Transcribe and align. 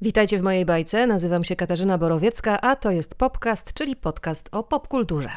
Witajcie 0.00 0.38
w 0.38 0.42
mojej 0.42 0.64
bajce, 0.64 1.06
nazywam 1.06 1.44
się 1.44 1.56
Katarzyna 1.56 1.98
Borowiecka, 1.98 2.60
a 2.60 2.76
to 2.76 2.90
jest 2.90 3.14
Popcast, 3.14 3.74
czyli 3.74 3.96
podcast 3.96 4.48
o 4.52 4.62
popkulturze. 4.62 5.30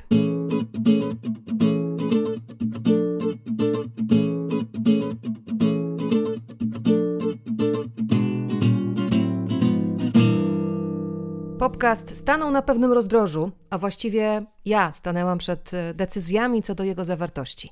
Popcast 11.60 12.18
stanął 12.18 12.52
na 12.52 12.62
pewnym 12.62 12.94
rozdrożu, 12.94 13.52
a 13.70 13.78
właściwie 13.78 14.42
ja 14.70 14.92
stanęłam 14.94 15.38
przed 15.38 15.74
e, 15.74 15.94
decyzjami 15.94 16.64
co 16.64 16.76
do 16.76 16.84
jego 16.84 17.06
zawartości. 17.06 17.70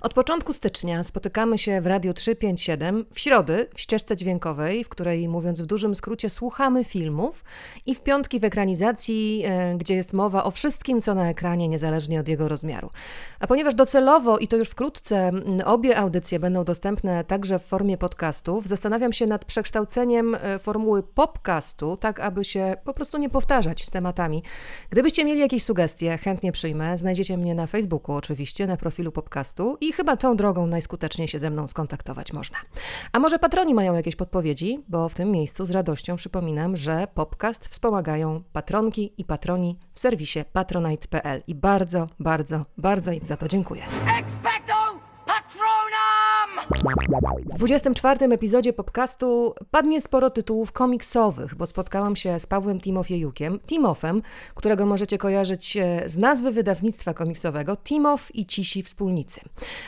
Od 0.00 0.14
początku 0.14 0.52
stycznia 0.52 1.04
spotykamy 1.04 1.58
się 1.58 1.80
w 1.80 1.86
Radio 1.86 2.12
357 2.12 3.04
w 3.14 3.20
środy 3.20 3.66
w 3.74 3.80
ścieżce 3.80 4.16
dźwiękowej, 4.16 4.84
w 4.84 4.88
której, 4.88 5.28
mówiąc 5.28 5.60
w 5.60 5.66
dużym 5.66 5.94
skrócie, 5.94 6.30
słuchamy 6.30 6.84
filmów 6.84 7.44
i 7.86 7.94
w 7.94 8.00
piątki 8.00 8.40
w 8.40 8.44
ekranizacji, 8.44 9.42
e, 9.46 9.76
gdzie 9.78 9.94
jest 9.94 10.12
mowa 10.12 10.44
o 10.44 10.50
wszystkim, 10.50 11.02
co 11.02 11.14
na 11.14 11.30
ekranie, 11.30 11.68
niezależnie 11.68 12.20
od 12.20 12.28
jego 12.28 12.48
rozmiaru. 12.48 12.90
A 13.40 13.46
ponieważ 13.46 13.74
docelowo, 13.74 14.38
i 14.38 14.48
to 14.48 14.56
już 14.56 14.68
wkrótce, 14.68 15.30
obie 15.64 15.98
audycje 15.98 16.38
będą 16.38 16.64
dostępne 16.64 17.24
także 17.24 17.58
w 17.58 17.64
formie 17.64 17.98
podcastów, 17.98 18.66
zastanawiam 18.66 19.12
się 19.12 19.26
nad 19.26 19.44
przekształceniem 19.44 20.34
e, 20.34 20.58
formuły 20.58 21.02
popcastu, 21.02 21.96
tak 21.96 22.20
aby 22.20 22.44
się 22.44 22.76
po 22.84 22.94
prostu 22.94 23.18
nie 23.18 23.30
powtarzać 23.30 23.84
z 23.84 23.90
tematami. 23.90 24.42
Gdybyście 24.90 25.24
mieli 25.24 25.40
jakieś 25.40 25.64
sugestie, 25.64 26.18
chętnie 26.18 26.39
przyjmę. 26.52 26.98
Znajdziecie 26.98 27.36
mnie 27.36 27.54
na 27.54 27.66
Facebooku 27.66 28.16
oczywiście, 28.16 28.66
na 28.66 28.76
profilu 28.76 29.12
podcastu 29.12 29.76
i 29.80 29.92
chyba 29.92 30.16
tą 30.16 30.36
drogą 30.36 30.66
najskuteczniej 30.66 31.28
się 31.28 31.38
ze 31.38 31.50
mną 31.50 31.68
skontaktować 31.68 32.32
można. 32.32 32.58
A 33.12 33.18
może 33.18 33.38
patroni 33.38 33.74
mają 33.74 33.94
jakieś 33.94 34.16
podpowiedzi, 34.16 34.84
bo 34.88 35.08
w 35.08 35.14
tym 35.14 35.30
miejscu 35.30 35.66
z 35.66 35.70
radością 35.70 36.16
przypominam, 36.16 36.76
że 36.76 37.06
podcast 37.14 37.68
wspomagają 37.68 38.42
patronki 38.52 39.12
i 39.18 39.24
patroni 39.24 39.78
w 39.92 40.00
serwisie 40.00 40.44
patronite.pl 40.52 41.42
i 41.46 41.54
bardzo, 41.54 42.06
bardzo, 42.20 42.62
bardzo 42.78 43.12
im 43.12 43.26
za 43.26 43.36
to 43.36 43.48
dziękuję. 43.48 43.82
Expecto 44.18 45.00
w 47.54 47.58
24 47.58 48.26
epizodzie 48.26 48.72
podcastu 48.72 49.54
padnie 49.70 50.00
sporo 50.00 50.30
tytułów 50.30 50.72
komiksowych, 50.72 51.54
bo 51.54 51.66
spotkałam 51.66 52.16
się 52.16 52.40
z 52.40 52.46
Pawłem 52.46 52.80
Timofiejukiem, 52.80 53.60
Timofem, 53.60 54.22
którego 54.54 54.86
możecie 54.86 55.18
kojarzyć 55.18 55.76
e, 55.76 56.02
z 56.08 56.18
nazwy 56.18 56.50
wydawnictwa 56.52 57.14
komiksowego 57.14 57.76
Timof 57.76 58.34
i 58.34 58.46
Cisi 58.46 58.82
Wspólnicy. 58.82 59.40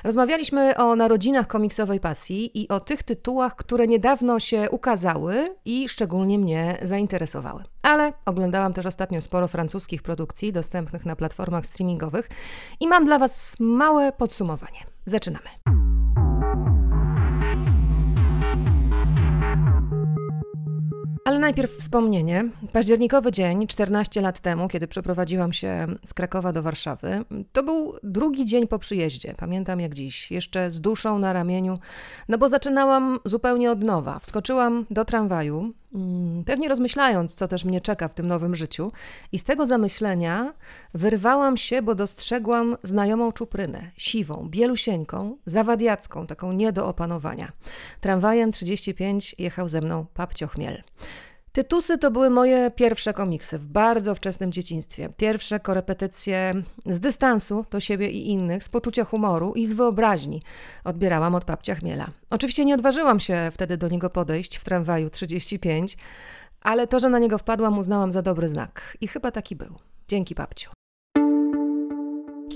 Rozmawialiśmy 0.05 0.77
o 0.77 0.97
narodzinach 0.97 1.47
komiksowej 1.47 2.01
pasji 2.01 2.62
i 2.62 2.69
o 2.69 2.81
tych 2.81 3.03
tytułach, 3.03 3.57
które 3.57 3.86
niedawno 3.86 4.41
się 4.41 4.70
ukazały 4.70 5.48
i 5.64 5.89
szczególnie 5.89 6.39
mnie 6.39 6.79
zainteresowały. 6.83 7.62
Ale 7.83 8.12
oglądałam 8.27 8.73
też 8.73 8.86
ostatnio 8.86 9.20
sporo 9.20 9.48
francuskich 9.48 10.03
produkcji 10.03 10.53
dostępnych 10.53 11.07
na 11.07 11.17
platformach 11.17 11.67
streamingowych 11.67 12.29
i 12.81 12.89
mam 12.89 13.05
dla 13.05 13.19
Was 13.19 13.57
małe 13.61 14.12
podsumowanie. 14.12 14.79
Zaczynamy. 15.07 15.81
Ale 21.25 21.39
najpierw 21.39 21.70
wspomnienie. 21.70 22.45
Październikowy 22.73 23.33
dzień, 23.33 23.67
14 23.67 24.20
lat 24.20 24.41
temu, 24.41 24.69
kiedy 24.69 24.89
przeprowadziłam 24.89 25.53
się 25.53 25.87
z 26.05 26.14
Krakowa 26.14 26.53
do 26.53 26.62
Warszawy, 26.62 27.25
to 27.53 27.62
był 27.62 27.95
drugi 28.03 28.45
dzień 28.45 28.67
po 28.67 28.79
przyjeździe. 28.79 29.34
Pamiętam 29.39 29.81
jak 29.81 29.95
dziś, 29.95 30.31
jeszcze 30.31 30.70
z 30.70 30.81
duszą 30.81 31.19
na 31.19 31.33
ramieniu, 31.33 31.79
no 32.29 32.39
bo 32.39 32.48
zaczynałam 32.48 33.19
zupełnie 33.25 33.70
od 33.70 33.83
nowa. 33.83 34.19
Wskoczyłam 34.19 34.87
do 34.91 35.05
tramwaju, 35.05 35.73
pewnie 36.47 36.69
rozmyślając, 36.69 37.35
co 37.35 37.48
też 37.48 37.65
mnie 37.65 37.81
czeka 37.81 38.09
w 38.09 38.15
tym 38.15 38.27
nowym 38.27 38.57
życiu. 38.57 38.91
I 39.33 39.39
z 39.39 39.45
tego 39.45 39.67
zamyślenia 39.67 40.55
wyrwałam 40.95 41.57
się, 41.57 41.83
bo 41.83 41.95
dostrzegłam 41.95 42.77
znajomą 42.83 43.33
czuprynę, 43.33 43.91
siwą, 43.97 44.48
bielusieńką, 44.51 45.36
zawadiacką, 45.47 46.27
taką 46.27 46.52
nie 46.52 46.73
do 46.73 46.86
opanowania. 46.86 47.52
Tramwajem 48.01 48.52
35 48.52 49.35
jechał 49.39 49.69
ze 49.69 49.81
mną 49.81 50.07
papcio 50.14 50.47
chmiel. 50.47 50.83
Tytusy 51.52 51.98
to 51.98 52.11
były 52.11 52.30
moje 52.30 52.70
pierwsze 52.70 53.13
komiksy 53.13 53.58
w 53.58 53.67
bardzo 53.67 54.14
wczesnym 54.14 54.52
dzieciństwie. 54.52 55.08
Pierwsze 55.17 55.61
korepetycje 55.61 56.52
z 56.86 57.01
dystansu 57.01 57.64
do 57.70 57.80
siebie 57.80 58.11
i 58.11 58.30
innych, 58.30 58.64
z 58.64 58.68
poczucia 58.68 59.05
humoru 59.05 59.52
i 59.55 59.67
z 59.67 59.73
wyobraźni 59.73 60.42
odbierałam 60.85 61.35
od 61.35 61.45
babcia 61.45 61.74
Chmiela. 61.74 62.07
Oczywiście 62.30 62.64
nie 62.64 62.74
odważyłam 62.74 63.20
się 63.20 63.48
wtedy 63.52 63.77
do 63.77 63.89
niego 63.89 64.11
podejść 64.11 64.57
w 64.57 64.64
tramwaju 64.64 65.11
35, 65.11 65.96
ale 66.61 66.86
to, 66.86 67.01
że 67.01 67.08
na 67.08 67.18
niego 67.18 67.39
wpadłam, 67.39 67.79
uznałam 67.79 68.13
za 68.13 68.23
dobry 68.23 68.48
znak. 68.48 68.96
I 69.01 69.08
chyba 69.08 69.30
taki 69.30 69.57
był. 69.57 69.74
Dzięki 70.08 70.34
babciu. 70.34 70.82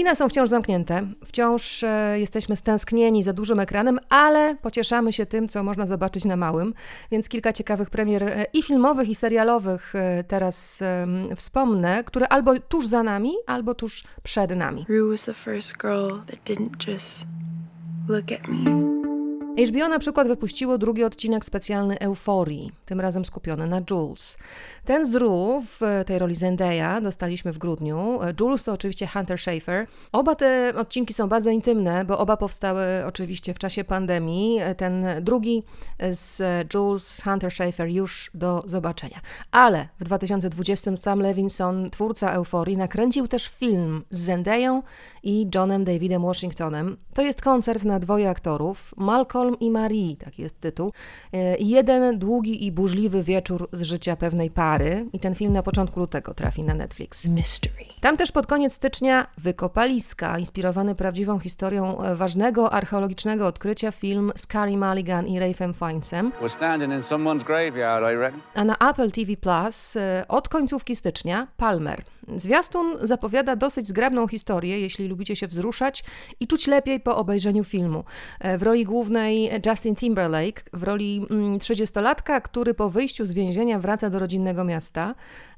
Kina 0.06 0.14
są 0.14 0.28
wciąż 0.28 0.48
zamknięte, 0.48 1.02
wciąż 1.24 1.82
e, 1.82 2.20
jesteśmy 2.20 2.56
stęsknieni 2.56 3.22
za 3.22 3.32
dużym 3.32 3.60
ekranem, 3.60 3.98
ale 4.08 4.56
pocieszamy 4.62 5.12
się 5.12 5.26
tym, 5.26 5.48
co 5.48 5.62
można 5.62 5.86
zobaczyć 5.86 6.24
na 6.24 6.36
małym, 6.36 6.74
więc 7.10 7.28
kilka 7.28 7.52
ciekawych 7.52 7.90
premier 7.90 8.22
e, 8.22 8.46
i 8.52 8.62
filmowych, 8.62 9.08
i 9.08 9.14
serialowych 9.14 9.94
e, 9.94 10.24
teraz 10.24 10.82
wspomnę, 11.36 12.04
które 12.04 12.28
albo 12.28 12.60
tuż 12.60 12.86
za 12.86 13.02
nami, 13.02 13.32
albo 13.46 13.74
tuż 13.74 14.04
przed 14.22 14.56
nami. 14.56 14.86
Rue 14.88 15.10
was 15.10 15.24
the 15.24 15.34
first 15.34 15.76
girl 15.76 16.10
that 16.26 16.38
didn't 16.44 16.88
just 16.88 17.26
look 18.08 18.32
at 18.32 18.48
me. 18.48 19.15
HBO 19.64 19.88
na 19.88 19.98
przykład 19.98 20.28
wypuściło 20.28 20.78
drugi 20.78 21.04
odcinek 21.04 21.44
specjalny 21.44 21.98
Euforii, 21.98 22.72
tym 22.86 23.00
razem 23.00 23.24
skupiony 23.24 23.66
na 23.66 23.80
Jules. 23.90 24.38
Ten 24.84 25.06
z 25.06 25.16
w 25.66 26.04
tej 26.06 26.18
roli 26.18 26.34
Zendaya 26.34 27.00
dostaliśmy 27.02 27.52
w 27.52 27.58
grudniu. 27.58 28.18
Jules 28.40 28.62
to 28.62 28.72
oczywiście 28.72 29.06
Hunter 29.06 29.38
Schafer. 29.38 29.86
Oba 30.12 30.34
te 30.34 30.72
odcinki 30.76 31.14
są 31.14 31.28
bardzo 31.28 31.50
intymne, 31.50 32.04
bo 32.04 32.18
oba 32.18 32.36
powstały 32.36 32.84
oczywiście 33.06 33.54
w 33.54 33.58
czasie 33.58 33.84
pandemii. 33.84 34.60
Ten 34.76 35.06
drugi 35.20 35.62
z 36.10 36.42
Jules 36.74 37.22
Hunter 37.24 37.50
Schafer 37.52 37.88
już 37.88 38.30
do 38.34 38.62
zobaczenia. 38.66 39.20
Ale 39.50 39.88
w 40.00 40.04
2020 40.04 40.96
Sam 40.96 41.20
Levinson, 41.20 41.90
twórca 41.90 42.32
Euforii, 42.32 42.76
nakręcił 42.76 43.28
też 43.28 43.48
film 43.48 44.04
z 44.10 44.18
Zendayą 44.18 44.82
i 45.22 45.48
Johnem 45.54 45.84
Davidem 45.84 46.22
Washingtonem. 46.22 46.96
To 47.14 47.22
jest 47.22 47.42
koncert 47.42 47.84
na 47.84 47.98
dwoje 47.98 48.30
aktorów, 48.30 48.94
Malcolm 48.96 49.45
Holm 49.46 49.58
i 49.60 49.70
Marie, 49.70 50.16
taki 50.16 50.42
jest 50.42 50.60
tytuł. 50.60 50.92
E, 51.32 51.56
jeden 51.58 52.18
długi 52.18 52.66
i 52.66 52.72
burzliwy 52.72 53.22
wieczór 53.22 53.68
z 53.72 53.82
życia 53.82 54.16
pewnej 54.16 54.50
pary 54.50 55.06
i 55.12 55.20
ten 55.20 55.34
film 55.34 55.52
na 55.52 55.62
początku 55.62 56.00
lutego 56.00 56.34
trafi 56.34 56.64
na 56.64 56.74
Netflix. 56.74 57.26
Mystery. 57.26 57.74
Tam 58.00 58.16
też 58.16 58.32
pod 58.32 58.46
koniec 58.46 58.72
stycznia 58.72 59.26
Wykopaliska, 59.38 60.38
inspirowany 60.38 60.94
prawdziwą 60.94 61.38
historią 61.38 62.02
e, 62.02 62.16
ważnego 62.16 62.72
archeologicznego 62.72 63.46
odkrycia 63.46 63.92
film 63.92 64.32
z 64.36 64.46
Carey 64.46 64.76
Mulligan 64.76 65.26
i 65.26 65.38
Rafem 65.38 65.74
Fiennesem. 65.74 66.32
A 68.54 68.64
na 68.64 68.76
Apple 68.90 69.10
TV 69.10 69.36
Plus 69.36 69.96
e, 69.96 70.24
od 70.28 70.48
końcówki 70.48 70.96
stycznia 70.96 71.46
Palmer. 71.56 72.02
Zwiastun 72.36 72.96
zapowiada 73.02 73.56
dosyć 73.56 73.88
zgrabną 73.88 74.28
historię, 74.28 74.80
jeśli 74.80 75.08
lubicie 75.08 75.36
się 75.36 75.46
wzruszać 75.46 76.04
i 76.40 76.46
czuć 76.46 76.66
lepiej 76.66 77.00
po 77.00 77.16
obejrzeniu 77.16 77.64
filmu. 77.64 78.04
W 78.58 78.62
roli 78.62 78.84
głównej 78.84 79.50
Justin 79.66 79.96
Timberlake 79.96 80.62
w 80.72 80.82
roli 80.82 81.26
30-latka, 81.58 82.30
mm, 82.30 82.42
który 82.42 82.74
po 82.74 82.90
wyjściu 82.90 83.26
z 83.26 83.32
więzienia 83.32 83.78
wraca 83.78 84.10
do 84.10 84.18
rodzinnego 84.18 84.64
miasta. 84.64 85.14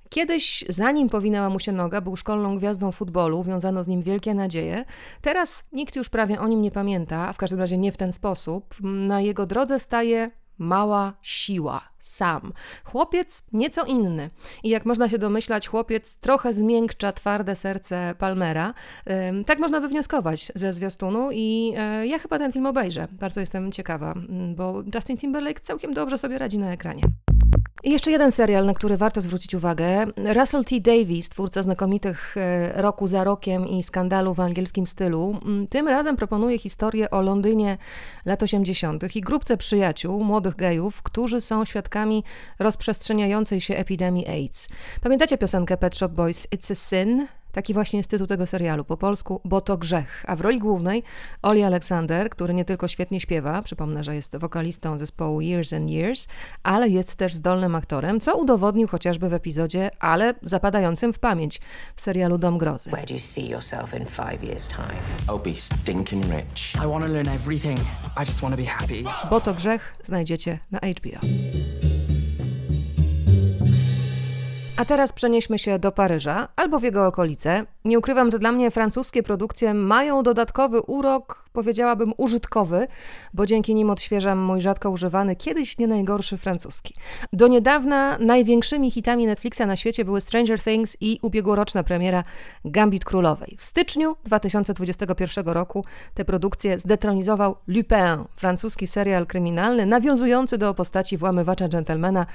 Kiedyś, 0.08 0.64
zanim 0.68 1.08
powinęła 1.08 1.50
mu 1.50 1.58
się 1.58 1.72
noga, 1.72 2.00
był 2.00 2.16
szkolną 2.16 2.56
gwiazdą 2.56 2.92
futbolu, 2.92 3.44
wiązano 3.44 3.84
z 3.84 3.88
nim 3.88 4.02
wielkie 4.02 4.34
nadzieje. 4.34 4.84
Teraz 5.22 5.64
nikt 5.72 5.96
już 5.96 6.08
prawie 6.08 6.40
o 6.40 6.48
nim 6.48 6.62
nie 6.62 6.70
pamięta, 6.70 7.28
a 7.28 7.32
w 7.32 7.36
każdym 7.36 7.58
razie 7.58 7.78
nie 7.78 7.92
w 7.92 7.96
ten 7.96 8.12
sposób. 8.12 8.74
Na 8.80 9.20
jego 9.20 9.46
drodze 9.46 9.78
staje 9.78 10.30
mała 10.58 11.12
siła, 11.22 11.80
sam. 11.98 12.52
Chłopiec 12.84 13.46
nieco 13.52 13.84
inny. 13.84 14.30
I 14.62 14.68
jak 14.68 14.86
można 14.86 15.08
się 15.08 15.18
domyślać, 15.18 15.68
chłopiec 15.68 16.16
trochę 16.16 16.52
zmiękcza 16.54 17.12
twarde 17.12 17.54
serce 17.54 18.14
Palmera. 18.18 18.74
Tak 19.46 19.58
można 19.58 19.80
wywnioskować 19.80 20.52
ze 20.54 20.72
zwiastunu 20.72 21.28
i 21.32 21.74
e, 21.76 22.06
ja 22.06 22.18
chyba 22.18 22.38
ten 22.38 22.52
film 22.52 22.66
obejrzę. 22.66 23.06
Bardzo 23.12 23.40
jestem 23.40 23.72
ciekawa, 23.72 24.14
bo 24.56 24.82
Justin 24.94 25.16
Timberlake 25.16 25.60
całkiem 25.60 25.94
dobrze 25.94 26.18
sobie 26.18 26.38
radzi 26.38 26.58
na 26.58 26.72
ekranie. 26.72 27.02
I 27.84 27.90
jeszcze 27.90 28.10
jeden 28.10 28.32
serial, 28.32 28.66
na 28.66 28.74
który 28.74 28.96
warto 28.96 29.20
zwrócić 29.20 29.54
uwagę. 29.54 30.04
Russell 30.16 30.64
T. 30.64 30.80
Davies, 30.80 31.28
twórca 31.28 31.62
znakomitych 31.62 32.36
e, 32.36 32.82
Roku 32.82 33.08
za 33.08 33.24
rokiem 33.24 33.68
i 33.68 33.82
skandalu 33.82 34.34
w 34.34 34.40
angielskim 34.40 34.86
stylu, 34.86 35.40
tym 35.70 35.88
razem 35.88 36.16
proponuje 36.16 36.58
historię 36.58 37.10
o 37.10 37.22
Londynie 37.22 37.78
lat 38.24 38.42
80. 38.42 39.16
i 39.16 39.20
grupce 39.20 39.56
przyjaciół, 39.56 40.24
młodych 40.24 40.56
gejów, 40.56 41.02
którzy 41.02 41.40
są 41.40 41.64
świadkami 41.64 42.24
rozprzestrzeniającej 42.58 43.60
się 43.60 43.76
epidemii 43.76 44.28
AIDS. 44.28 44.68
Pamiętacie 45.02 45.38
piosenkę 45.38 45.76
Pet 45.76 45.96
Shop 45.96 46.08
Boys 46.08 46.46
It's 46.46 46.72
a 46.72 46.74
Sin? 46.74 47.26
Taki 47.58 47.74
właśnie 47.74 47.98
jest 47.98 48.10
tytuł 48.10 48.26
tego 48.26 48.46
serialu, 48.46 48.84
po 48.84 48.96
polsku 48.96 49.40
Bo 49.44 49.60
to 49.60 49.78
grzech. 49.78 50.24
A 50.28 50.36
w 50.36 50.40
roli 50.40 50.58
głównej 50.58 51.02
Oli 51.42 51.62
Alexander, 51.62 52.30
który 52.30 52.54
nie 52.54 52.64
tylko 52.64 52.88
świetnie 52.88 53.20
śpiewa, 53.20 53.62
przypomnę, 53.62 54.04
że 54.04 54.14
jest 54.14 54.36
wokalistą 54.36 54.98
zespołu 54.98 55.40
Years 55.40 55.72
and 55.72 55.90
Years, 55.90 56.26
ale 56.62 56.88
jest 56.88 57.16
też 57.16 57.34
zdolnym 57.34 57.74
aktorem, 57.74 58.20
co 58.20 58.36
udowodnił 58.36 58.88
chociażby 58.88 59.28
w 59.28 59.32
epizodzie, 59.32 59.90
ale 60.00 60.34
zapadającym 60.42 61.12
w 61.12 61.18
pamięć 61.18 61.60
w 61.96 62.00
serialu 62.00 62.38
Dom 62.38 62.58
Grozy. 62.58 62.90
Where 62.90 63.06
do 63.06 63.14
you 63.14 63.20
see 63.20 63.48
yourself 63.48 63.94
in 63.94 64.06
five 64.06 64.44
years 64.44 64.68
time? 64.68 65.00
I'll 65.26 65.42
be 65.42 65.56
stinking 65.56 66.24
rich. 66.24 66.74
I 66.74 66.88
want 66.88 67.04
to 67.04 67.12
learn 67.12 67.28
everything. 67.28 67.78
I 68.22 68.26
just 68.26 68.40
want 68.40 68.56
to 68.56 68.62
be 68.62 68.68
happy. 68.68 69.04
Bo 69.30 69.40
to 69.40 69.54
grzech 69.54 69.94
znajdziecie 70.04 70.58
na 70.70 70.78
HBO. 70.78 71.18
A 74.78 74.84
teraz 74.84 75.12
przenieśmy 75.12 75.58
się 75.58 75.78
do 75.78 75.92
Paryża 75.92 76.48
albo 76.56 76.80
w 76.80 76.82
jego 76.82 77.06
okolice. 77.06 77.66
Nie 77.84 77.98
ukrywam, 77.98 78.30
że 78.30 78.38
dla 78.38 78.52
mnie 78.52 78.70
francuskie 78.70 79.22
produkcje 79.22 79.74
mają 79.74 80.22
dodatkowy 80.22 80.80
urok 80.80 81.48
powiedziałabym, 81.52 82.12
użytkowy, 82.16 82.86
bo 83.34 83.46
dzięki 83.46 83.74
nim 83.74 83.90
odświeżam 83.90 84.38
mój 84.38 84.60
rzadko 84.60 84.90
używany, 84.90 85.36
kiedyś 85.36 85.78
nie 85.78 85.86
najgorszy 85.86 86.36
francuski. 86.36 86.94
Do 87.32 87.48
niedawna 87.48 88.18
największymi 88.18 88.90
hitami 88.90 89.26
Netflixa 89.26 89.60
na 89.66 89.76
świecie 89.76 90.04
były 90.04 90.20
Stranger 90.20 90.60
Things 90.60 90.96
i 91.00 91.18
ubiegłoroczna 91.22 91.82
premiera 91.82 92.22
Gambit 92.64 93.04
Królowej. 93.04 93.56
W 93.58 93.62
styczniu 93.62 94.16
2021 94.24 95.46
roku 95.46 95.84
te 96.14 96.24
produkcje 96.24 96.78
zdetronizował 96.78 97.56
Lupin, 97.66 98.24
francuski 98.36 98.86
serial 98.86 99.26
kryminalny 99.26 99.86
nawiązujący 99.86 100.58
do 100.58 100.74
postaci 100.74 101.16
włamywacza 101.16 101.68
dżentelmena 101.68 102.26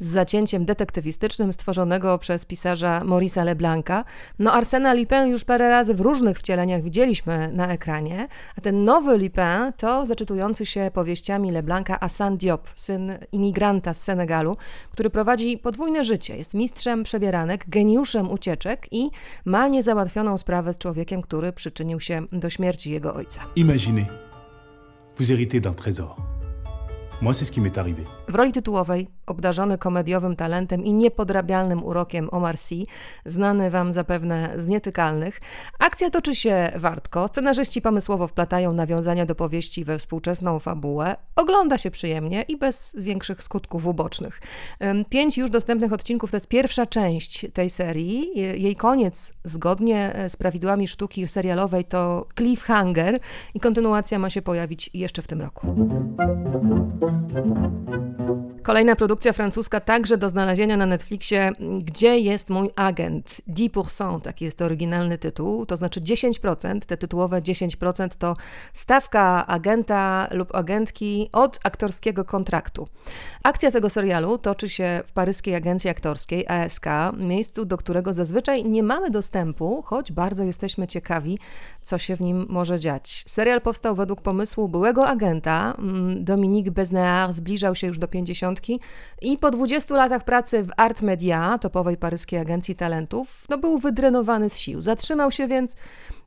z 0.00 0.06
zacięciem 0.06 0.64
detektywistycznym 0.64 1.52
stworzonego 1.52 2.18
przez 2.18 2.44
pisarza 2.44 3.00
Maurice'a 3.00 3.44
Leblanca. 3.44 4.04
No 4.38 4.52
Arsena 4.52 4.94
Lupin 4.94 5.26
już 5.26 5.44
parę 5.44 5.68
razy 5.68 5.94
w 5.94 6.00
różnych 6.00 6.38
wcieleniach 6.38 6.82
widzieliśmy 6.82 7.50
na 7.52 7.68
ekranie, 7.68 8.28
a 8.58 8.60
ten 8.60 8.84
nowy 8.84 9.18
Lupin 9.18 9.72
to 9.76 10.06
zaczytujący 10.06 10.66
się 10.66 10.90
powieściami 10.94 11.50
Leblanca 11.50 11.98
Hassan 12.00 12.36
Diop, 12.36 12.68
syn 12.76 13.12
imigranta 13.32 13.94
z 13.94 14.02
Senegalu, 14.02 14.56
który 14.90 15.10
prowadzi 15.10 15.58
podwójne 15.58 16.04
życie. 16.04 16.36
Jest 16.36 16.54
mistrzem 16.54 17.04
przebieranek, 17.04 17.64
geniuszem 17.68 18.30
ucieczek 18.30 18.86
i 18.90 19.10
ma 19.44 19.68
niezałatwioną 19.68 20.38
sprawę 20.38 20.72
z 20.72 20.78
człowiekiem, 20.78 21.22
który 21.22 21.52
przyczynił 21.52 22.00
się 22.00 22.26
do 22.32 22.50
śmierci 22.50 22.90
jego 22.90 23.14
ojca. 23.14 23.40
Imaginez, 23.56 24.06
vous 25.18 25.28
héritez 25.28 25.60
d'un 25.60 25.74
trésor. 25.74 26.16
Moi, 27.22 27.34
c'est 27.34 27.44
ce 27.44 27.52
qui 27.52 27.60
m'est 27.60 27.78
arrivé. 27.78 28.19
W 28.30 28.34
roli 28.34 28.52
tytułowej, 28.52 29.08
obdarzony 29.26 29.78
komediowym 29.78 30.36
talentem 30.36 30.84
i 30.84 30.94
niepodrabialnym 30.94 31.84
urokiem 31.84 32.28
Omar 32.32 32.58
Sy, 32.58 32.84
znany 33.24 33.70
Wam 33.70 33.92
zapewne 33.92 34.52
z 34.56 34.66
nietykalnych, 34.66 35.40
akcja 35.78 36.10
toczy 36.10 36.34
się 36.34 36.72
wartko, 36.76 37.28
scenarzyści 37.28 37.82
pomysłowo 37.82 38.26
wplatają 38.26 38.72
nawiązania 38.72 39.26
do 39.26 39.34
powieści 39.34 39.84
we 39.84 39.98
współczesną 39.98 40.58
fabułę, 40.58 41.16
ogląda 41.36 41.78
się 41.78 41.90
przyjemnie 41.90 42.42
i 42.42 42.56
bez 42.56 42.96
większych 42.98 43.42
skutków 43.42 43.86
ubocznych. 43.86 44.40
Pięć 45.08 45.38
już 45.38 45.50
dostępnych 45.50 45.92
odcinków 45.92 46.30
to 46.30 46.36
jest 46.36 46.48
pierwsza 46.48 46.86
część 46.86 47.46
tej 47.52 47.70
serii. 47.70 48.30
Jej 48.62 48.76
koniec, 48.76 49.34
zgodnie 49.44 50.24
z 50.28 50.36
prawidłami 50.36 50.88
sztuki 50.88 51.28
serialowej, 51.28 51.84
to 51.84 52.26
cliffhanger 52.38 53.18
i 53.54 53.60
kontynuacja 53.60 54.18
ma 54.18 54.30
się 54.30 54.42
pojawić 54.42 54.90
jeszcze 54.94 55.22
w 55.22 55.26
tym 55.26 55.40
roku. 55.40 55.74
Kolejna 58.62 58.96
produkcja 58.96 59.32
francuska, 59.32 59.80
także 59.80 60.16
do 60.18 60.28
znalezienia 60.28 60.76
na 60.76 60.86
Netflixie. 60.86 61.52
Gdzie 61.82 62.18
jest 62.18 62.50
mój 62.50 62.70
agent? 62.76 63.40
10%, 63.48 64.20
taki 64.20 64.44
jest 64.44 64.62
oryginalny 64.62 65.18
tytuł, 65.18 65.66
to 65.66 65.76
znaczy 65.76 66.00
10%, 66.00 66.80
te 66.80 66.96
tytułowe 66.96 67.40
10% 67.40 68.08
to 68.18 68.36
stawka 68.72 69.46
agenta 69.46 70.28
lub 70.30 70.54
agentki 70.54 71.28
od 71.32 71.58
aktorskiego 71.64 72.24
kontraktu. 72.24 72.86
Akcja 73.44 73.70
tego 73.70 73.90
serialu 73.90 74.38
toczy 74.38 74.68
się 74.68 75.02
w 75.06 75.12
paryskiej 75.12 75.54
agencji 75.54 75.90
aktorskiej 75.90 76.46
ASK, 76.48 76.86
miejscu, 77.16 77.64
do 77.64 77.76
którego 77.76 78.12
zazwyczaj 78.12 78.64
nie 78.64 78.82
mamy 78.82 79.10
dostępu, 79.10 79.82
choć 79.82 80.12
bardzo 80.12 80.44
jesteśmy 80.44 80.86
ciekawi, 80.86 81.38
co 81.82 81.98
się 81.98 82.16
w 82.16 82.20
nim 82.20 82.46
może 82.48 82.78
dziać. 82.78 83.24
Serial 83.26 83.60
powstał 83.60 83.94
według 83.94 84.22
pomysłu 84.22 84.68
byłego 84.68 85.08
agenta. 85.08 85.74
Mm, 85.78 86.24
Dominique 86.24 86.72
Besnéard 86.72 87.32
zbliżał 87.32 87.74
się 87.74 87.86
już 87.86 87.98
do 87.98 88.08
50 88.10 88.60
i 89.22 89.38
po 89.38 89.50
20 89.50 89.94
latach 89.94 90.24
pracy 90.24 90.62
w 90.62 90.70
Art 90.76 91.02
Media, 91.02 91.58
topowej 91.58 91.96
paryskiej 91.96 92.38
agencji 92.38 92.74
talentów, 92.74 93.44
no 93.48 93.58
był 93.58 93.78
wydrenowany 93.78 94.50
z 94.50 94.56
sił. 94.56 94.80
Zatrzymał 94.80 95.30
się 95.30 95.48
więc 95.48 95.76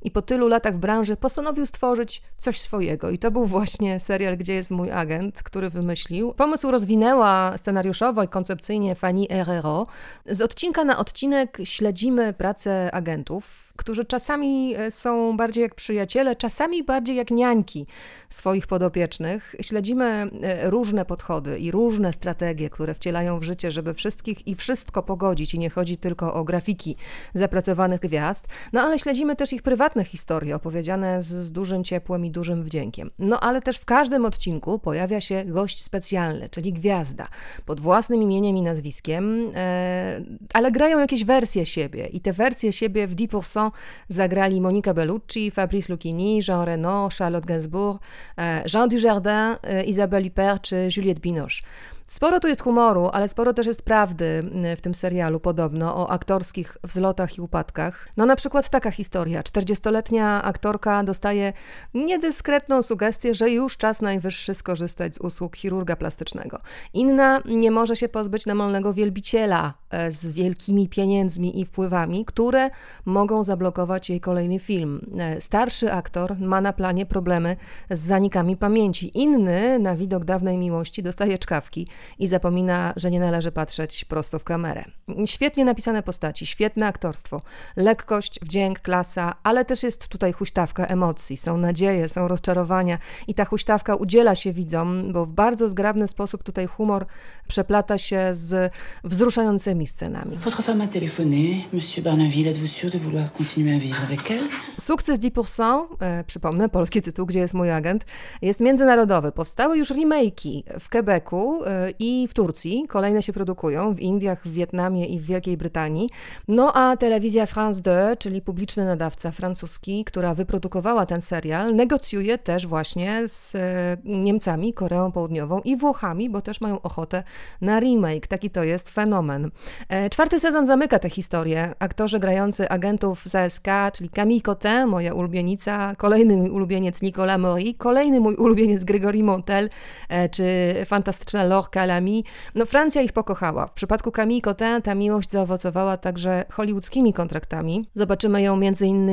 i 0.03 0.12
po 0.12 0.21
tylu 0.21 0.47
latach 0.47 0.75
w 0.75 0.77
branży 0.77 1.15
postanowił 1.15 1.65
stworzyć 1.65 2.21
coś 2.38 2.62
swojego. 2.62 3.09
I 3.09 3.18
to 3.18 3.31
był 3.31 3.45
właśnie 3.45 4.00
serial 4.00 4.38
Gdzie 4.38 4.53
jest 4.53 4.71
mój 4.71 4.91
agent, 4.91 5.44
który 5.44 5.69
wymyślił. 5.69 6.33
Pomysł 6.33 6.71
rozwinęła 6.71 7.57
scenariuszowo 7.57 8.24
i 8.24 8.27
koncepcyjnie 8.27 8.95
Fanny 8.95 9.27
Herrero. 9.30 9.88
Z 10.25 10.41
odcinka 10.41 10.83
na 10.83 10.97
odcinek 10.97 11.57
śledzimy 11.63 12.33
pracę 12.33 12.89
agentów, 12.94 13.74
którzy 13.75 14.06
czasami 14.06 14.75
e, 14.75 14.91
są 14.91 15.38
bardziej 15.38 15.62
jak 15.62 15.75
przyjaciele, 15.75 16.35
czasami 16.35 16.83
bardziej 16.83 17.15
jak 17.15 17.31
niańki 17.31 17.85
swoich 18.30 18.68
podopiecznych. 18.68 19.56
Śledzimy 19.62 20.06
e, 20.06 20.69
różne 20.69 21.06
podchody 21.06 21.59
i 21.59 21.71
różne 21.73 22.13
strategie, 22.13 22.69
które 22.69 22.93
wcielają 22.93 23.39
w 23.39 23.43
życie, 23.43 23.71
żeby 23.71 23.93
wszystkich 23.93 24.47
i 24.47 24.55
wszystko 24.55 25.03
pogodzić. 25.03 25.53
I 25.53 25.59
nie 25.59 25.69
chodzi 25.69 25.97
tylko 25.97 26.33
o 26.33 26.43
grafiki 26.43 26.95
zapracowanych 27.33 27.99
gwiazd, 27.99 28.47
no 28.73 28.81
ale 28.81 28.99
śledzimy 28.99 29.35
też 29.35 29.53
ich 29.53 29.61
prywatne 29.61 30.03
historie 30.03 30.55
opowiedziane 30.55 31.21
z, 31.21 31.25
z, 31.25 31.51
dużym 31.51 31.83
ciepłem 31.83 32.25
i 32.25 32.31
dużym 32.31 32.63
wdziękiem. 32.63 33.09
No 33.19 33.39
ale 33.39 33.61
też 33.61 33.77
w 33.77 33.85
każdym 33.85 34.25
odcinku 34.25 34.79
pojawia 34.79 35.21
się 35.21 35.45
gość 35.45 35.83
specjalny, 35.83 36.49
czyli 36.49 36.73
gwiazda, 36.73 37.27
pod 37.65 37.79
własnym 37.79 38.21
imieniem 38.21 38.57
i 38.57 38.61
nazwiskiem, 38.61 39.51
e, 39.55 40.21
ale 40.53 40.71
grają 40.71 40.99
jakieś 40.99 41.25
wersje 41.25 41.65
siebie 41.65 42.05
i 42.05 42.21
te 42.21 42.33
wersje 42.33 42.73
siebie 42.73 43.07
w 43.07 43.15
10% 43.15 43.71
zagrali 44.07 44.61
Monica 44.61 44.93
Bellucci, 44.93 45.51
Fabrice 45.51 45.93
Lucchini, 45.93 46.39
Jean 46.47 46.65
Reno, 46.65 47.09
Charlotte 47.17 47.47
Gainsbourg, 47.47 48.01
e, 48.37 48.63
Jean 48.73 48.89
Dujardin, 48.89 49.55
e, 49.63 49.83
Isabelle 49.83 50.23
Huppert 50.23 50.61
czy 50.61 50.87
Juliette 50.97 51.21
Binoche. 51.21 51.52
mąż 51.53 51.63
Sporo 52.07 52.39
tu 52.39 52.47
jest 52.47 52.61
humoru, 52.61 53.09
ale 53.13 53.27
sporo 53.27 53.53
też 53.53 53.67
jest 53.67 53.81
prawdy 53.81 54.25
mm, 54.25 54.77
w 54.77 54.81
tym 54.81 54.95
serialu 54.95 55.39
podobno 55.39 55.95
o 55.95 56.09
aktorskich 56.09 56.77
wzlotach 56.83 57.38
i 57.38 57.41
upadkach. 57.41 58.09
No 58.17 58.25
na 58.25 58.35
przykład 58.35 58.69
taka 58.69 58.91
historia. 58.91 59.41
40-letnia 59.41 60.44
aktorka 60.44 61.03
dostaje 61.03 61.53
niedyskretną 61.94 62.81
sugestię, 62.81 63.33
że 63.33 63.50
już 63.50 63.77
czas 63.77 64.01
najwyższy 64.01 64.55
skorzystać 64.55 65.15
z 65.15 65.17
usług 65.17 65.55
chirurga 65.55 65.95
plastycznego. 65.95 66.59
Inna 66.94 67.41
nie 67.45 67.71
może 67.71 67.95
się 67.95 68.09
pozbyć 68.09 68.45
namolnego 68.45 68.94
wielbiciela 68.94 69.73
e, 69.89 70.11
z 70.11 70.29
wielkimi 70.29 70.89
pieniędzmi 70.89 71.59
i 71.59 71.66
wpływami, 71.66 72.25
które 72.25 72.69
mogą 73.06 73.44
zablokować 73.44 74.09
jej 74.09 74.19
kolejny 74.19 74.59
film. 74.59 75.11
E, 75.19 75.42
starszy 75.42 75.94
aktor 75.94 76.39
ma 76.39 76.61
na 76.61 76.73
planie 76.73 77.06
problemy 77.06 77.56
z 77.89 77.99
zanikami 77.99 78.57
pamięci. 78.57 79.19
Inny 79.19 79.80
na 79.80 79.95
widok 79.95 80.25
dawnej 80.25 80.57
miłości 80.57 81.04
dostaje 81.04 81.37
czkawki 81.37 81.87
i 82.19 82.28
zapomina, 82.28 82.94
że 82.95 83.12
nie 83.12 83.19
należy 83.19 83.52
patrzeć 83.52 84.06
prosto 84.06 84.40
w 84.40 84.44
kamerę. 84.44 84.83
Świetnie 85.26 85.66
napisane 85.66 86.04
postaci, 86.04 86.45
świetne 86.45 86.88
aktorstwo, 86.88 87.42
lekkość, 87.76 88.40
wdzięk, 88.42 88.80
klasa, 88.80 89.35
ale 89.44 89.66
też 89.66 89.83
jest 89.83 90.07
tutaj 90.07 90.33
huśtawka 90.33 90.85
emocji, 90.85 91.38
są 91.38 91.57
nadzieje, 91.57 92.07
są 92.07 92.28
rozczarowania 92.28 92.97
i 93.28 93.33
ta 93.33 93.45
huśtawka 93.45 93.95
udziela 93.95 94.35
się 94.35 94.52
widzom, 94.52 95.14
bo 95.14 95.26
w 95.26 95.31
bardzo 95.31 95.68
zgrabny 95.68 96.07
sposób 96.07 96.44
tutaj 96.44 96.68
humor 96.68 97.06
przeplata 97.47 97.97
się 97.97 98.30
z 98.31 98.73
wzruszającymi 99.04 99.88
scenami. 99.88 100.38
Votre 100.38 100.64
femme 100.64 100.83
a 100.83 100.88
téléphoné, 100.88 101.68
monsieur 101.73 102.04
Barnaville, 102.04 102.47
êtes-vous 102.47 102.80
sûr 102.80 102.92
de 102.92 102.97
vouloir 102.97 103.31
continuer 103.31 103.76
à 103.76 103.80
vivre 103.80 104.02
avec 104.07 104.31
elle? 104.31 104.47
Sukces 104.80 105.19
10%, 105.19 105.88
e, 106.00 106.23
przypomnę, 106.23 106.69
polski 106.69 107.02
tytuł, 107.02 107.26
gdzie 107.26 107.40
jest 107.40 107.54
mój 107.54 107.71
agent, 107.71 108.06
jest 108.42 108.59
międzynarodowy. 108.59 109.31
Powstały 109.31 109.78
już 109.78 109.92
remake'i 109.92 110.64
w 110.80 110.90
Quebecu 110.90 111.64
e, 111.66 111.82
i 111.99 112.28
w 112.28 112.33
Turcji. 112.33 112.85
Kolejne 112.87 113.23
się 113.23 113.33
produkują 113.33 113.94
w 113.94 113.99
Indiach, 113.99 114.47
w 114.47 114.54
Wietnamie 114.54 115.06
i 115.06 115.19
w 115.19 115.25
Wielkiej 115.25 115.57
Brytanii. 115.57 116.09
No 116.47 116.73
a 116.73 116.97
telewizja 116.97 117.45
France 117.45 117.81
2, 117.81 118.16
czyli 118.16 118.42
publiczny 118.42 118.85
nadawca 118.85 119.31
francuski, 119.31 120.06
która 120.06 120.33
wyprodukowała 120.33 121.06
ten 121.06 121.21
serial, 121.21 121.75
negocjuje 121.75 122.37
też 122.37 122.68
właśnie 122.68 123.28
z 123.28 123.56
e, 123.56 123.97
Niemcami, 124.04 124.73
Koreą 124.73 125.11
Południową 125.11 125.61
i 125.61 125.78
Włochami, 125.78 126.30
bo 126.30 126.42
też 126.42 126.61
mają 126.61 126.81
ochotę 126.81 127.23
na 127.61 127.80
remake. 127.80 128.28
Taki 128.28 128.49
to 128.49 128.63
jest 128.63 128.90
fenomen. 128.90 129.52
E, 129.90 130.09
czwarty 130.09 130.40
sezon 130.40 130.66
zamyka 130.66 130.99
tę 130.99 131.09
historię. 131.09 131.75
Aktorzy 131.80 132.19
grający 132.19 132.69
agentów 132.69 133.23
z 133.25 133.35
ASK, 133.35 133.68
czyli 133.94 134.09
Camille 134.09 134.42
Cotin, 134.42 134.87
moja 134.87 135.13
ulubienica, 135.13 135.95
kolejny 135.95 136.37
mój 136.37 136.49
ulubieniec 136.49 137.02
Nicolas 137.02 137.40
Mori, 137.40 137.75
kolejny 137.75 138.19
mój 138.19 138.35
ulubieniec 138.35 138.83
Gregory 138.83 139.23
Montel, 139.23 139.69
e, 140.09 140.30
czy 140.30 140.45
fantastyczna 140.85 141.44
Calami. 141.73 142.23
No 142.56 142.65
Francja 142.65 143.01
ich 143.01 143.13
pokochała. 143.13 143.68
W 143.68 143.73
przypadku 143.73 144.11
Camille 144.11 144.42
Cotin 144.42 144.81
ta 144.83 144.95
miłość 144.95 145.31
zaowocowała 145.31 145.97
także 145.97 146.45
hollywoodzkimi 146.51 147.13
kontraktami. 147.13 147.85
Zobaczymy 147.94 148.42
ją 148.42 148.53
m.in. 148.53 149.09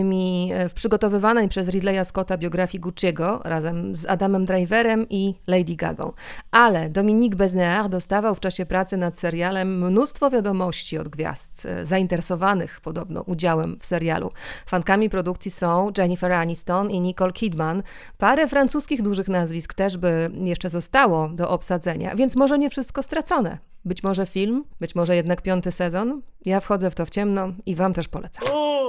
E, 0.52 0.68
w 0.68 0.74
przygotowywanej 0.74 1.48
przez 1.48 1.68
Ridleya 1.68 2.04
Scotta 2.04 2.36
biografii 2.38 2.82
Gucci'ego 2.82 3.40
razem 3.44 3.94
z 3.94 4.06
Adamem 4.06 4.44
Driverem 4.44 5.06
i 5.10 5.34
Lady 5.46 5.76
Gagą. 5.76 6.12
Ale 6.50 6.90
Dominique 6.90 7.36
Besnéard 7.36 7.88
dostawał 7.88 8.34
w 8.34 8.40
czasie 8.40 8.66
pracy 8.66 8.96
nad 8.96 9.18
serialem 9.18 9.86
mnóstwo 9.86 10.30
wiadomości 10.30 10.98
od 10.98 11.08
gwiazd, 11.08 11.66
e, 11.66 11.86
zainteresowanych 11.86 12.80
podobno 12.80 13.22
udziałem 13.22 13.78
w 13.78 13.84
serialu. 13.84 14.30
Fankami 14.66 15.10
produkcji 15.10 15.50
są 15.50 15.90
Jennifer 15.98 16.32
Aniston 16.32 16.90
i 16.90 17.00
Nicole 17.00 17.32
Kidman. 17.32 17.82
Parę 18.18 18.48
francuskich 18.48 19.02
dużych 19.02 19.28
nazwisk 19.28 19.74
też 19.74 19.96
by 19.96 20.30
jeszcze 20.34 20.70
zostało 20.70 21.28
do 21.28 21.50
obsadzenia, 21.50 22.14
więc 22.16 22.36
może 22.36 22.49
nie 22.56 22.70
wszystko 22.70 23.02
stracone. 23.02 23.58
Być 23.84 24.02
może 24.02 24.26
film, 24.26 24.64
być 24.80 24.94
może 24.94 25.16
jednak 25.16 25.42
piąty 25.42 25.72
sezon. 25.72 26.22
Ja 26.44 26.60
wchodzę 26.60 26.90
w 26.90 26.94
to 26.94 27.06
w 27.06 27.10
ciemno 27.10 27.52
i 27.66 27.74
wam 27.74 27.92
też 27.92 28.08
polecam. 28.08 28.44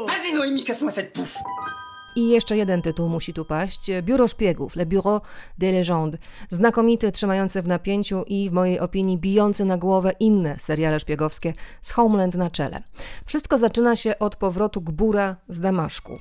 Vas-y 0.08 1.81
I 2.16 2.30
jeszcze 2.30 2.58
jeden 2.58 2.82
tytuł 2.82 3.10
musi 3.10 3.34
tu 3.34 3.46
paść. 3.46 3.92
Biuro 4.02 4.28
Szpiegów, 4.28 4.76
Le 4.76 4.86
Bureau 4.86 5.22
des 5.58 5.74
Légendes. 5.74 6.18
Znakomity, 6.50 7.12
trzymający 7.12 7.62
w 7.62 7.68
napięciu 7.68 8.24
i 8.28 8.50
w 8.50 8.54
mojej 8.54 8.80
opinii 8.80 9.18
bijący 9.18 9.66
na 9.66 9.78
głowę 9.78 10.12
inne 10.20 10.60
seriale 10.60 11.00
szpiegowskie 11.00 11.54
z 11.82 11.92
Homeland 11.92 12.36
na 12.36 12.50
czele. 12.50 12.80
Wszystko 13.26 13.58
zaczyna 13.58 13.96
się 13.96 14.20
od 14.20 14.36
powrotu 14.36 14.82
Gbura 14.82 15.36
z 15.50 15.60
Damaszku. 15.60 16.20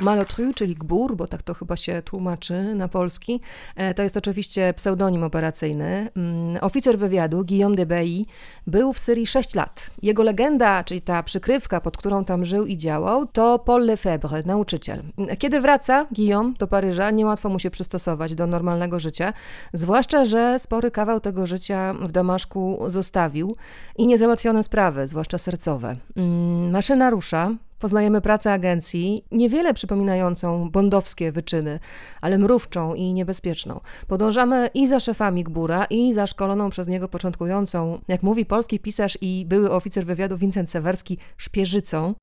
Malotru, 0.00 0.54
czyli 0.54 0.74
Gbur, 0.74 1.16
bo 1.16 1.26
tak 1.26 1.42
to 1.42 1.54
chyba 1.54 1.76
się 1.76 2.02
tłumaczy 2.02 2.74
na 2.74 2.88
polski. 2.88 3.40
E, 3.76 3.94
to 3.94 4.02
jest 4.02 4.16
oczywiście 4.16 4.74
pseudonim 4.76 5.22
operacyjny. 5.22 6.08
Mm, 6.16 6.58
oficer 6.60 6.98
wywiadu 6.98 7.44
Guillaume 7.44 7.76
de 7.76 7.86
Bailly 7.86 8.24
był 8.66 8.92
w 8.92 8.98
Syrii 8.98 9.26
6 9.26 9.54
lat. 9.54 9.90
Jego 10.02 10.22
legenda, 10.22 10.84
czyli 10.84 11.02
ta 11.02 11.22
przykrywka, 11.22 11.80
pod 11.80 11.96
którą 11.96 12.13
którą 12.14 12.24
tam 12.24 12.44
żył 12.44 12.66
i 12.66 12.76
działał, 12.76 13.26
to 13.26 13.58
Paul 13.58 13.84
Lefebvre, 13.84 14.42
nauczyciel. 14.46 15.02
Kiedy 15.38 15.60
wraca 15.60 16.06
Guillaume 16.10 16.52
do 16.58 16.66
Paryża, 16.66 17.10
niełatwo 17.10 17.48
mu 17.48 17.58
się 17.58 17.70
przystosować 17.70 18.34
do 18.34 18.46
normalnego 18.46 19.00
życia, 19.00 19.32
zwłaszcza, 19.72 20.24
że 20.24 20.58
spory 20.58 20.90
kawał 20.90 21.20
tego 21.20 21.46
życia 21.46 21.94
w 22.00 22.12
Damaszku 22.12 22.78
zostawił 22.86 23.56
i 23.96 24.06
niezałatwione 24.06 24.62
sprawy, 24.62 25.08
zwłaszcza 25.08 25.38
sercowe. 25.38 25.96
Mm, 26.16 26.70
maszyna 26.70 27.10
rusza, 27.10 27.50
Poznajemy 27.84 28.20
pracę 28.20 28.52
agencji, 28.52 29.24
niewiele 29.30 29.74
przypominającą 29.74 30.70
bondowskie 30.70 31.32
wyczyny, 31.32 31.78
ale 32.20 32.38
mrówczą 32.38 32.94
i 32.94 33.14
niebezpieczną. 33.14 33.80
Podążamy 34.06 34.70
i 34.74 34.88
za 34.88 35.00
szefami 35.00 35.44
Gbura, 35.44 35.84
i 35.84 36.14
za 36.14 36.26
szkoloną 36.26 36.70
przez 36.70 36.88
niego 36.88 37.08
początkującą, 37.08 37.98
jak 38.08 38.22
mówi 38.22 38.46
polski 38.46 38.78
pisarz 38.78 39.18
i 39.20 39.44
były 39.48 39.70
oficer 39.70 40.06
wywiadu 40.06 40.36
Vincent 40.36 40.70
Sewerski, 40.70 41.18
szpierzycą. 41.36 42.14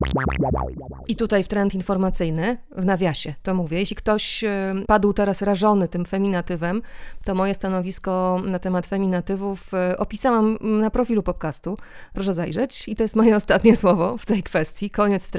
I 1.08 1.16
tutaj 1.16 1.44
w 1.44 1.48
trend 1.48 1.76
informacyjny, 1.76 2.58
w 2.78 2.86
nawiasie 2.86 3.34
to 3.44 3.54
mówię, 3.54 3.80
jeśli 3.80 3.96
ktoś 3.96 4.44
e, 4.44 4.74
padł 4.88 5.14
teraz 5.14 5.42
rażony 5.42 5.88
tym 5.88 6.06
feminatywem, 6.06 6.82
to 7.26 7.36
moje 7.36 7.54
stanowisko 7.56 8.42
na 8.46 8.60
temat 8.60 8.86
feminatywów 8.86 9.74
e, 9.74 9.98
opisałam 9.98 10.58
na 10.62 10.90
profilu 10.90 11.24
podcastu. 11.24 11.78
Proszę 12.14 12.34
zajrzeć. 12.34 12.88
I 12.88 12.96
to 12.96 13.04
jest 13.04 13.16
moje 13.16 13.36
ostatnie 13.36 13.76
słowo 13.76 14.18
w 14.18 14.26
tej 14.26 14.44
kwestii. 14.44 14.90
Koniec 14.90 15.28
w 15.28 15.32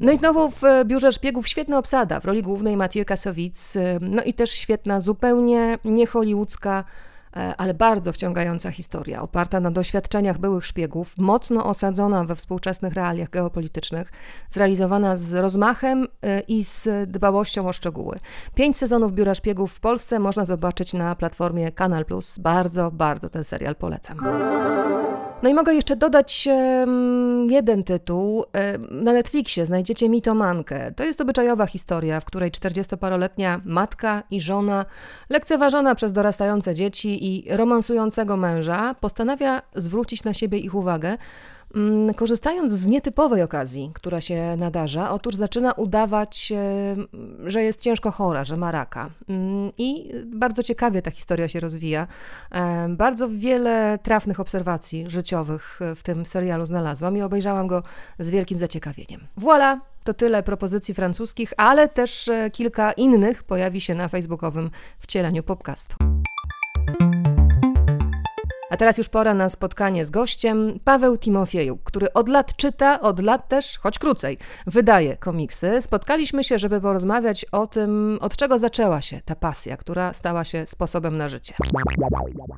No 0.00 0.12
i 0.12 0.16
znowu 0.16 0.50
w 0.50 0.62
biurze 0.84 1.12
szpiegów 1.12 1.48
świetna 1.48 1.78
obsada. 1.78 2.20
W 2.20 2.24
roli 2.24 2.42
głównej 2.42 2.76
Mathieu 2.76 3.04
Kasowic. 3.04 3.76
E, 3.76 3.98
no 4.00 4.22
i 4.22 4.34
też 4.34 4.50
świetna, 4.50 5.00
zupełnie 5.00 5.78
niehollywoodzka 5.84 6.84
E, 7.36 7.56
ale 7.56 7.74
bardzo 7.74 8.12
wciągająca 8.12 8.70
historia, 8.70 9.22
oparta 9.22 9.60
na 9.60 9.70
doświadczeniach 9.70 10.38
byłych 10.38 10.66
szpiegów, 10.66 11.14
mocno 11.18 11.66
osadzona 11.66 12.24
we 12.24 12.36
współczesnych 12.36 12.94
realiach 12.94 13.30
geopolitycznych, 13.30 14.12
zrealizowana 14.48 15.16
z 15.16 15.34
rozmachem 15.34 16.06
e, 16.22 16.40
i 16.40 16.64
z 16.64 17.10
dbałością 17.10 17.68
o 17.68 17.72
szczegóły. 17.72 18.18
Pięć 18.54 18.76
sezonów 18.76 19.12
Biura 19.12 19.34
Szpiegów 19.34 19.72
w 19.72 19.80
Polsce 19.80 20.18
można 20.18 20.44
zobaczyć 20.44 20.94
na 20.94 21.14
platformie 21.14 21.72
Kanal 21.72 22.04
Plus. 22.04 22.38
Bardzo, 22.38 22.90
bardzo 22.90 23.30
ten 23.30 23.44
serial 23.44 23.76
polecam. 23.76 24.18
No 25.42 25.48
i 25.48 25.54
mogę 25.54 25.74
jeszcze 25.74 25.96
dodać 25.96 26.48
jeden 27.48 27.84
tytuł. 27.84 28.44
Na 28.90 29.12
Netflixie 29.12 29.66
znajdziecie 29.66 30.08
Mitomankę. 30.08 30.92
To 30.92 31.04
jest 31.04 31.20
obyczajowa 31.20 31.66
historia, 31.66 32.20
w 32.20 32.24
której 32.24 32.50
40-paroletnia 32.50 33.60
matka 33.64 34.22
i 34.30 34.40
żona, 34.40 34.84
lekceważona 35.30 35.94
przez 35.94 36.12
dorastające 36.12 36.74
dzieci 36.74 37.26
i 37.26 37.56
romansującego 37.56 38.36
męża, 38.36 38.94
postanawia 38.94 39.62
zwrócić 39.74 40.24
na 40.24 40.34
siebie 40.34 40.58
ich 40.58 40.74
uwagę, 40.74 41.16
korzystając 42.16 42.72
z 42.72 42.86
nietypowej 42.86 43.42
okazji, 43.42 43.90
która 43.94 44.20
się 44.20 44.56
nadarza, 44.56 45.10
otóż 45.10 45.34
zaczyna 45.34 45.72
udawać, 45.72 46.52
e, 46.52 46.94
że 47.50 47.62
jest 47.62 47.80
ciężko 47.80 48.10
chora, 48.10 48.44
że 48.44 48.56
ma 48.56 48.70
raka. 48.70 49.10
Mm, 49.28 49.72
I 49.78 50.12
bardzo 50.26 50.62
ciekawie 50.62 51.02
ta 51.02 51.10
historia 51.10 51.48
się 51.48 51.60
rozwija. 51.60 52.06
E, 52.50 52.88
bardzo 52.88 53.28
wiele 53.28 53.98
trafnych 54.02 54.40
obserwacji 54.40 55.10
życiowych 55.10 55.80
w 55.96 56.02
tym 56.02 56.26
serialu 56.26 56.66
znalazłam 56.66 57.16
i 57.16 57.22
obejrzałam 57.22 57.66
go 57.66 57.82
z 58.18 58.30
wielkim 58.30 58.58
zaciekawieniem. 58.58 59.20
Voilà! 59.38 59.78
To 60.04 60.14
tyle 60.14 60.42
propozycji 60.42 60.94
francuskich, 60.94 61.52
ale 61.56 61.88
też 61.88 62.28
e, 62.28 62.50
kilka 62.50 62.92
innych 62.92 63.42
pojawi 63.42 63.80
się 63.80 63.94
na 63.94 64.08
facebookowym 64.08 64.70
wcieleniu 64.98 65.42
podcastu. 65.42 66.07
A 68.70 68.76
teraz 68.76 68.98
już 68.98 69.08
pora 69.08 69.34
na 69.34 69.48
spotkanie 69.48 70.04
z 70.04 70.10
gościem, 70.10 70.80
Paweł 70.84 71.18
Timofiejuk, 71.18 71.82
który 71.84 72.12
od 72.12 72.28
lat 72.28 72.56
czyta, 72.56 73.00
od 73.00 73.20
lat 73.20 73.48
też, 73.48 73.78
choć 73.78 73.98
krócej, 73.98 74.38
wydaje 74.66 75.16
komiksy. 75.16 75.82
Spotkaliśmy 75.82 76.44
się, 76.44 76.58
żeby 76.58 76.80
porozmawiać 76.80 77.44
o 77.52 77.66
tym, 77.66 78.18
od 78.20 78.36
czego 78.36 78.58
zaczęła 78.58 79.00
się 79.00 79.20
ta 79.24 79.36
pasja, 79.36 79.76
która 79.76 80.12
stała 80.12 80.44
się 80.44 80.66
sposobem 80.66 81.18
na 81.18 81.28
życie. 81.28 81.54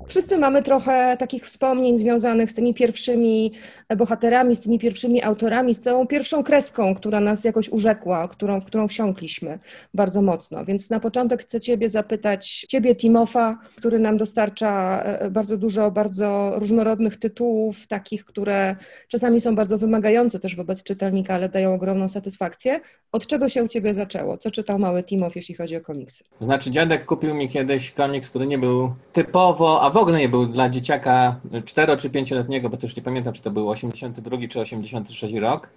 Wszyscy 0.07 0.38
mamy 0.38 0.62
trochę 0.62 1.17
takich 1.19 1.45
wspomnień 1.45 1.99
związanych 1.99 2.50
z 2.50 2.55
tymi 2.55 2.75
pierwszymi 2.75 3.52
bohaterami, 3.97 4.57
z 4.57 4.61
tymi 4.61 4.79
pierwszymi 4.79 5.23
autorami, 5.23 5.75
z 5.75 5.81
tą 5.81 6.07
pierwszą 6.07 6.43
kreską, 6.43 6.95
która 6.95 7.21
nas 7.21 7.45
jakoś 7.45 7.69
urzekła, 7.69 8.29
którą, 8.29 8.61
w 8.61 8.64
którą 8.64 8.88
wsiąkliśmy 8.88 9.59
bardzo 9.95 10.23
mocno. 10.23 10.64
Więc 10.64 10.90
na 10.90 11.00
początek 11.00 11.43
chcę 11.43 11.61
Ciebie 11.61 11.88
zapytać, 11.88 12.67
Ciebie 12.69 12.97
Timofa, 12.97 13.59
który 13.76 13.99
nam 13.99 14.17
dostarcza 14.17 15.02
e, 15.02 15.31
bardzo 15.31 15.57
dużo 15.57 15.90
bardzo 16.00 16.52
różnorodnych 16.59 17.16
tytułów, 17.16 17.87
takich, 17.87 18.25
które 18.25 18.76
czasami 19.09 19.40
są 19.40 19.54
bardzo 19.54 19.78
wymagające 19.78 20.38
też 20.38 20.57
wobec 20.57 20.83
czytelnika, 20.83 21.35
ale 21.35 21.49
dają 21.49 21.75
ogromną 21.75 22.09
satysfakcję. 22.09 22.80
Od 23.12 23.26
czego 23.26 23.49
się 23.49 23.64
u 23.64 23.69
Ciebie 23.69 23.95
zaczęło? 23.95 24.38
Co 24.38 24.50
czytał 24.50 24.78
mały 24.78 25.02
Timow, 25.02 25.37
jeśli 25.37 25.54
chodzi 25.54 25.76
o 25.76 25.80
komiksy? 25.80 26.25
Znaczy, 26.40 26.71
dziadek 26.71 27.07
kupił 27.07 27.35
mi 27.35 27.49
kiedyś 27.49 27.92
komiks, 27.92 28.30
który 28.30 28.47
nie 28.47 28.59
był 28.59 28.95
typowo, 29.12 29.83
a 29.83 29.90
w 29.90 29.97
ogóle 29.97 30.19
nie 30.19 30.28
był 30.28 30.47
dla 30.47 30.69
dzieciaka 30.69 31.40
4 31.64 31.97
czy 31.97 32.11
5-letniego, 32.11 32.71
bo 32.71 32.76
też 32.76 32.97
nie 32.97 33.02
pamiętam, 33.02 33.33
czy 33.33 33.42
to 33.42 33.50
był 33.50 33.69
82 33.69 34.37
czy 34.49 34.61
83 34.61 35.40
rok. 35.40 35.71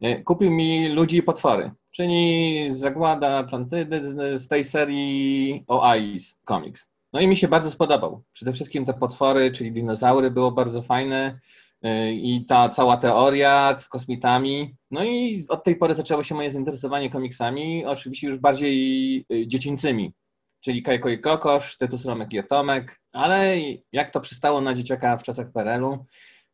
E, 0.00 0.22
kupił 0.22 0.50
mi 0.50 0.88
Ludzi 0.88 1.16
i 1.16 1.22
Potwory, 1.22 1.70
czyli 1.90 2.66
Zagłada 2.70 3.38
Atlantydy 3.38 4.02
z 4.38 4.48
tej 4.48 4.64
serii 4.64 5.64
o 5.66 5.94
Ice 5.94 6.36
Comics. 6.48 6.88
No 7.12 7.20
i 7.20 7.28
mi 7.28 7.36
się 7.36 7.48
bardzo 7.48 7.70
spodobał. 7.70 8.22
Przede 8.32 8.52
wszystkim 8.52 8.86
te 8.86 8.94
potwory, 8.94 9.52
czyli 9.52 9.72
dinozaury, 9.72 10.30
było 10.30 10.52
bardzo 10.52 10.82
fajne 10.82 11.40
y, 11.86 12.12
i 12.12 12.46
ta 12.46 12.68
cała 12.68 12.96
teoria 12.96 13.78
z 13.78 13.88
kosmitami. 13.88 14.76
No 14.90 15.04
i 15.04 15.44
od 15.48 15.64
tej 15.64 15.76
pory 15.76 15.94
zaczęło 15.94 16.22
się 16.22 16.34
moje 16.34 16.50
zainteresowanie 16.50 17.10
komiksami, 17.10 17.86
oczywiście 17.86 18.26
już 18.26 18.38
bardziej 18.38 19.16
y, 19.32 19.46
dziecięcymi, 19.46 20.12
czyli 20.60 20.82
Kajko 20.82 21.08
i 21.08 21.20
Kokosz, 21.20 21.78
Tytus 21.78 22.04
Romek 22.04 22.32
i 22.32 22.38
Atomek, 22.38 23.00
ale 23.12 23.56
jak 23.92 24.10
to 24.10 24.20
przystało 24.20 24.60
na 24.60 24.74
dzieciaka 24.74 25.16
w 25.16 25.22
czasach 25.22 25.52
PRL-u, 25.52 26.04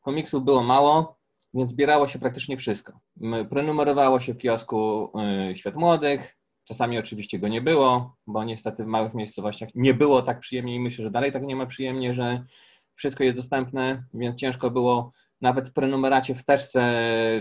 komiksów 0.01 0.45
było 0.45 0.63
mało, 0.63 1.19
więc 1.55 1.71
zbierało 1.71 2.09
się 2.09 2.19
praktycznie 2.19 2.57
wszystko. 2.57 3.01
Prenumerowało 3.51 4.21
się 4.21 4.35
w 4.35 4.39
kiosku 4.39 5.11
y, 5.51 5.57
Świat 5.57 5.75
Młodych, 5.75 6.37
Czasami 6.65 6.99
oczywiście 6.99 7.39
go 7.39 7.49
nie 7.49 7.61
było, 7.61 8.17
bo 8.27 8.45
niestety 8.45 8.85
w 8.85 8.87
małych 8.87 9.15
miejscowościach 9.15 9.69
nie 9.75 9.95
było 9.95 10.23
tak 10.23 10.41
przyjemnie 10.41 10.75
i 10.75 10.81
myślę, 10.81 11.05
że 11.05 11.11
dalej 11.11 11.33
tak 11.33 11.43
nie 11.43 11.57
ma 11.57 11.67
przyjemnie, 11.67 12.15
że 12.15 12.45
wszystko 12.95 13.25
jest 13.25 13.37
dostępne, 13.37 14.05
więc 14.15 14.41
ciężko 14.41 14.71
było 14.71 15.13
nawet 15.41 15.69
w 15.69 15.73
prenumeracie 15.73 16.35
w 16.35 16.45
teczce 16.45 16.83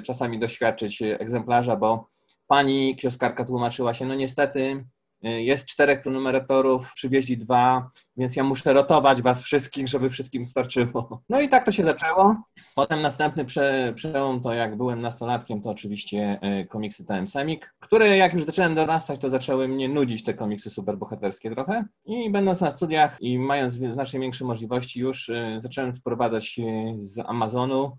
czasami 0.06 0.40
doświadczyć 0.40 1.02
egzemplarza, 1.02 1.76
bo 1.76 2.10
pani 2.48 2.96
kioskarka 2.96 3.46
tłumaczyła 3.46 3.94
się, 3.94 4.06
no 4.06 4.16
niestety 4.16 4.86
Jest 5.24 5.66
czterech 5.66 6.06
numeratorów, 6.06 6.94
przywieźli 6.94 7.38
dwa, 7.38 7.90
więc 8.18 8.36
ja 8.36 8.44
muszę 8.44 8.74
rotować 8.74 9.22
was 9.22 9.42
wszystkich, 9.42 9.88
żeby 9.88 10.10
wszystkim 10.10 10.46
starczyło. 10.46 11.24
No 11.30 11.42
i 11.42 11.50
tak 11.50 11.66
to 11.66 11.72
się 11.72 11.84
zaczęło. 11.84 12.36
Potem 12.76 13.02
następny 13.02 13.46
prze, 13.46 13.94
przełom 13.96 14.42
to 14.42 14.54
jak 14.54 14.78
byłem 14.78 15.02
nastolatkiem, 15.02 15.62
to 15.62 15.70
oczywiście 15.70 16.40
e, 16.42 16.66
komiksy 16.66 17.06
TM 17.06 17.28
Semik, 17.28 17.76
które 17.80 18.18
jak 18.18 18.34
już 18.34 18.44
zacząłem 18.44 18.76
dorastać, 18.76 19.20
to 19.20 19.30
zaczęły 19.30 19.68
mnie 19.68 19.90
nudzić 19.90 20.24
te 20.24 20.34
komiksy 20.34 20.70
superbohaterskie 20.70 21.52
trochę. 21.52 21.86
I 22.06 22.32
będąc 22.32 22.62
na 22.62 22.72
studiach 22.72 23.18
i 23.22 23.40
mając 23.40 23.74
znacznie 23.74 24.20
większe 24.20 24.46
możliwości 24.46 25.00
już, 25.00 25.30
e, 25.30 25.60
zacząłem 25.62 25.96
sprowadzać 25.96 26.60
z 26.98 27.20
Amazonu 27.20 27.98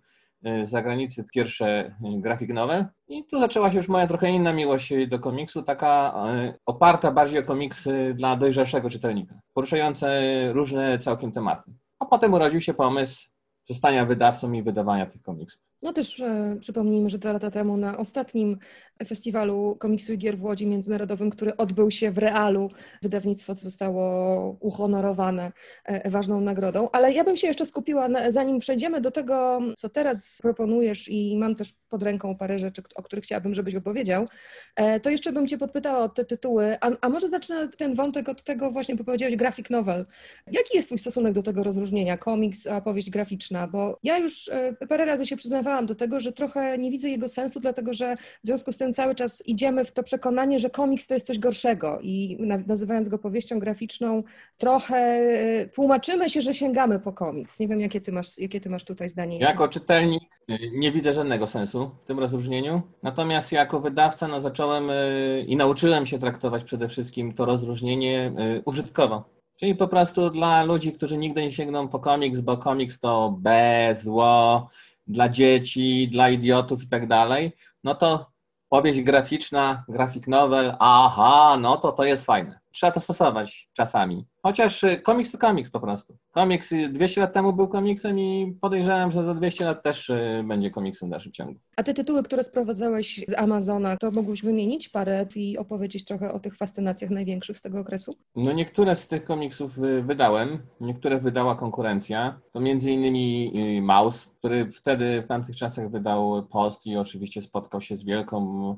zagranicy 0.65 1.25
pierwsze 1.35 1.95
grafik 2.01 2.49
nowe 2.49 2.87
i 3.09 3.25
tu 3.25 3.41
zaczęła 3.41 3.71
się 3.71 3.77
już 3.77 3.89
moja 3.89 4.07
trochę 4.07 4.31
inna 4.31 4.53
miłość 4.53 4.93
do 5.09 5.19
komiksu, 5.19 5.63
taka 5.63 6.15
e, 6.29 6.55
oparta 6.67 7.11
bardziej 7.11 7.39
o 7.39 7.43
komiksy 7.43 8.15
dla 8.17 8.37
dojrzalszego 8.37 8.91
czytelnika, 8.91 9.35
poruszające 9.55 10.23
różne 10.53 10.99
całkiem 10.99 11.33
tematy. 11.33 11.73
A 11.99 12.07
potem 12.07 12.35
urodził 12.35 12.61
się 12.61 12.75
pomysł 12.75 13.29
zostania 13.69 14.05
wydawcą 14.05 14.53
i 14.53 14.63
wydawania 14.63 15.07
tych 15.07 15.23
komiksów. 15.23 15.63
No 15.85 15.93
też 15.93 16.21
e, 16.21 16.57
przypomnijmy, 16.61 17.11
że 17.11 17.19
dwa 17.19 17.33
lata 17.33 17.51
temu 17.51 17.77
na 17.77 17.99
ostatnim 17.99 18.59
festiwalu 19.07 19.77
komiksu 19.81 20.13
i 20.13 20.19
gier 20.19 20.39
w 20.39 20.45
Łodzi 20.45 20.67
Międzynarodowym, 20.67 21.31
który 21.31 21.57
odbył 21.57 21.91
się 21.91 22.11
w 22.11 22.19
realu, 22.19 22.71
wydawnictwo 23.03 23.55
zostało 23.55 24.57
uhonorowane 24.61 25.53
e, 25.85 26.11
ważną 26.11 26.41
nagrodą. 26.41 26.89
Ale 26.93 27.13
ja 27.13 27.25
bym 27.25 27.37
się 27.37 27.47
jeszcze 27.47 27.67
skupiła, 27.67 28.09
na, 28.09 28.33
zanim 28.33 28.59
przejdziemy 28.59 29.01
do 29.01 29.11
tego, 29.11 29.61
co 29.77 29.89
teraz 29.89 30.39
proponujesz 30.43 31.09
i 31.09 31.37
mam 31.37 31.55
też 31.55 31.73
pod 31.89 32.03
ręką 32.03 32.37
parę 32.37 32.59
rzeczy, 32.59 32.83
o 32.95 33.03
których 33.03 33.25
chciałabym, 33.25 33.55
żebyś 33.55 33.75
opowiedział, 33.75 34.29
e, 34.77 35.01
to 35.01 35.11
jeszcze 35.11 35.33
bym 35.33 35.47
Cię 35.47 35.59
podpytała 35.59 35.99
o 35.99 36.09
te 36.09 36.25
tytuły, 36.25 36.77
a, 36.81 36.91
a 37.01 37.09
może 37.09 37.29
zacznę 37.29 37.69
ten 37.69 37.95
wątek 37.95 38.29
od 38.29 38.43
tego 38.43 38.71
właśnie, 38.71 38.97
bo 38.97 39.05
powiedziałeś 39.05 39.37
graphic 39.37 39.71
novel. 39.71 40.07
Jaki 40.47 40.77
jest 40.77 40.89
Twój 40.89 40.99
stosunek 40.99 41.35
do 41.35 41.43
tego 41.43 41.65
rozróżnienia, 41.65 42.19
komiks 42.19 42.67
a 42.67 42.81
powieść 42.81 43.11
graficzna? 43.11 43.69
Bo 43.69 43.99
ja 44.03 44.19
już 44.19 44.51
parę 44.89 45.05
razy 45.05 45.27
się 45.27 45.37
przyznawałam, 45.37 45.74
do 45.83 45.95
tego, 45.95 46.21
że 46.21 46.33
trochę 46.33 46.79
nie 46.79 46.91
widzę 46.91 47.09
jego 47.09 47.29
sensu, 47.29 47.61
dlatego 47.61 47.95
że 47.95 48.17
w 48.17 48.47
związku 48.47 48.73
z 48.73 48.77
tym 48.77 48.93
cały 48.93 49.15
czas 49.15 49.43
idziemy 49.47 49.85
w 49.85 49.93
to 49.93 50.03
przekonanie, 50.03 50.61
że 50.61 50.71
komiks 50.71 51.07
to 51.07 51.15
jest 51.15 51.27
coś 51.27 51.39
gorszego 51.39 51.99
i 52.03 52.39
nazywając 52.67 53.09
go 53.09 53.19
powieścią 53.19 53.59
graficzną, 53.59 54.23
trochę 54.59 54.97
e, 54.97 55.67
tłumaczymy 55.67 56.31
się, 56.31 56.43
że 56.43 56.55
sięgamy 56.55 57.01
po 57.01 57.13
komiks. 57.13 57.61
Nie 57.61 57.69
wiem, 57.69 57.81
jakie 57.81 58.01
ty 58.01 58.13
masz, 58.13 58.39
jakie 58.39 58.61
ty 58.61 58.71
masz 58.71 58.85
tutaj 58.85 59.09
zdanie. 59.09 59.39
Jako 59.39 59.69
czytelnik 59.69 60.23
e, 60.49 60.59
nie 60.73 60.93
widzę 60.93 61.15
żadnego 61.15 61.47
sensu 61.47 61.91
w 62.05 62.07
tym 62.07 62.19
rozróżnieniu, 62.19 62.83
natomiast 63.03 63.53
jako 63.53 63.81
wydawca 63.81 64.29
no, 64.29 64.41
zacząłem 64.41 64.91
e, 64.91 64.95
i 65.41 65.57
nauczyłem 65.57 66.07
się 66.07 66.19
traktować 66.19 66.65
przede 66.65 66.89
wszystkim 66.89 67.33
to 67.33 67.45
rozróżnienie 67.45 68.33
użytkowo. 68.65 69.35
Czyli 69.57 69.75
po 69.75 69.89
prostu 69.89 70.31
dla 70.31 70.65
ludzi, 70.65 70.93
którzy 70.93 71.19
nigdy 71.19 71.43
nie 71.43 71.53
sięgną 71.53 71.89
po 71.89 71.99
komiks, 71.99 72.41
bo 72.41 72.57
komiks 72.57 72.99
to 72.99 73.37
B, 73.39 73.95
zło, 73.95 74.69
dla 75.07 75.29
dzieci, 75.29 76.09
dla 76.09 76.31
idiotów 76.31 76.83
i 76.83 76.89
tak 76.89 77.09
dalej, 77.09 77.53
no 77.85 77.95
to 77.95 78.31
powieść 78.69 79.01
graficzna, 79.01 79.85
grafik 79.89 80.29
novel, 80.29 80.77
aha, 80.79 81.57
no 81.61 81.77
to 81.77 81.93
to 81.93 82.05
jest 82.05 82.25
fajne. 82.25 82.61
Trzeba 82.73 82.93
to 82.93 83.01
stosować 83.01 83.71
czasami. 83.73 84.27
Chociaż 84.45 84.85
y, 84.85 85.01
komiks 85.03 85.31
to 85.31 85.39
komiks 85.39 85.71
po 85.71 85.81
prostu. 85.81 86.17
Komiks 86.31 86.75
200 86.91 87.21
lat 87.21 87.33
temu 87.33 87.53
był 87.53 87.69
komiksem 87.69 88.19
i 88.19 88.57
podejrzewam, 88.61 89.13
że 89.13 89.25
za 89.25 89.35
200 89.35 89.65
lat 89.65 89.83
też 89.83 90.11
y, 90.11 90.45
będzie 90.49 90.71
komiksem 90.71 91.09
w 91.09 91.11
dalszym 91.11 91.33
ciągu. 91.33 91.61
A 91.77 91.83
te 91.83 91.95
tytuły, 91.95 92.23
które 92.23 92.45
sprowadzałeś 92.45 93.25
z 93.29 93.35
Amazona, 93.35 93.97
to 93.97 94.11
mógłbyś 94.11 94.43
wymienić 94.43 94.89
parę 94.89 95.27
i 95.37 95.59
opowiedzieć 95.59 96.05
trochę 96.05 96.33
o 96.33 96.41
tych 96.41 96.57
fascynacjach 96.57 97.11
największych 97.11 97.59
z 97.59 97.63
tego 97.63 97.81
okresu? 97.81 98.17
No 98.37 98.53
niektóre 98.53 98.97
z 98.97 99.07
tych 99.09 99.25
komiksów 99.25 99.79
y, 99.79 100.03
wydałem, 100.03 100.59
niektóre 100.81 101.21
wydała 101.21 101.55
konkurencja. 101.55 102.41
To 102.53 102.61
między 102.61 102.91
innymi 102.91 103.53
Maus, 103.83 104.27
który 104.27 104.73
wtedy 104.73 105.23
w 105.23 105.27
tamtych 105.27 105.57
czasach 105.57 105.91
wydał 105.91 106.47
post 106.47 106.87
i 106.87 106.97
oczywiście 106.97 107.43
spotkał 107.43 107.81
się 107.81 107.97
z 107.97 108.05
wielką 108.05 108.77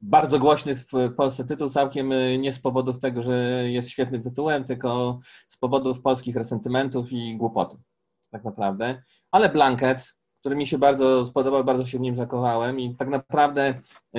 bardzo 0.00 0.38
głośny 0.38 0.76
w 0.76 1.14
Polsce 1.16 1.44
tytuł, 1.44 1.70
całkiem 1.70 2.12
nie 2.38 2.52
z 2.52 2.58
powodów 2.58 3.00
tego, 3.00 3.22
że 3.22 3.64
jest 3.70 3.90
świetnym 3.90 4.22
tytułem, 4.22 4.51
tylko 4.60 5.20
z 5.48 5.56
powodów 5.56 6.00
polskich 6.00 6.36
resentymentów 6.36 7.12
i 7.12 7.36
głupotów, 7.36 7.80
tak 8.30 8.44
naprawdę. 8.44 9.02
Ale 9.30 9.48
Blanket, 9.48 10.14
który 10.40 10.56
mi 10.56 10.66
się 10.66 10.78
bardzo 10.78 11.24
spodobał, 11.24 11.64
bardzo 11.64 11.86
się 11.86 11.98
w 11.98 12.00
nim 12.00 12.16
zakochałem 12.16 12.80
i 12.80 12.96
tak 12.96 13.08
naprawdę 13.08 13.74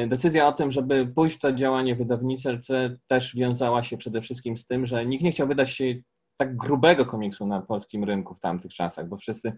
decyzja 0.07 0.47
o 0.47 0.51
tym, 0.51 0.71
żeby 0.71 1.07
pójść 1.07 1.35
w 1.35 1.39
to 1.39 1.53
działanie 1.53 1.95
wydawnicze 1.95 2.59
też 3.07 3.35
wiązała 3.35 3.83
się 3.83 3.97
przede 3.97 4.21
wszystkim 4.21 4.57
z 4.57 4.65
tym, 4.65 4.85
że 4.85 5.05
nikt 5.05 5.23
nie 5.23 5.31
chciał 5.31 5.47
wydać 5.47 5.69
się 5.69 5.95
tak 6.37 6.57
grubego 6.57 7.05
komiksu 7.05 7.47
na 7.47 7.61
polskim 7.61 8.03
rynku 8.03 8.35
w 8.35 8.39
tamtych 8.39 8.73
czasach, 8.73 9.07
bo 9.07 9.17
wszyscy 9.17 9.53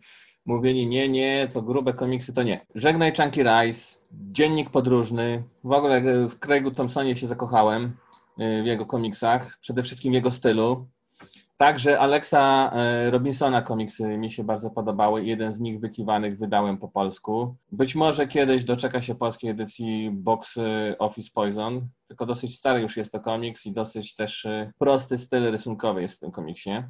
mówili 0.45 0.87
nie, 0.87 1.09
nie, 1.09 1.49
to 1.53 1.61
grube 1.61 1.93
komiksy 1.93 2.33
to 2.33 2.43
nie. 2.43 2.65
Żegnaj 2.75 3.13
Chunky 3.17 3.43
Rice, 3.43 3.97
Dziennik 4.11 4.69
Podróżny, 4.69 5.43
w 5.63 5.71
ogóle 5.71 6.01
w 6.29 6.39
Craigu 6.39 6.71
Thompsonie 6.71 7.15
się 7.15 7.27
zakochałem 7.27 7.97
w 8.37 8.65
jego 8.65 8.85
komiksach, 8.85 9.57
przede 9.61 9.83
wszystkim 9.83 10.13
jego 10.13 10.31
stylu. 10.31 10.87
Także 11.57 11.99
Alexa 11.99 12.71
y, 13.07 13.11
Robinsona 13.11 13.61
komiksy 13.61 14.17
mi 14.17 14.31
się 14.31 14.43
bardzo 14.43 14.69
podobały. 14.69 15.25
Jeden 15.25 15.53
z 15.53 15.59
nich 15.59 15.79
wykiwanych 15.79 16.37
wydałem 16.37 16.77
po 16.77 16.87
polsku. 16.87 17.55
Być 17.71 17.95
może 17.95 18.27
kiedyś 18.27 18.63
doczeka 18.63 19.01
się 19.01 19.15
polskiej 19.15 19.49
edycji 19.49 20.09
Box 20.13 20.57
y, 20.57 20.95
Office 20.99 21.29
Poison, 21.33 21.87
tylko 22.07 22.25
dosyć 22.25 22.55
stary 22.55 22.81
już 22.81 22.97
jest 22.97 23.11
to 23.11 23.19
komiks 23.19 23.65
i 23.65 23.71
dosyć 23.71 24.15
też 24.15 24.47
prosty 24.79 25.17
styl 25.17 25.51
rysunkowy 25.51 26.01
jest 26.01 26.15
w 26.15 26.19
tym 26.19 26.31
komiksie. 26.31 26.83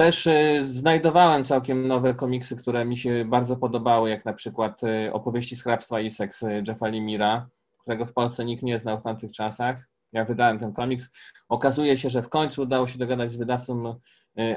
Też 0.00 0.26
y, 0.26 0.58
znajdowałem 0.64 1.44
całkiem 1.44 1.88
nowe 1.88 2.14
komiksy, 2.14 2.56
które 2.56 2.84
mi 2.84 2.96
się 2.96 3.24
bardzo 3.24 3.56
podobały, 3.56 4.10
jak 4.10 4.24
na 4.24 4.32
przykład 4.32 4.82
y, 4.82 5.12
opowieści 5.12 5.56
z 5.56 5.62
hrabstwa 5.62 6.00
i 6.00 6.10
seks 6.10 6.42
y, 6.42 6.62
Jeffa 6.68 6.88
Limira, 6.88 7.48
którego 7.78 8.06
w 8.06 8.12
Polsce 8.12 8.44
nikt 8.44 8.62
nie 8.62 8.78
znał 8.78 9.00
w 9.00 9.02
tamtych 9.02 9.32
czasach. 9.32 9.89
Ja 10.12 10.24
wydałem 10.24 10.58
ten 10.58 10.72
komiks. 10.72 11.08
Okazuje 11.48 11.98
się, 11.98 12.10
że 12.10 12.22
w 12.22 12.28
końcu 12.28 12.62
udało 12.62 12.86
się 12.86 12.98
dogadać 12.98 13.30
z 13.30 13.36
wydawcą 13.36 14.00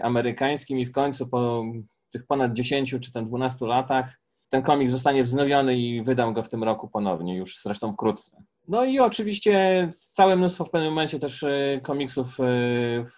amerykańskim 0.01 0.79
i 0.79 0.85
w 0.85 0.91
końcu 0.91 1.27
po 1.27 1.63
tych 2.11 2.27
ponad 2.27 2.53
10 2.53 2.95
czy 3.01 3.11
tam 3.11 3.27
12 3.27 3.65
latach 3.65 4.23
ten 4.49 4.61
komiks 4.61 4.91
zostanie 4.91 5.23
wznowiony 5.23 5.77
i 5.77 6.03
wydam 6.03 6.33
go 6.33 6.43
w 6.43 6.49
tym 6.49 6.63
roku 6.63 6.87
ponownie, 6.87 7.37
już 7.37 7.61
zresztą 7.61 7.93
wkrótce. 7.93 8.43
No 8.67 8.85
i 8.85 8.99
oczywiście 8.99 9.89
całe 9.93 10.35
mnóstwo 10.35 10.65
w 10.65 10.69
pewnym 10.69 10.89
momencie 10.89 11.19
też 11.19 11.45
komiksów 11.83 12.37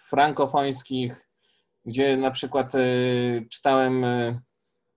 frankofońskich, 0.08 1.28
gdzie 1.84 2.16
na 2.16 2.30
przykład 2.30 2.72
czytałem 3.50 4.04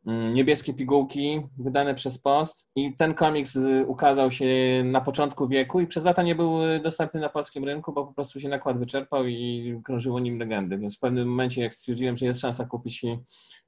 Niebieskie 0.05 0.73
pigułki 0.73 1.41
wydane 1.57 1.95
przez 1.95 2.19
Post 2.19 2.67
i 2.75 2.95
ten 2.95 3.13
komiks 3.13 3.55
y, 3.55 3.85
ukazał 3.87 4.31
się 4.31 4.45
na 4.85 5.01
początku 5.01 5.47
wieku 5.47 5.79
i 5.79 5.87
przez 5.87 6.03
lata 6.03 6.23
nie 6.23 6.35
był 6.35 6.53
dostępny 6.83 7.19
na 7.19 7.29
polskim 7.29 7.63
rynku, 7.63 7.93
bo 7.93 8.05
po 8.07 8.13
prostu 8.13 8.39
się 8.39 8.49
nakład 8.49 8.79
wyczerpał 8.79 9.27
i 9.27 9.81
krążyło 9.83 10.19
nim 10.19 10.39
legendy. 10.39 10.77
Więc 10.77 10.97
w 10.97 10.99
pewnym 10.99 11.27
momencie, 11.27 11.61
jak 11.61 11.73
stwierdziłem, 11.73 12.17
że 12.17 12.25
jest 12.25 12.39
szansa 12.39 12.65
kupić 12.65 13.05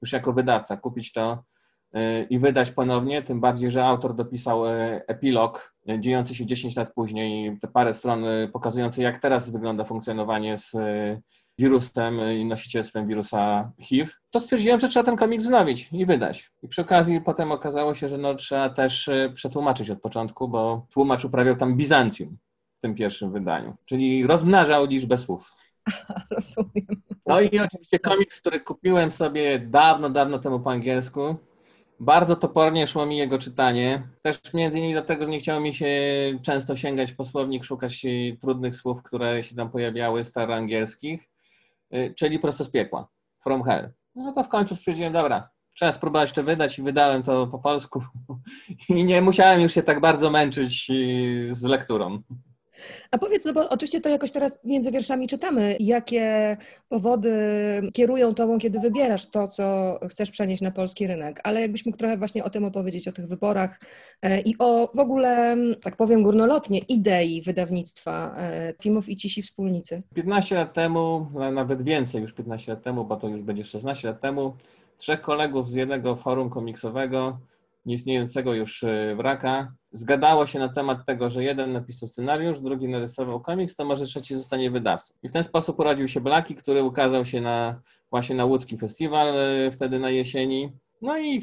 już 0.01 0.11
jako 0.11 0.33
wydawca, 0.33 0.77
kupić 0.77 1.11
to 1.11 1.43
i 2.29 2.39
wydać 2.39 2.71
ponownie, 2.71 3.21
tym 3.21 3.41
bardziej, 3.41 3.71
że 3.71 3.85
autor 3.85 4.15
dopisał 4.15 4.63
epilog 5.07 5.75
dziejący 5.99 6.35
się 6.35 6.45
10 6.45 6.75
lat 6.75 6.93
później, 6.93 7.57
te 7.61 7.67
parę 7.67 7.93
stron 7.93 8.23
pokazujące, 8.53 9.03
jak 9.03 9.19
teraz 9.19 9.49
wygląda 9.49 9.83
funkcjonowanie 9.83 10.57
z 10.57 10.75
wirusem 11.61 12.19
i 12.39 12.45
nosicielstwem 12.45 13.07
wirusa 13.07 13.71
HIV, 13.79 14.11
to 14.29 14.39
stwierdziłem, 14.39 14.79
że 14.79 14.87
trzeba 14.89 15.03
ten 15.03 15.15
komiks 15.15 15.43
wznowić 15.43 15.89
i 15.91 16.05
wydać. 16.05 16.51
I 16.63 16.67
przy 16.67 16.81
okazji 16.81 17.21
potem 17.21 17.51
okazało 17.51 17.95
się, 17.95 18.09
że 18.09 18.17
no, 18.17 18.35
trzeba 18.35 18.69
też 18.69 19.07
y, 19.07 19.31
przetłumaczyć 19.35 19.89
od 19.89 20.01
początku, 20.01 20.47
bo 20.47 20.87
tłumacz 20.89 21.25
uprawiał 21.25 21.55
tam 21.55 21.77
Bizancjum 21.77 22.37
w 22.77 22.81
tym 22.81 22.95
pierwszym 22.95 23.31
wydaniu, 23.31 23.75
czyli 23.85 24.27
rozmnażał 24.27 24.85
liczbę 24.85 25.17
słów. 25.17 25.51
Rozumiem. 26.35 27.01
No 27.25 27.41
i 27.41 27.59
oczywiście 27.59 27.99
komiks, 27.99 28.41
który 28.41 28.59
kupiłem 28.59 29.11
sobie 29.11 29.59
dawno, 29.59 30.09
dawno 30.09 30.39
temu 30.39 30.59
po 30.59 30.71
angielsku. 30.71 31.35
Bardzo 31.99 32.35
topornie 32.35 32.87
szło 32.87 33.05
mi 33.05 33.17
jego 33.17 33.39
czytanie. 33.39 34.07
Też 34.21 34.53
między 34.53 34.77
innymi 34.77 34.93
dlatego, 34.93 35.25
że 35.25 35.29
nie 35.29 35.39
chciało 35.39 35.59
mi 35.59 35.73
się 35.73 35.87
często 36.41 36.75
sięgać 36.75 37.11
po 37.11 37.25
słownik, 37.25 37.63
szukać 37.63 38.05
trudnych 38.41 38.75
słów, 38.75 39.03
które 39.03 39.43
się 39.43 39.55
tam 39.55 39.69
pojawiały, 39.69 40.23
staroangielskich. 40.23 41.30
Y, 41.93 42.13
czyli 42.17 42.39
prosto 42.39 42.63
z 42.63 42.69
piekła, 42.69 43.07
From 43.43 43.63
Hell. 43.63 43.93
No 44.15 44.33
to 44.33 44.43
w 44.43 44.49
końcu 44.49 44.75
stwierdziłem, 44.75 45.13
dobra, 45.13 45.49
trzeba 45.75 45.91
spróbować 45.91 46.33
to 46.33 46.43
wydać 46.43 46.79
i 46.79 46.83
wydałem 46.83 47.23
to 47.23 47.47
po 47.47 47.59
polsku 47.59 48.03
i 48.89 49.05
nie 49.05 49.21
musiałem 49.21 49.61
już 49.61 49.73
się 49.73 49.83
tak 49.83 50.01
bardzo 50.01 50.29
męczyć 50.29 50.87
y, 50.89 51.55
z 51.55 51.63
lekturą. 51.63 52.21
A 53.11 53.17
powiedz, 53.17 53.45
no 53.45 53.53
bo 53.53 53.69
oczywiście 53.69 54.01
to 54.01 54.09
jakoś 54.09 54.31
teraz 54.31 54.59
między 54.63 54.91
wierszami 54.91 55.27
czytamy, 55.27 55.77
jakie 55.79 56.57
powody 56.89 57.31
kierują 57.93 58.33
tobą, 58.33 58.59
kiedy 58.59 58.79
wybierasz 58.79 59.29
to, 59.29 59.47
co 59.47 59.99
chcesz 60.09 60.31
przenieść 60.31 60.61
na 60.61 60.71
polski 60.71 61.07
rynek, 61.07 61.39
ale 61.43 61.61
jakbyś 61.61 61.85
mógł 61.85 61.97
trochę 61.97 62.17
właśnie 62.17 62.43
o 62.43 62.49
tym 62.49 62.65
opowiedzieć, 62.65 63.07
o 63.07 63.11
tych 63.11 63.27
wyborach 63.27 63.79
e, 64.21 64.41
i 64.41 64.55
o 64.59 64.91
w 64.95 64.99
ogóle, 64.99 65.57
tak 65.83 65.95
powiem 65.95 66.23
górnolotnie, 66.23 66.79
idei 66.79 67.41
wydawnictwa 67.41 68.35
Timów 68.81 69.09
i 69.09 69.17
Cisi 69.17 69.41
Wspólnicy. 69.41 70.01
15 70.13 70.55
lat 70.55 70.73
temu, 70.73 71.27
nawet 71.53 71.81
więcej 71.81 72.21
już 72.21 72.33
15 72.33 72.71
lat 72.71 72.83
temu, 72.83 73.05
bo 73.05 73.15
to 73.15 73.27
już 73.27 73.41
będzie 73.41 73.63
16 73.63 74.07
lat 74.07 74.21
temu, 74.21 74.53
trzech 74.97 75.21
kolegów 75.21 75.69
z 75.69 75.73
jednego 75.73 76.15
forum 76.15 76.49
komiksowego, 76.49 77.39
nieistniejącego 77.85 78.53
już 78.53 78.85
wraka, 79.17 79.73
zgadało 79.91 80.47
się 80.47 80.59
na 80.59 80.69
temat 80.69 81.05
tego, 81.05 81.29
że 81.29 81.43
jeden 81.43 81.73
napisał 81.73 82.09
scenariusz, 82.09 82.59
drugi 82.59 82.87
narysował 82.87 83.41
komiks, 83.41 83.75
to 83.75 83.85
może 83.85 84.05
trzeci 84.05 84.35
zostanie 84.35 84.71
wydawcą. 84.71 85.13
I 85.23 85.29
w 85.29 85.31
ten 85.33 85.43
sposób 85.43 85.79
urodził 85.79 86.07
się 86.07 86.21
Blaki, 86.21 86.55
który 86.55 86.83
ukazał 86.83 87.25
się 87.25 87.41
na, 87.41 87.81
właśnie 88.09 88.35
na 88.35 88.45
łódzki 88.45 88.77
festiwal 88.77 89.27
e, 89.27 89.71
wtedy 89.71 89.99
na 89.99 90.09
jesieni. 90.09 90.71
No 91.01 91.17
i 91.17 91.41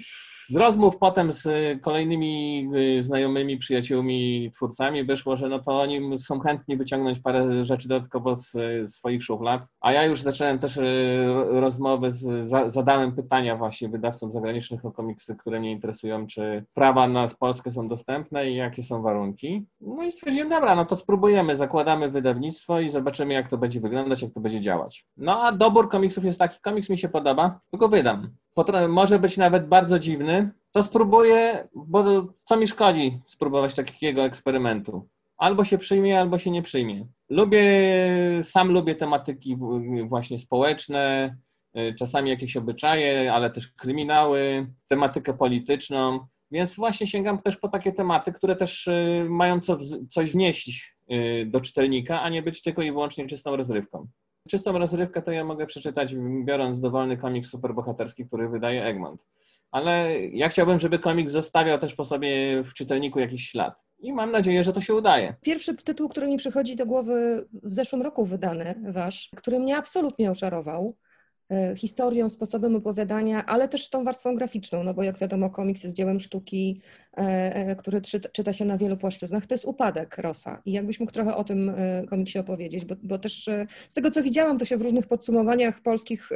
z 0.48 0.56
rozmów 0.56 0.96
potem 0.96 1.32
z 1.32 1.48
kolejnymi 1.82 2.68
y, 2.98 3.02
znajomymi, 3.02 3.58
przyjaciółmi, 3.58 4.50
twórcami 4.54 5.04
wyszło, 5.04 5.37
że 5.37 5.48
no 5.48 5.58
to 5.58 5.80
oni 5.80 6.18
są 6.18 6.40
chętni 6.40 6.76
wyciągnąć 6.76 7.20
parę 7.20 7.64
rzeczy 7.64 7.88
dodatkowo 7.88 8.37
z, 8.37 8.52
swoich 8.94 9.22
szuflad. 9.22 9.68
A 9.80 9.92
ja 9.92 10.04
już 10.04 10.22
zacząłem 10.22 10.58
też 10.58 10.76
y, 10.76 10.82
rozmowy, 11.48 12.11
z, 12.11 12.48
zadałem 12.72 13.12
pytania 13.12 13.56
właśnie 13.56 13.88
wydawcom 13.88 14.32
zagranicznych 14.32 14.84
o 14.84 14.92
komiksy, 14.92 15.37
które 15.37 15.61
mnie 15.61 15.72
interesują, 15.72 16.26
czy 16.26 16.64
prawa 16.74 17.08
na 17.08 17.26
Polskę 17.38 17.70
są 17.70 17.88
dostępne 17.88 18.50
i 18.50 18.56
jakie 18.56 18.82
są 18.82 19.02
warunki. 19.02 19.66
No 19.80 20.02
i 20.02 20.12
stwierdziłem, 20.12 20.48
dobra, 20.48 20.76
no 20.76 20.84
to 20.84 20.96
spróbujemy, 20.96 21.56
zakładamy 21.56 22.11
wydawnictwo 22.11 22.80
i 22.80 22.90
zobaczymy, 22.90 23.34
jak 23.34 23.50
to 23.50 23.58
będzie 23.58 23.80
wyglądać, 23.80 24.22
jak 24.22 24.32
to 24.32 24.40
będzie 24.40 24.61
działać. 24.61 25.06
No 25.16 25.42
a 25.42 25.52
dobór 25.52 25.88
komiksów 25.88 26.24
jest 26.24 26.38
taki, 26.38 26.61
komiks 26.61 26.90
mi 26.90 26.98
się 26.98 27.08
podoba, 27.08 27.61
tylko 27.70 27.88
wydam 27.88 28.30
może 28.88 29.18
być 29.18 29.37
nawet 29.37 29.68
bardzo 29.68 29.98
dziwny, 29.98 30.38
to 30.72 30.83
spróbuję, 30.83 31.68
bo 31.74 32.26
co 32.44 32.57
mi 32.57 32.66
szkodzi 32.66 33.20
spróbować 33.26 33.74
takiego 33.74 34.24
eksperymentu. 34.24 35.09
Albo 35.37 35.64
się 35.64 35.78
przyjmie, 35.78 36.20
albo 36.20 36.38
się 36.38 36.50
nie 36.50 36.62
przyjmie. 36.62 37.07
Lubię, 37.28 37.64
sam 38.42 38.72
lubię 38.72 38.94
tematyki 38.94 39.57
właśnie 40.04 40.38
społeczne, 40.38 41.37
y, 41.78 41.94
czasami 41.94 42.31
jakieś 42.31 42.57
obyczaje, 42.57 43.33
ale 43.33 43.50
też 43.50 43.68
kryminały, 43.68 44.66
tematykę 44.88 45.35
polityczną, 45.35 46.26
więc 46.50 46.76
właśnie 46.76 47.07
sięgam 47.07 47.42
też 47.42 47.57
po 47.57 47.68
takie 47.68 47.92
tematy, 47.92 48.33
które 48.33 48.57
też 48.57 48.87
y, 48.87 49.26
mają 49.28 49.61
co, 49.61 49.76
coś 50.09 50.33
wnieść 50.33 50.96
y, 51.11 51.46
do 51.46 51.61
czytelnika, 51.61 52.22
a 52.22 52.28
nie 52.28 52.42
być 52.42 52.62
tylko 52.62 52.83
i 52.83 52.92
wyłącznie 52.92 53.26
czystą 53.26 53.57
rozrywką. 53.57 54.07
Czystą 54.48 54.78
rozrywkę 54.78 55.22
to 55.22 55.31
ja 55.31 55.44
mogę 55.44 55.66
przeczytać, 55.66 56.14
biorąc 56.44 56.81
dowolny 56.81 57.16
komiks 57.16 57.50
superbohaterski, 57.50 58.26
który 58.26 58.48
wydaje 58.48 58.85
Egmont. 58.85 59.26
Ale 59.70 60.18
ja 60.26 60.48
chciałbym, 60.48 60.78
żeby 60.78 60.98
komiks 60.98 61.33
zostawiał 61.33 61.78
też 61.78 61.94
po 61.94 62.04
sobie 62.04 62.62
w 62.62 62.74
czytelniku 62.74 63.20
jakiś 63.20 63.48
ślad. 63.50 63.85
I 63.98 64.12
mam 64.12 64.33
nadzieję, 64.33 64.64
że 64.64 64.72
to 64.72 64.81
się 64.81 64.94
udaje. 64.94 65.35
Pierwszy 65.40 65.76
tytuł, 65.76 66.09
który 66.09 66.26
mi 66.26 66.37
przychodzi 66.37 66.76
do 66.76 66.87
głowy, 66.87 67.48
w 67.62 67.72
zeszłym 67.72 68.02
roku 68.02 68.26
wydany, 68.26 68.74
wasz, 68.88 69.31
który 69.37 69.59
mnie 69.59 69.76
absolutnie 69.76 70.31
oczarował, 70.31 70.96
historią, 71.76 72.28
sposobem 72.28 72.76
opowiadania, 72.76 73.46
ale 73.46 73.68
też 73.68 73.90
tą 73.90 74.04
warstwą 74.04 74.34
graficzną, 74.34 74.82
no 74.84 74.94
bo 74.94 75.02
jak 75.02 75.18
wiadomo, 75.18 75.50
komiks 75.50 75.84
jest 75.84 75.96
dziełem 75.96 76.20
sztuki, 76.20 76.80
e, 77.16 77.20
e, 77.54 77.76
który 77.76 78.00
czyta 78.32 78.52
się 78.52 78.64
na 78.64 78.78
wielu 78.78 78.96
płaszczyznach. 78.96 79.46
To 79.46 79.54
jest 79.54 79.64
upadek 79.64 80.18
Rosa. 80.18 80.62
I 80.66 80.72
jakbyś 80.72 81.00
mógł 81.00 81.12
trochę 81.12 81.37
o 81.37 81.44
tym 81.44 81.72
komiksie 82.11 82.38
opowiedzieć, 82.38 82.84
bo, 82.84 82.94
bo 83.02 83.18
też 83.18 83.44
z 83.88 83.94
tego, 83.94 84.11
co 84.11 84.22
widziałam, 84.22 84.58
to 84.58 84.64
się 84.64 84.76
w 84.76 84.82
różnych 84.82 85.06
podsumowaniach 85.06 85.80
polskich 85.80 86.28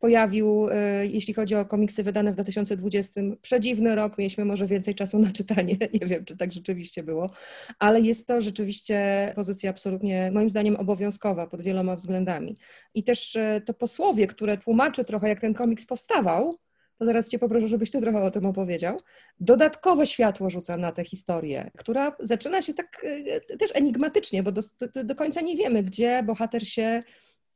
pojawił, 0.00 0.66
jeśli 1.02 1.34
chodzi 1.34 1.54
o 1.54 1.64
komiksy 1.64 2.02
wydane 2.02 2.32
w 2.32 2.34
2020. 2.34 3.20
Przedziwny 3.42 3.94
rok, 3.94 4.18
mieliśmy 4.18 4.44
może 4.44 4.66
więcej 4.66 4.94
czasu 4.94 5.18
na 5.18 5.32
czytanie, 5.32 5.76
nie 6.00 6.06
wiem, 6.06 6.24
czy 6.24 6.36
tak 6.36 6.52
rzeczywiście 6.52 7.02
było, 7.02 7.30
ale 7.78 8.00
jest 8.00 8.26
to 8.26 8.40
rzeczywiście 8.40 9.32
pozycja 9.36 9.70
absolutnie, 9.70 10.30
moim 10.34 10.50
zdaniem, 10.50 10.76
obowiązkowa 10.76 11.46
pod 11.46 11.62
wieloma 11.62 11.96
względami. 11.96 12.56
I 12.94 13.04
też 13.04 13.38
to 13.66 13.74
posłowie, 13.74 14.26
które 14.38 14.58
tłumaczy 14.58 15.04
trochę, 15.04 15.28
jak 15.28 15.40
ten 15.40 15.54
komiks 15.54 15.86
powstawał, 15.86 16.58
to 16.98 17.04
zaraz 17.04 17.28
Cię 17.28 17.38
poproszę, 17.38 17.68
żebyś 17.68 17.90
Ty 17.90 18.00
trochę 18.00 18.22
o 18.22 18.30
tym 18.30 18.46
opowiedział. 18.46 19.00
Dodatkowe 19.40 20.06
światło 20.06 20.50
rzuca 20.50 20.76
na 20.76 20.92
tę 20.92 21.04
historię, 21.04 21.70
która 21.78 22.16
zaczyna 22.20 22.62
się 22.62 22.74
tak 22.74 23.04
e, 23.04 23.56
też 23.56 23.70
enigmatycznie, 23.74 24.42
bo 24.42 24.52
do, 24.52 24.62
do, 24.94 25.04
do 25.04 25.14
końca 25.14 25.40
nie 25.40 25.56
wiemy, 25.56 25.82
gdzie 25.82 26.22
bohater 26.22 26.68
się 26.68 27.02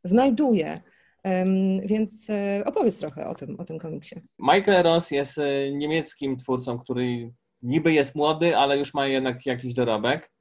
znajduje. 0.05 0.81
Um, 1.25 1.81
więc 1.81 2.31
e, 2.31 2.63
opowiedz 2.65 2.99
trochę 2.99 3.29
o 3.29 3.35
tym, 3.35 3.61
o 3.61 3.65
tym 3.65 3.79
komiksie. 3.79 4.21
Michael 4.39 4.83
Ross 4.83 5.11
jest 5.11 5.39
e, 5.39 5.73
niemieckim 5.73 6.37
twórcą, 6.37 6.79
który 6.79 7.33
niby 7.63 7.93
jest 7.93 8.15
młody, 8.15 8.57
ale 8.57 8.79
już 8.79 8.95
ma 8.95 9.07
jednak 9.07 9.47
jakiś 9.47 9.75
dorobek. 9.75 10.32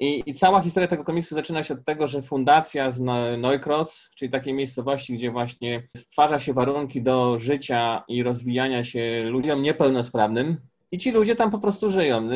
I, 0.00 0.22
I, 0.26 0.34
cała 0.34 0.60
historia 0.60 0.88
tego 0.88 1.04
komiksu 1.04 1.34
zaczyna 1.34 1.62
się 1.62 1.74
od 1.74 1.84
tego, 1.84 2.08
że 2.08 2.22
fundacja 2.22 2.90
z 2.90 3.00
Neukroz, 3.38 4.10
czyli 4.16 4.30
takiej 4.30 4.54
miejscowości, 4.54 5.14
gdzie 5.14 5.30
właśnie 5.30 5.82
stwarza 5.96 6.38
się 6.38 6.52
warunki 6.52 7.02
do 7.02 7.38
życia 7.38 8.04
i 8.08 8.22
rozwijania 8.22 8.84
się 8.84 9.22
ludziom 9.24 9.62
niepełnosprawnym, 9.62 10.56
i 10.92 10.98
ci 10.98 11.10
ludzie 11.10 11.36
tam 11.36 11.50
po 11.50 11.58
prostu 11.58 11.90
żyją. 11.90 12.28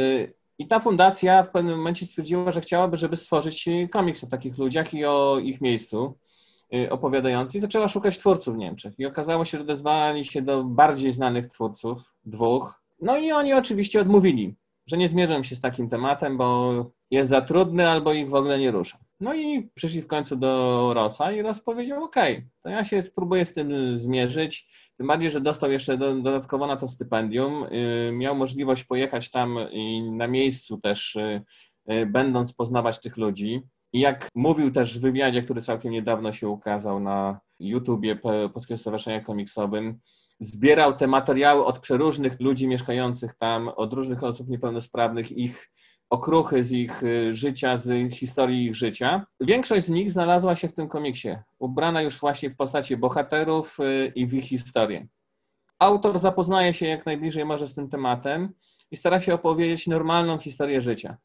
I 0.58 0.66
ta 0.66 0.80
fundacja 0.80 1.42
w 1.42 1.50
pewnym 1.50 1.76
momencie 1.76 2.06
stwierdziła, 2.06 2.50
że 2.50 2.60
chciałaby, 2.60 2.96
żeby 2.96 3.16
stworzyć 3.16 3.68
komiks 3.90 4.24
o 4.24 4.26
takich 4.26 4.58
ludziach 4.58 4.94
i 4.94 5.04
o 5.04 5.38
ich 5.38 5.60
miejscu 5.60 6.18
y, 6.74 6.90
opowiadający 6.90 7.58
i 7.58 7.60
zaczęła 7.60 7.88
szukać 7.88 8.18
twórców 8.18 8.54
w 8.54 8.58
Niemczech. 8.58 8.98
I 8.98 9.06
okazało 9.06 9.44
się, 9.44 9.58
że 9.58 9.64
odezwali 9.64 10.24
się 10.24 10.42
do 10.42 10.64
bardziej 10.64 11.12
znanych 11.12 11.46
twórców, 11.46 12.14
dwóch. 12.24 12.82
No 13.00 13.18
i 13.18 13.32
oni 13.32 13.54
oczywiście 13.54 14.00
odmówili 14.00 14.54
że 14.92 14.98
nie 14.98 15.08
zmierzą 15.08 15.42
się 15.42 15.56
z 15.56 15.60
takim 15.60 15.88
tematem, 15.88 16.36
bo 16.36 16.90
jest 17.10 17.30
za 17.30 17.40
trudny 17.40 17.88
albo 17.88 18.12
ich 18.12 18.28
w 18.28 18.34
ogóle 18.34 18.58
nie 18.58 18.70
rusza. 18.70 18.98
No 19.20 19.34
i 19.34 19.70
przyszli 19.74 20.02
w 20.02 20.06
końcu 20.06 20.36
do 20.36 20.92
Rosa 20.94 21.32
i 21.32 21.42
Ros 21.42 21.60
powiedział, 21.60 22.04
ok, 22.04 22.16
to 22.62 22.68
ja 22.70 22.84
się 22.84 23.02
spróbuję 23.02 23.44
z 23.44 23.52
tym 23.52 23.98
zmierzyć, 23.98 24.66
tym 24.96 25.06
bardziej, 25.06 25.30
że 25.30 25.40
dostał 25.40 25.70
jeszcze 25.70 25.96
dodatkowo 25.96 26.66
na 26.66 26.76
to 26.76 26.88
stypendium, 26.88 27.64
y, 27.64 28.10
miał 28.12 28.36
możliwość 28.36 28.84
pojechać 28.84 29.30
tam 29.30 29.58
i 29.70 30.02
na 30.02 30.26
miejscu 30.26 30.80
też, 30.80 31.16
y, 31.16 31.42
y, 31.92 32.06
będąc 32.06 32.52
poznawać 32.52 33.00
tych 33.00 33.16
ludzi. 33.16 33.62
I 33.92 34.00
jak 34.00 34.28
mówił 34.34 34.70
też 34.70 34.98
w 34.98 35.02
wywiadzie, 35.02 35.42
który 35.42 35.62
całkiem 35.62 35.92
niedawno 35.92 36.32
się 36.32 36.48
ukazał 36.48 37.00
na 37.00 37.40
YouTubie 37.60 38.16
Polskiego 38.54 38.78
Stowarzyszenia 38.78 39.20
Komiksowym, 39.20 39.98
zbierał 40.42 40.96
te 40.96 41.06
materiały 41.06 41.64
od 41.64 41.78
przeróżnych 41.78 42.40
ludzi 42.40 42.68
mieszkających 42.68 43.34
tam, 43.34 43.68
od 43.68 43.92
różnych 43.92 44.24
osób 44.24 44.48
niepełnosprawnych, 44.48 45.32
ich 45.32 45.70
okruchy 46.10 46.64
z 46.64 46.72
ich 46.72 47.02
y, 47.02 47.32
życia, 47.32 47.76
z 47.76 48.14
historii 48.14 48.66
ich 48.66 48.74
życia. 48.76 49.26
Większość 49.40 49.86
z 49.86 49.90
nich 49.90 50.10
znalazła 50.10 50.56
się 50.56 50.68
w 50.68 50.72
tym 50.72 50.88
komiksie, 50.88 51.36
ubrana 51.58 52.02
już 52.02 52.20
właśnie 52.20 52.50
w 52.50 52.56
postaci 52.56 52.96
bohaterów 52.96 53.80
y, 53.80 54.12
i 54.14 54.26
w 54.26 54.34
ich 54.34 54.44
historię. 54.44 55.06
Autor 55.78 56.18
zapoznaje 56.18 56.74
się 56.74 56.86
jak 56.86 57.06
najbliżej 57.06 57.44
może 57.44 57.66
z 57.66 57.74
tym 57.74 57.88
tematem 57.88 58.52
i 58.90 58.96
stara 58.96 59.20
się 59.20 59.34
opowiedzieć 59.34 59.86
normalną 59.86 60.38
historię 60.38 60.80
życia. 60.80 61.16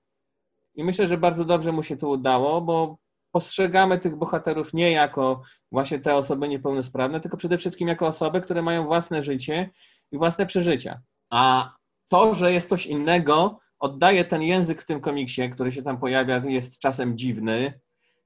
I 0.76 0.84
myślę, 0.84 1.08
że 1.08 1.18
bardzo 1.18 1.46
dobrze 1.46 1.72
mu 1.72 1.84
się 1.84 1.98
to 1.98 2.10
udało, 2.10 2.62
bo 2.62 2.98
postrzegamy 3.32 4.00
tych 4.00 4.16
bohaterów 4.16 4.74
nie 4.74 4.92
jako 4.92 5.42
właśnie 5.72 6.00
te 6.00 6.16
osoby 6.16 6.48
niepełnosprawne, 6.48 7.20
tylko 7.20 7.38
przede 7.38 7.58
wszystkim 7.58 7.88
jako 7.88 8.08
osoby, 8.08 8.42
które 8.42 8.62
mają 8.62 8.86
własne 8.86 9.24
życie 9.24 9.70
i 10.12 10.18
własne 10.18 10.46
przeżycia. 10.46 11.02
A 11.30 11.74
to, 12.08 12.34
że 12.34 12.54
jest 12.54 12.70
coś 12.70 12.86
innego, 12.86 13.60
oddaje 13.80 14.26
ten 14.26 14.42
język 14.42 14.82
w 14.82 14.86
tym 14.86 15.02
komiksie, 15.02 15.50
który 15.50 15.72
się 15.72 15.82
tam 15.82 16.00
pojawia, 16.00 16.42
jest 16.46 16.80
czasem 16.80 17.18
dziwny. 17.18 17.80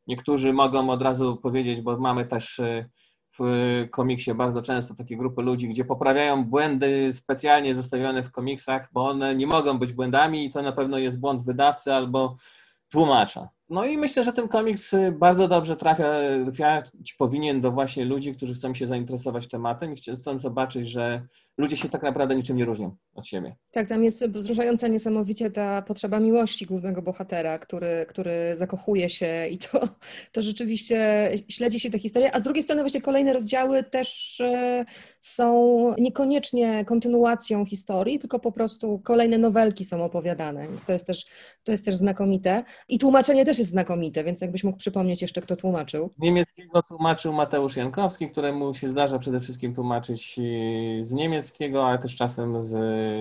Niektórzy 0.07 0.53
mogą 0.53 0.89
od 0.89 1.01
razu 1.01 1.37
powiedzieć, 1.37 1.81
bo 1.81 1.97
mamy 1.97 2.25
też 2.25 2.59
y, 2.59 2.89
w 3.39 3.87
komiksie 3.91 4.33
bardzo 4.33 4.61
często 4.61 4.95
takie 4.95 5.17
grupy 5.17 5.41
ludzi, 5.41 5.67
gdzie 5.67 5.85
poprawiają 5.85 6.45
błędy 6.45 7.13
specjalnie 7.13 7.75
zostawione 7.75 8.23
w 8.23 8.31
komiksach, 8.31 8.89
bo 8.93 9.09
one 9.09 9.35
nie 9.35 9.47
mogą 9.47 9.79
być 9.79 9.93
błędami 9.93 10.45
i 10.45 10.51
to 10.51 10.61
na 10.61 10.71
pewno 10.71 10.97
jest 10.97 11.19
błąd 11.19 11.45
wydawcy 11.45 11.93
albo 11.93 12.35
tłumacza. 12.89 13.49
No 13.71 13.85
i 13.85 13.97
myślę, 13.97 14.23
że 14.23 14.33
ten 14.33 14.47
komiks 14.47 14.93
y, 14.93 15.11
bardzo 15.11 15.47
dobrze 15.47 15.77
trafia, 15.77 16.13
trafiać 16.43 17.13
powinien 17.17 17.61
do 17.61 17.71
właśnie 17.71 18.05
ludzi, 18.05 18.31
którzy 18.31 18.53
chcą 18.53 18.73
się 18.73 18.87
zainteresować 18.87 19.47
tematem 19.47 19.93
i 19.93 20.15
chcą 20.15 20.39
zobaczyć, 20.39 20.89
że 20.89 21.27
ludzie 21.57 21.77
się 21.77 21.89
tak 21.89 22.03
naprawdę 22.03 22.35
niczym 22.35 22.57
nie 22.57 22.65
różnią 22.65 22.95
od 23.13 23.27
siebie. 23.27 23.55
Tak, 23.71 23.87
tam 23.87 24.03
jest 24.03 24.27
wzruszająca 24.29 24.87
niesamowicie 24.87 25.51
ta 25.51 25.81
potrzeba 25.81 26.19
miłości 26.19 26.65
głównego 26.65 27.01
bohatera, 27.01 27.59
który, 27.59 28.05
który 28.09 28.53
zakochuje 28.55 29.09
się 29.09 29.47
i 29.47 29.57
to, 29.57 29.87
to 30.31 30.41
rzeczywiście 30.41 31.29
śledzi 31.49 31.79
się 31.79 31.91
tę 31.91 31.99
historię, 31.99 32.35
a 32.35 32.39
z 32.39 32.43
drugiej 32.43 32.63
strony 32.63 32.81
właśnie 32.81 33.01
kolejne 33.01 33.33
rozdziały 33.33 33.83
też 33.83 34.41
e, 34.41 34.85
są 35.19 35.95
niekoniecznie 35.97 36.85
kontynuacją 36.85 37.65
historii, 37.65 38.19
tylko 38.19 38.39
po 38.39 38.51
prostu 38.51 38.99
kolejne 39.03 39.37
nowelki 39.37 39.85
są 39.85 40.03
opowiadane, 40.03 40.67
więc 40.67 40.85
to 40.85 40.93
jest 40.93 41.07
też, 41.07 41.25
to 41.63 41.71
jest 41.71 41.85
też 41.85 41.95
znakomite. 41.95 42.63
I 42.89 42.99
tłumaczenie 42.99 43.45
też 43.45 43.60
jest 43.61 43.71
znakomite, 43.71 44.23
więc 44.23 44.41
jakbyś 44.41 44.63
mógł 44.63 44.77
przypomnieć 44.77 45.21
jeszcze, 45.21 45.41
kto 45.41 45.55
tłumaczył. 45.55 46.09
Z 46.17 46.21
niemieckiego 46.21 46.83
tłumaczył 46.83 47.33
Mateusz 47.33 47.75
Jankowski, 47.75 48.29
któremu 48.29 48.73
się 48.73 48.89
zdarza 48.89 49.19
przede 49.19 49.39
wszystkim 49.39 49.75
tłumaczyć 49.75 50.39
e, 50.39 51.03
z 51.03 51.13
niemieckiego, 51.13 51.87
ale 51.87 51.99
też 51.99 52.15
czasem 52.15 52.63
z 52.63 52.75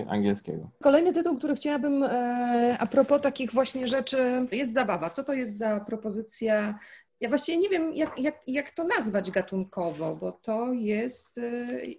angielskiego. 0.09 0.71
Kolejny 0.83 1.13
tytuł, 1.13 1.39
który 1.39 1.55
chciałabym 1.55 2.03
e, 2.03 2.77
a 2.81 2.87
propos 2.87 3.21
takich 3.23 3.53
właśnie 3.53 3.89
rzeczy, 3.89 4.17
jest 4.53 4.73
zabawa. 4.73 5.11
Co 5.11 5.25
to 5.25 5.33
jest 5.33 5.59
za 5.59 5.81
propozycja 5.81 6.79
ja 7.21 7.29
właściwie 7.29 7.59
nie 7.59 7.69
wiem, 7.69 7.95
jak, 7.95 8.19
jak, 8.19 8.43
jak 8.47 8.71
to 8.71 8.85
nazwać 8.85 9.31
gatunkowo, 9.31 10.17
bo 10.17 10.33
to 10.33 10.73
jest 10.73 11.39
y, 11.39 11.97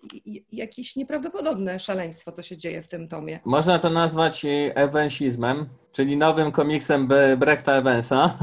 jakieś 0.52 0.96
nieprawdopodobne 0.96 1.80
szaleństwo, 1.80 2.32
co 2.32 2.44
się 2.44 2.58
dzieje 2.58 2.82
w 2.82 2.88
tym 2.88 3.08
tomie. 3.08 3.40
Można 3.46 3.80
to 3.80 3.90
nazwać 3.90 4.46
Evansizmem, 4.76 5.70
czyli 5.92 6.18
nowym 6.18 6.52
komiksem 6.52 7.08
Brechta 7.38 7.74
Evansa. 7.74 8.38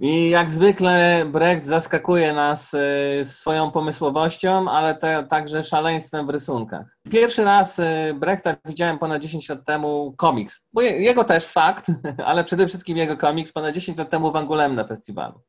I 0.00 0.30
jak 0.30 0.50
zwykle 0.50 1.24
Brecht 1.26 1.66
zaskakuje 1.66 2.32
nas 2.32 2.74
y, 2.74 3.24
swoją 3.24 3.70
pomysłowością, 3.70 4.70
ale 4.70 4.94
te, 4.94 5.26
także 5.30 5.62
szaleństwem 5.62 6.26
w 6.26 6.30
rysunkach. 6.30 6.86
Pierwszy 7.10 7.44
raz 7.44 7.78
y, 7.78 7.84
Brechta 8.14 8.56
widziałem 8.64 8.98
ponad 8.98 9.22
10 9.22 9.48
lat 9.48 9.64
temu 9.64 10.14
komiks. 10.16 10.66
Bo 10.72 10.82
jego 10.82 11.24
też 11.24 11.44
fakt, 11.44 11.86
ale 12.26 12.44
przede 12.44 12.68
wszystkim 12.68 12.96
jego 12.96 13.16
komiks 13.16 13.52
ponad 13.52 13.74
10 13.74 13.98
lat 13.98 14.10
temu 14.10 14.32
w 14.32 14.36
Angulem 14.36 14.74
na 14.74 14.84
festiwalu. 14.84 15.40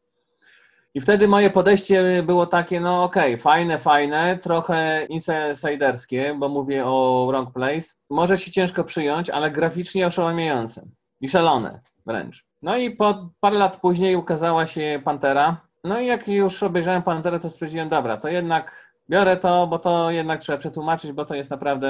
I 0.93 1.01
wtedy 1.01 1.27
moje 1.27 1.49
podejście 1.49 2.23
było 2.23 2.45
takie, 2.45 2.79
no 2.79 3.03
okej, 3.03 3.33
okay, 3.33 3.43
fajne, 3.43 3.79
fajne, 3.79 4.39
trochę 4.41 5.05
insiderskie, 5.05 6.35
bo 6.39 6.49
mówię 6.49 6.85
o 6.85 7.25
Wrong 7.27 7.53
Place. 7.53 7.87
Może 8.09 8.37
się 8.37 8.51
ciężko 8.51 8.83
przyjąć, 8.83 9.29
ale 9.29 9.51
graficznie 9.51 10.07
oszałamiające 10.07 10.85
i 11.21 11.29
szalone 11.29 11.79
wręcz. 12.05 12.48
No 12.61 12.77
i 12.77 12.91
po 12.91 13.29
parę 13.39 13.57
lat 13.57 13.77
później 13.77 14.15
ukazała 14.15 14.67
się 14.67 15.01
Pantera. 15.05 15.61
No 15.83 15.99
i 15.99 16.05
jak 16.05 16.27
już 16.27 16.63
obejrzałem 16.63 17.03
Panterę, 17.03 17.39
to 17.39 17.49
stwierdziłem, 17.49 17.89
dobra, 17.89 18.17
to 18.17 18.27
jednak 18.27 18.93
biorę 19.09 19.37
to, 19.37 19.67
bo 19.67 19.79
to 19.79 20.11
jednak 20.11 20.39
trzeba 20.39 20.57
przetłumaczyć, 20.57 21.11
bo 21.11 21.25
to 21.25 21.35
jest 21.35 21.49
naprawdę 21.49 21.89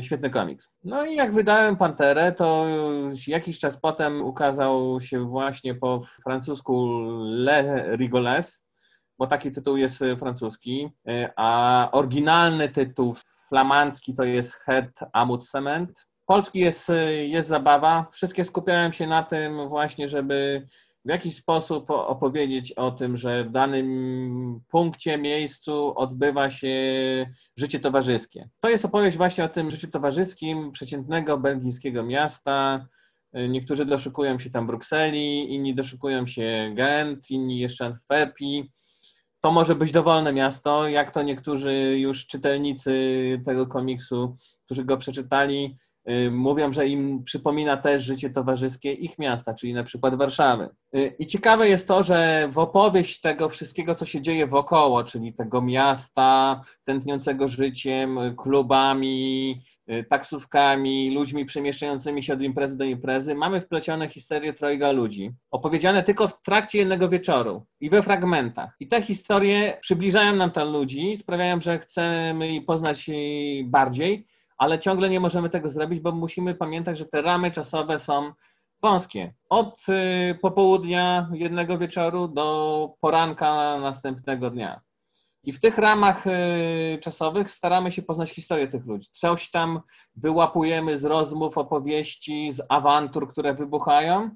świetny 0.00 0.30
komiks. 0.30 0.70
No 0.84 1.06
i 1.06 1.14
jak 1.14 1.32
wydałem 1.32 1.76
Panterę, 1.76 2.32
to 2.32 2.66
jakiś 3.26 3.58
czas 3.58 3.76
potem 3.76 4.22
ukazał 4.22 5.00
się 5.00 5.24
właśnie 5.24 5.74
po 5.74 6.00
francusku 6.22 7.00
Le 7.22 7.86
Rigoles, 7.96 8.66
bo 9.18 9.26
taki 9.26 9.52
tytuł 9.52 9.76
jest 9.76 10.04
francuski, 10.18 10.88
a 11.36 11.88
oryginalny 11.92 12.68
tytuł 12.68 13.14
flamandzki 13.48 14.14
to 14.14 14.24
jest 14.24 14.54
Het 14.54 15.00
Amut 15.12 15.48
Cement. 15.48 16.08
Polski 16.28 16.58
jest, 16.58 16.88
jest 17.26 17.48
zabawa. 17.48 18.06
Wszystkie 18.12 18.44
skupiałem 18.44 18.92
się 18.92 19.06
na 19.06 19.22
tym 19.22 19.68
właśnie, 19.68 20.08
żeby 20.08 20.66
w 21.04 21.10
jakiś 21.10 21.36
sposób 21.36 21.90
opowiedzieć 21.90 22.72
o 22.72 22.90
tym, 22.90 23.16
że 23.16 23.44
w 23.44 23.50
danym 23.50 24.60
punkcie, 24.68 25.18
miejscu 25.18 25.98
odbywa 25.98 26.50
się 26.50 26.76
życie 27.56 27.80
towarzyskie. 27.80 28.48
To 28.60 28.68
jest 28.68 28.84
opowieść 28.84 29.16
właśnie 29.16 29.44
o 29.44 29.48
tym 29.48 29.70
życiu 29.70 29.90
towarzyskim 29.90 30.72
przeciętnego 30.72 31.38
belgijskiego 31.38 32.02
miasta. 32.02 32.86
Niektórzy 33.32 33.84
doszukują 33.84 34.38
się 34.38 34.50
tam 34.50 34.66
Brukseli, 34.66 35.54
inni 35.54 35.74
doszukują 35.74 36.26
się 36.26 36.72
Gent, 36.74 37.30
inni 37.30 37.58
jeszcze 37.58 37.86
Antwerpii. 37.86 38.72
To 39.40 39.52
może 39.52 39.74
być 39.74 39.92
dowolne 39.92 40.32
miasto, 40.32 40.88
jak 40.88 41.10
to 41.10 41.22
niektórzy 41.22 41.98
już 41.98 42.26
czytelnicy 42.26 42.92
tego 43.44 43.66
komiksu, 43.66 44.36
którzy 44.64 44.84
go 44.84 44.96
przeczytali, 44.96 45.76
Y, 45.97 45.97
mówią, 46.30 46.72
że 46.72 46.86
im 46.86 47.24
przypomina 47.24 47.76
też 47.76 48.02
życie 48.02 48.30
towarzyskie 48.30 48.92
ich 48.92 49.18
miasta, 49.18 49.54
czyli 49.54 49.74
na 49.74 49.84
przykład 49.84 50.14
Warszawy. 50.14 50.68
Y, 50.96 51.14
I 51.18 51.26
ciekawe 51.26 51.68
jest 51.68 51.88
to, 51.88 52.02
że 52.02 52.48
w 52.52 52.58
opowieść 52.58 53.20
tego 53.20 53.48
wszystkiego, 53.48 53.94
co 53.94 54.06
się 54.06 54.20
dzieje 54.20 54.46
wokoło, 54.46 55.04
czyli 55.04 55.34
tego 55.34 55.62
miasta 55.62 56.62
tętniącego 56.84 57.48
życiem, 57.48 58.18
klubami, 58.36 59.60
y, 59.90 60.04
taksówkami, 60.04 61.10
ludźmi 61.14 61.44
przemieszczającymi 61.44 62.22
się 62.22 62.34
od 62.34 62.42
imprezy 62.42 62.76
do 62.76 62.84
imprezy, 62.84 63.34
mamy 63.34 63.60
wplecione 63.60 64.08
historie 64.08 64.52
trojga 64.52 64.92
ludzi, 64.92 65.30
opowiedziane 65.50 66.02
tylko 66.02 66.28
w 66.28 66.42
trakcie 66.42 66.78
jednego 66.78 67.08
wieczoru 67.08 67.66
i 67.80 67.90
we 67.90 68.02
fragmentach. 68.02 68.76
I 68.80 68.88
te 68.88 69.02
historie 69.02 69.78
przybliżają 69.80 70.36
nam 70.36 70.50
tam 70.50 70.72
ludzi, 70.72 71.16
sprawiają, 71.16 71.60
że 71.60 71.78
chcemy 71.78 72.52
ich 72.54 72.66
poznać 72.66 73.10
bardziej, 73.64 74.26
ale 74.58 74.78
ciągle 74.78 75.08
nie 75.08 75.20
możemy 75.20 75.50
tego 75.50 75.68
zrobić, 75.68 76.00
bo 76.00 76.12
musimy 76.12 76.54
pamiętać, 76.54 76.98
że 76.98 77.04
te 77.04 77.22
ramy 77.22 77.50
czasowe 77.50 77.98
są 77.98 78.32
wąskie. 78.82 79.34
Od 79.48 79.86
y, 79.88 80.38
popołudnia 80.42 81.30
jednego 81.32 81.78
wieczoru 81.78 82.28
do 82.28 82.90
poranka 83.00 83.78
następnego 83.80 84.50
dnia. 84.50 84.80
I 85.44 85.52
w 85.52 85.60
tych 85.60 85.78
ramach 85.78 86.26
y, 86.26 86.98
czasowych 87.02 87.50
staramy 87.50 87.92
się 87.92 88.02
poznać 88.02 88.30
historię 88.30 88.68
tych 88.68 88.86
ludzi. 88.86 89.08
Coś 89.12 89.50
tam 89.50 89.80
wyłapujemy 90.16 90.98
z 90.98 91.04
rozmów, 91.04 91.58
opowieści, 91.58 92.52
z 92.52 92.60
awantur, 92.68 93.30
które 93.30 93.54
wybuchają, 93.54 94.30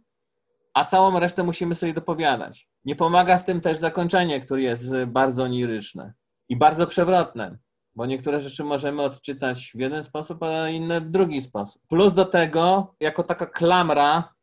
a 0.74 0.85
całą 0.85 1.18
resztę 1.18 1.42
musimy 1.42 1.74
sobie 1.74 1.92
dopowiadać. 1.92 2.68
Nie 2.85 2.96
pomaga 2.96 3.38
w 3.38 3.44
tym 3.44 3.61
też 3.61 3.78
zakończenie, 3.78 4.40
które 4.40 4.62
jest 4.62 4.94
bardzo 5.06 5.42
oniryczne 5.42 6.12
i 6.48 6.56
bardzo 6.56 6.87
przewrotne 6.87 7.58
bo 7.94 8.07
niektóre 8.07 8.40
rzeczy 8.40 8.64
możemy 8.64 9.02
odczytać 9.02 9.72
w 9.74 9.78
jeden 9.81 10.05
sposób, 10.05 10.42
a 10.42 10.68
inne 10.68 11.00
w 11.00 11.11
drugi 11.11 11.40
sposób. 11.40 11.83
Plus 11.88 12.14
do 12.14 12.24
tego, 12.24 12.94
jako 13.00 13.22
taka 13.22 13.46
klamra, 13.46 14.35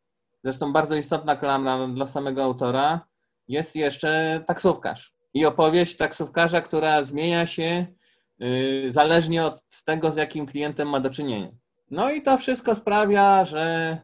zresztą 0.44 0.72
bardzo 0.72 0.96
istotna 0.96 1.36
klamra 1.36 1.86
dla 1.86 2.06
samego 2.06 2.44
autora, 2.44 3.00
jest 3.48 3.76
jeszcze 3.76 4.40
taksówkarz. 4.46 5.14
I 5.34 5.46
opowieść 5.46 5.96
taksówkarza, 5.96 6.60
która 6.60 7.02
zmienia 7.02 7.46
się 7.46 7.86
yy, 8.38 8.92
zależnie 8.92 9.44
od 9.44 9.62
tego, 9.84 10.10
z 10.10 10.16
jakim 10.16 10.46
klientem 10.46 10.88
ma 10.88 11.00
do 11.00 11.10
czynienia. 11.10 11.50
No 11.90 12.10
i 12.10 12.22
to 12.22 12.38
wszystko 12.38 12.74
sprawia, 12.74 13.44
że 13.44 13.98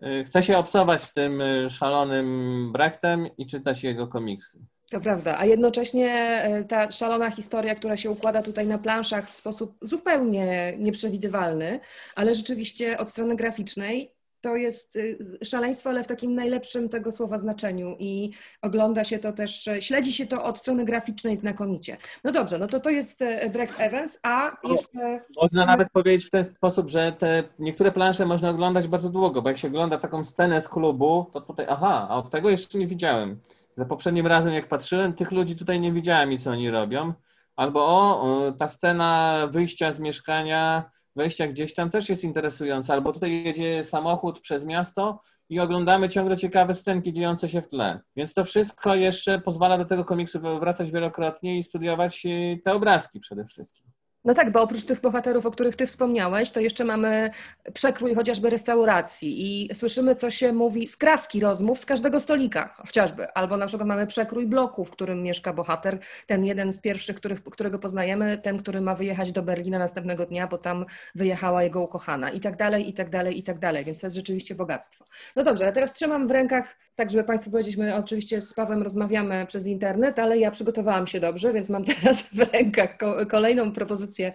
yy, 0.00 0.24
chce 0.24 0.42
się 0.42 0.58
obcować 0.58 1.02
z 1.02 1.12
tym 1.12 1.40
yy, 1.40 1.70
szalonym 1.70 2.70
Brechtem 2.72 3.28
i 3.38 3.46
czytać 3.46 3.84
jego 3.84 4.06
komiksy. 4.06 4.58
To 4.90 5.00
prawda, 5.00 5.38
a 5.38 5.44
jednocześnie 5.46 6.12
e, 6.12 6.64
ta 6.64 6.90
szalona 6.90 7.30
historia, 7.30 7.74
która 7.74 7.96
się 7.96 8.10
układa 8.10 8.42
tutaj 8.42 8.66
na 8.66 8.78
planszach 8.78 9.30
w 9.30 9.34
sposób 9.34 9.78
zupełnie 9.82 10.74
nieprzewidywalny, 10.78 11.80
ale 12.14 12.34
rzeczywiście 12.34 12.98
od 12.98 13.10
strony 13.10 13.36
graficznej 13.36 14.16
to 14.40 14.56
jest 14.56 14.96
y, 14.96 15.18
szaleństwo, 15.44 15.90
ale 15.90 16.04
w 16.04 16.06
takim 16.06 16.34
najlepszym 16.34 16.88
tego 16.88 17.12
słowa 17.12 17.38
znaczeniu 17.38 17.96
i 17.98 18.30
ogląda 18.62 19.04
się 19.04 19.18
to 19.18 19.32
też, 19.32 19.68
śledzi 19.80 20.12
się 20.12 20.26
to 20.26 20.44
od 20.44 20.58
strony 20.58 20.84
graficznej 20.84 21.36
znakomicie. 21.36 21.96
No 22.24 22.32
dobrze, 22.32 22.58
no 22.58 22.66
to 22.66 22.80
to 22.80 22.90
jest 22.90 23.22
e, 23.22 23.50
Brecht 23.50 23.80
Evans, 23.80 24.18
a 24.22 24.56
jeszcze... 24.64 25.20
Można 25.42 25.66
nawet 25.66 25.90
powiedzieć 25.90 26.26
w 26.26 26.30
ten 26.30 26.44
sposób, 26.44 26.90
że 26.90 27.12
te 27.12 27.44
niektóre 27.58 27.92
plansze 27.92 28.26
można 28.26 28.50
oglądać 28.50 28.88
bardzo 28.88 29.08
długo, 29.08 29.42
bo 29.42 29.48
jak 29.48 29.58
się 29.58 29.68
ogląda 29.68 29.98
taką 29.98 30.24
scenę 30.24 30.60
z 30.60 30.68
klubu, 30.68 31.26
to 31.32 31.40
tutaj, 31.40 31.66
aha, 31.68 32.06
a 32.10 32.16
od 32.16 32.30
tego 32.30 32.50
jeszcze 32.50 32.78
nie 32.78 32.86
widziałem. 32.86 33.40
Za 33.76 33.84
poprzednim 33.84 34.26
razem, 34.26 34.52
jak 34.52 34.68
patrzyłem, 34.68 35.12
tych 35.12 35.32
ludzi 35.32 35.56
tutaj 35.56 35.80
nie 35.80 35.92
widziałem 35.92 36.32
i 36.32 36.38
co 36.38 36.50
oni 36.50 36.70
robią. 36.70 37.12
Albo 37.56 37.86
o, 37.86 38.52
ta 38.58 38.68
scena 38.68 39.40
wyjścia 39.50 39.92
z 39.92 39.98
mieszkania, 39.98 40.90
wejścia 41.16 41.46
gdzieś 41.46 41.74
tam 41.74 41.90
też 41.90 42.08
jest 42.08 42.24
interesująca. 42.24 42.92
Albo 42.92 43.12
tutaj 43.12 43.44
jedzie 43.44 43.84
samochód 43.84 44.40
przez 44.40 44.64
miasto 44.64 45.20
i 45.48 45.60
oglądamy 45.60 46.08
ciągle 46.08 46.36
ciekawe 46.36 46.74
scenki 46.74 47.12
dziejące 47.12 47.48
się 47.48 47.62
w 47.62 47.68
tle. 47.68 48.00
Więc 48.16 48.34
to 48.34 48.44
wszystko 48.44 48.94
jeszcze 48.94 49.40
pozwala 49.40 49.78
do 49.78 49.84
tego 49.84 50.04
komiksu 50.04 50.40
wracać 50.60 50.90
wielokrotnie 50.90 51.58
i 51.58 51.62
studiować 51.62 52.22
te 52.64 52.72
obrazki 52.72 53.20
przede 53.20 53.44
wszystkim. 53.44 53.95
No 54.26 54.34
tak, 54.34 54.52
bo 54.52 54.62
oprócz 54.62 54.84
tych 54.84 55.00
bohaterów, 55.00 55.46
o 55.46 55.50
których 55.50 55.76
ty 55.76 55.86
wspomniałeś, 55.86 56.50
to 56.50 56.60
jeszcze 56.60 56.84
mamy 56.84 57.30
przekrój 57.74 58.14
chociażby 58.14 58.50
restauracji 58.50 59.62
i 59.64 59.74
słyszymy, 59.74 60.14
co 60.14 60.30
się 60.30 60.52
mówi, 60.52 60.88
skrawki 60.88 61.40
rozmów 61.40 61.80
z 61.80 61.86
każdego 61.86 62.20
stolika 62.20 62.74
chociażby. 62.86 63.32
Albo 63.32 63.56
na 63.56 63.66
przykład 63.66 63.88
mamy 63.88 64.06
przekrój 64.06 64.46
bloku, 64.46 64.84
w 64.84 64.90
którym 64.90 65.22
mieszka 65.22 65.52
bohater, 65.52 65.98
ten 66.26 66.44
jeden 66.44 66.72
z 66.72 66.78
pierwszych, 66.78 67.16
których, 67.16 67.44
którego 67.44 67.78
poznajemy, 67.78 68.38
ten, 68.38 68.58
który 68.58 68.80
ma 68.80 68.94
wyjechać 68.94 69.32
do 69.32 69.42
Berlina 69.42 69.78
następnego 69.78 70.26
dnia, 70.26 70.46
bo 70.46 70.58
tam 70.58 70.86
wyjechała 71.14 71.62
jego 71.62 71.82
ukochana 71.82 72.30
i 72.30 72.40
tak 72.40 72.56
dalej, 72.56 72.88
i 72.88 72.92
tak 72.92 73.10
dalej, 73.10 73.38
i 73.38 73.42
tak 73.42 73.58
dalej. 73.58 73.84
Więc 73.84 74.00
to 74.00 74.06
jest 74.06 74.16
rzeczywiście 74.16 74.54
bogactwo. 74.54 75.04
No 75.36 75.44
dobrze, 75.44 75.68
a 75.68 75.72
teraz 75.72 75.92
trzymam 75.92 76.28
w 76.28 76.30
rękach, 76.30 76.76
tak 76.96 77.10
żeby 77.10 77.24
Państwu 77.24 77.50
powiedzieć, 77.50 77.76
my 77.76 77.96
oczywiście 77.96 78.40
z 78.40 78.54
Pawłem 78.54 78.82
rozmawiamy 78.82 79.46
przez 79.46 79.66
internet, 79.66 80.18
ale 80.18 80.38
ja 80.38 80.50
przygotowałam 80.50 81.06
się 81.06 81.20
dobrze, 81.20 81.52
więc 81.52 81.68
mam 81.68 81.84
teraz 81.94 82.22
w 82.22 82.38
rękach 82.52 82.96
kolejną 83.30 83.72
propozycję 83.72 84.32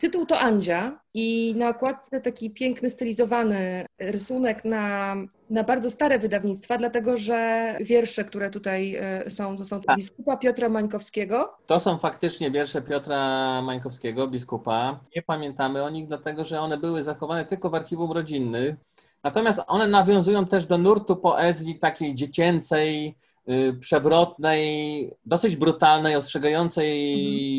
Tytuł 0.00 0.26
to 0.26 0.38
Andzia 0.38 1.00
i 1.14 1.54
na 1.58 1.68
okładce 1.68 2.20
taki 2.20 2.50
piękny, 2.50 2.90
stylizowany 2.90 3.86
rysunek 3.98 4.64
na, 4.64 5.16
na 5.50 5.64
bardzo 5.64 5.90
stare 5.90 6.18
wydawnictwa, 6.18 6.78
dlatego 6.78 7.16
że 7.16 7.74
wiersze, 7.80 8.24
które 8.24 8.50
tutaj 8.50 8.94
e, 8.94 9.30
są, 9.30 9.56
to 9.56 9.64
są 9.64 9.80
tak. 9.80 9.96
biskupa 9.96 10.36
Piotra 10.36 10.68
Mańkowskiego. 10.68 11.56
To 11.66 11.80
są 11.80 11.98
faktycznie 11.98 12.50
wiersze 12.50 12.82
Piotra 12.82 13.18
Mańkowskiego, 13.62 14.26
biskupa. 14.28 15.00
Nie 15.16 15.22
pamiętamy 15.22 15.82
o 15.82 15.90
nich, 15.90 16.06
dlatego 16.06 16.44
że 16.44 16.60
one 16.60 16.78
były 16.78 17.02
zachowane 17.02 17.44
tylko 17.44 17.70
w 17.70 17.74
archiwum 17.74 18.12
rodzinnym 18.12 18.76
Natomiast 19.24 19.60
one 19.66 19.88
nawiązują 19.88 20.46
też 20.46 20.66
do 20.66 20.78
nurtu 20.78 21.16
poezji 21.16 21.78
takiej 21.78 22.14
dziecięcej, 22.14 23.14
y, 23.48 23.76
przewrotnej, 23.80 25.10
dosyć 25.26 25.56
brutalnej, 25.56 26.16
ostrzegającej 26.16 27.12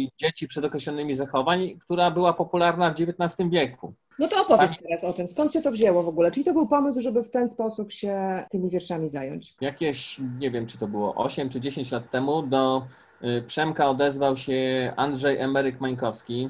mhm. 0.03 0.09
dzieci 0.17 0.47
przed 0.47 0.65
określonymi 0.65 1.15
zachowań, 1.15 1.77
która 1.81 2.11
była 2.11 2.33
popularna 2.33 2.89
w 2.89 2.93
XIX 2.93 3.49
wieku. 3.49 3.93
No 4.19 4.27
to 4.27 4.41
opowiedz 4.41 4.71
tak. 4.71 4.81
teraz 4.81 5.03
o 5.03 5.13
tym, 5.13 5.27
skąd 5.27 5.53
się 5.53 5.61
to 5.61 5.71
wzięło 5.71 6.03
w 6.03 6.07
ogóle? 6.07 6.31
Czyli 6.31 6.45
to 6.45 6.53
był 6.53 6.67
pomysł, 6.67 7.01
żeby 7.01 7.23
w 7.23 7.29
ten 7.29 7.49
sposób 7.49 7.91
się 7.91 8.45
tymi 8.51 8.69
wierszami 8.69 9.09
zająć? 9.09 9.55
Jakieś, 9.61 10.19
nie 10.39 10.51
wiem, 10.51 10.67
czy 10.67 10.77
to 10.77 10.87
było 10.87 11.15
8 11.15 11.49
czy 11.49 11.59
10 11.59 11.91
lat 11.91 12.11
temu, 12.11 12.43
do 12.43 12.87
y, 13.23 13.43
Przemka 13.47 13.89
odezwał 13.89 14.37
się 14.37 14.93
Andrzej 14.97 15.37
Emeryk 15.37 15.81
Mańkowski, 15.81 16.49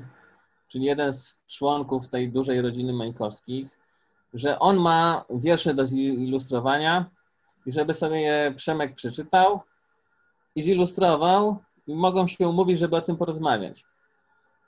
czyli 0.67 0.86
jeden 0.86 1.13
z 1.13 1.39
członków 1.47 2.08
tej 2.08 2.32
dużej 2.32 2.62
rodziny 2.62 2.93
Mańkowskich, 2.93 3.85
że 4.36 4.60
on 4.60 4.78
ma 4.78 5.26
wiersze 5.30 5.74
do 5.74 5.86
zilustrowania 5.86 7.06
i 7.65 7.71
żeby 7.71 7.93
sobie 7.93 8.21
je 8.21 8.54
Przemek 8.56 8.95
przeczytał 8.95 9.62
i 10.56 10.62
zilustrował 10.62 11.58
i 11.88 11.95
mogą 11.95 12.28
się 12.28 12.48
umówić, 12.48 12.80
żeby 12.80 12.95
o 12.95 13.02
tym 13.02 13.17
porozmawiać. 13.17 13.86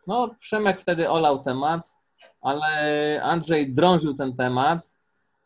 No, 0.07 0.35
Przemek 0.39 0.81
wtedy 0.81 1.09
olał 1.09 1.43
temat, 1.43 1.97
ale 2.41 3.21
Andrzej 3.23 3.73
drążył 3.73 4.13
ten 4.13 4.35
temat, 4.35 4.93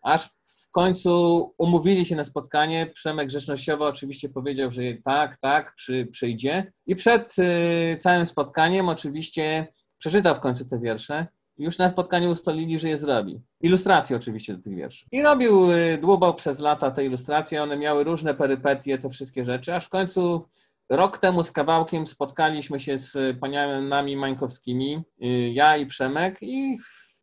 aż 0.02 0.30
w 0.46 0.72
końcu 0.72 1.54
umówili 1.58 2.06
się 2.06 2.16
na 2.16 2.24
spotkanie. 2.24 2.88
Przemek 2.88 3.28
grzecznościowo 3.28 3.86
oczywiście 3.88 4.30
powiedział, 4.30 4.72
że 4.72 4.82
tak, 5.06 5.38
tak, 5.38 5.76
przy, 5.76 6.06
przyjdzie. 6.12 6.72
I 6.88 6.96
przed 6.96 7.36
y, 7.40 7.98
całym 8.00 8.26
spotkaniem 8.26 8.90
oczywiście 8.90 9.68
przeczytał 9.98 10.36
w 10.36 10.40
końcu 10.40 10.66
te 10.66 10.80
wiersze. 10.80 11.28
Już 11.62 11.78
na 11.78 11.90
spotkaniu 11.90 12.32
ustalili, 12.32 12.80
że 12.80 12.90
je 12.90 12.98
zrobi. 12.98 13.42
Ilustracje 13.62 14.16
oczywiście 14.16 14.54
do 14.54 14.64
tych 14.64 14.76
wierszy. 14.76 15.06
I 15.12 15.22
robił, 15.22 15.72
y, 15.72 15.98
dłubał 16.02 16.34
przez 16.34 16.60
lata 16.60 16.92
te 16.92 17.06
ilustracje, 17.06 17.64
one 17.64 17.78
miały 17.78 18.04
różne 18.04 18.34
perypetie, 18.34 18.98
te 18.98 19.10
wszystkie 19.10 19.46
rzeczy, 19.46 19.76
aż 19.76 19.86
w 19.86 19.90
końcu 19.90 20.46
rok 20.90 21.18
temu 21.18 21.44
z 21.44 21.52
kawałkiem 21.52 22.08
spotkaliśmy 22.08 22.80
się 22.80 22.98
z 22.98 23.40
paniami 23.40 24.16
Mańkowskimi, 24.16 25.02
y, 25.24 25.28
ja 25.54 25.78
i 25.78 25.86
Przemek 25.86 26.38
i 26.42 26.78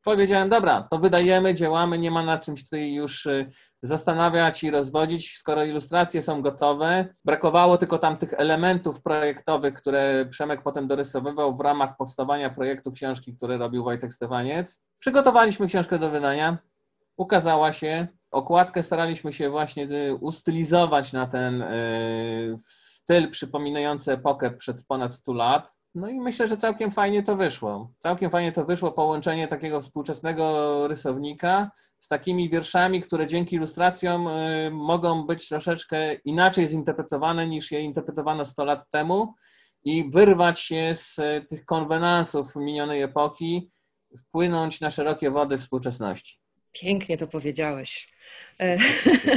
powiedziałem, 0.05 0.49
dobra, 0.49 0.89
to 0.91 0.99
wydajemy, 0.99 1.55
działamy, 1.55 1.99
nie 1.99 2.11
ma 2.11 2.23
na 2.23 2.39
czymś 2.39 2.65
tutaj 2.65 2.93
już 2.93 3.27
y, 3.27 3.51
zastanawiać 3.83 4.65
i 4.65 4.71
rozwodzić, 4.71 5.37
skoro 5.37 5.65
ilustracje 5.65 6.23
są 6.23 6.43
gotowe. 6.43 7.15
Brakowało 7.25 7.79
tylko 7.79 7.99
tam 7.99 8.17
tych 8.17 8.33
elementów 8.33 9.03
projektowych, 9.03 9.75
które 9.75 10.27
Przemek 10.31 10.63
potem 10.63 10.89
dorysowywał 10.89 11.57
w 11.57 11.61
ramach 11.61 11.97
powstawania 11.97 12.51
projektu 12.51 12.93
książki, 12.93 13.37
który 13.37 13.59
robił 13.59 13.85
Wojtek 13.85 14.13
Stefaniec. 14.13 14.83
Przygotowaliśmy 14.99 15.67
książkę 15.67 15.99
do 15.99 16.11
wydania, 16.11 16.59
ukazała 17.17 17.73
się. 17.73 18.07
Okładkę 18.31 18.83
staraliśmy 18.83 19.33
się 19.33 19.51
właśnie 19.51 19.85
y, 19.85 20.15
ustylizować 20.15 21.13
na 21.13 21.27
ten 21.27 21.63
y, 21.63 22.59
styl 22.67 23.31
przypominający 23.31 24.13
epokę 24.13 24.51
przed 24.51 24.87
ponad 24.87 25.15
100 25.15 25.33
lat. 25.33 25.78
No 25.95 26.09
i 26.09 26.21
myślę, 26.21 26.49
że 26.49 26.57
całkiem 26.57 26.91
fajnie 26.91 27.23
to 27.23 27.37
wyszło. 27.37 27.93
Całkiem 27.99 28.31
fajnie 28.31 28.53
to 28.53 28.65
wyszło 28.65 28.93
połączenie 28.93 29.49
takiego 29.49 29.81
współczesnego 29.81 30.89
rysownika 30.89 31.71
z 31.99 32.09
takimi 32.09 32.51
wierszami, 32.51 33.01
które 33.01 33.27
dzięki 33.27 33.57
ilustracjom 33.57 34.29
y, 34.29 34.71
mogą 34.73 35.27
być 35.27 35.49
troszeczkę 35.49 36.15
inaczej 36.15 36.69
zinterpretowane 36.69 37.49
niż 37.49 37.71
je 37.71 37.81
interpretowano 37.81 38.45
100 38.45 38.65
lat 38.65 38.91
temu 38.91 39.35
i 39.85 40.11
wyrwać 40.11 40.61
się 40.61 40.91
z 40.95 41.17
tych 41.49 41.65
konwenansów 41.65 42.57
minionej 42.57 43.03
epoki, 43.03 43.71
wpłynąć 44.19 44.81
na 44.81 44.91
szerokie 44.91 45.31
wody 45.31 45.59
współczesności. 45.59 46.39
Pięknie 46.73 47.17
to 47.17 47.27
powiedziałeś. 47.27 48.18
E, 48.61 48.77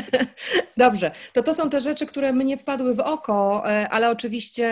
dobrze, 0.77 1.11
to 1.33 1.43
to 1.43 1.53
są 1.53 1.69
te 1.69 1.81
rzeczy, 1.81 2.05
które 2.05 2.33
mnie 2.33 2.57
wpadły 2.57 2.95
w 2.95 2.99
oko, 2.99 3.63
e, 3.71 3.89
ale 3.89 4.09
oczywiście 4.09 4.67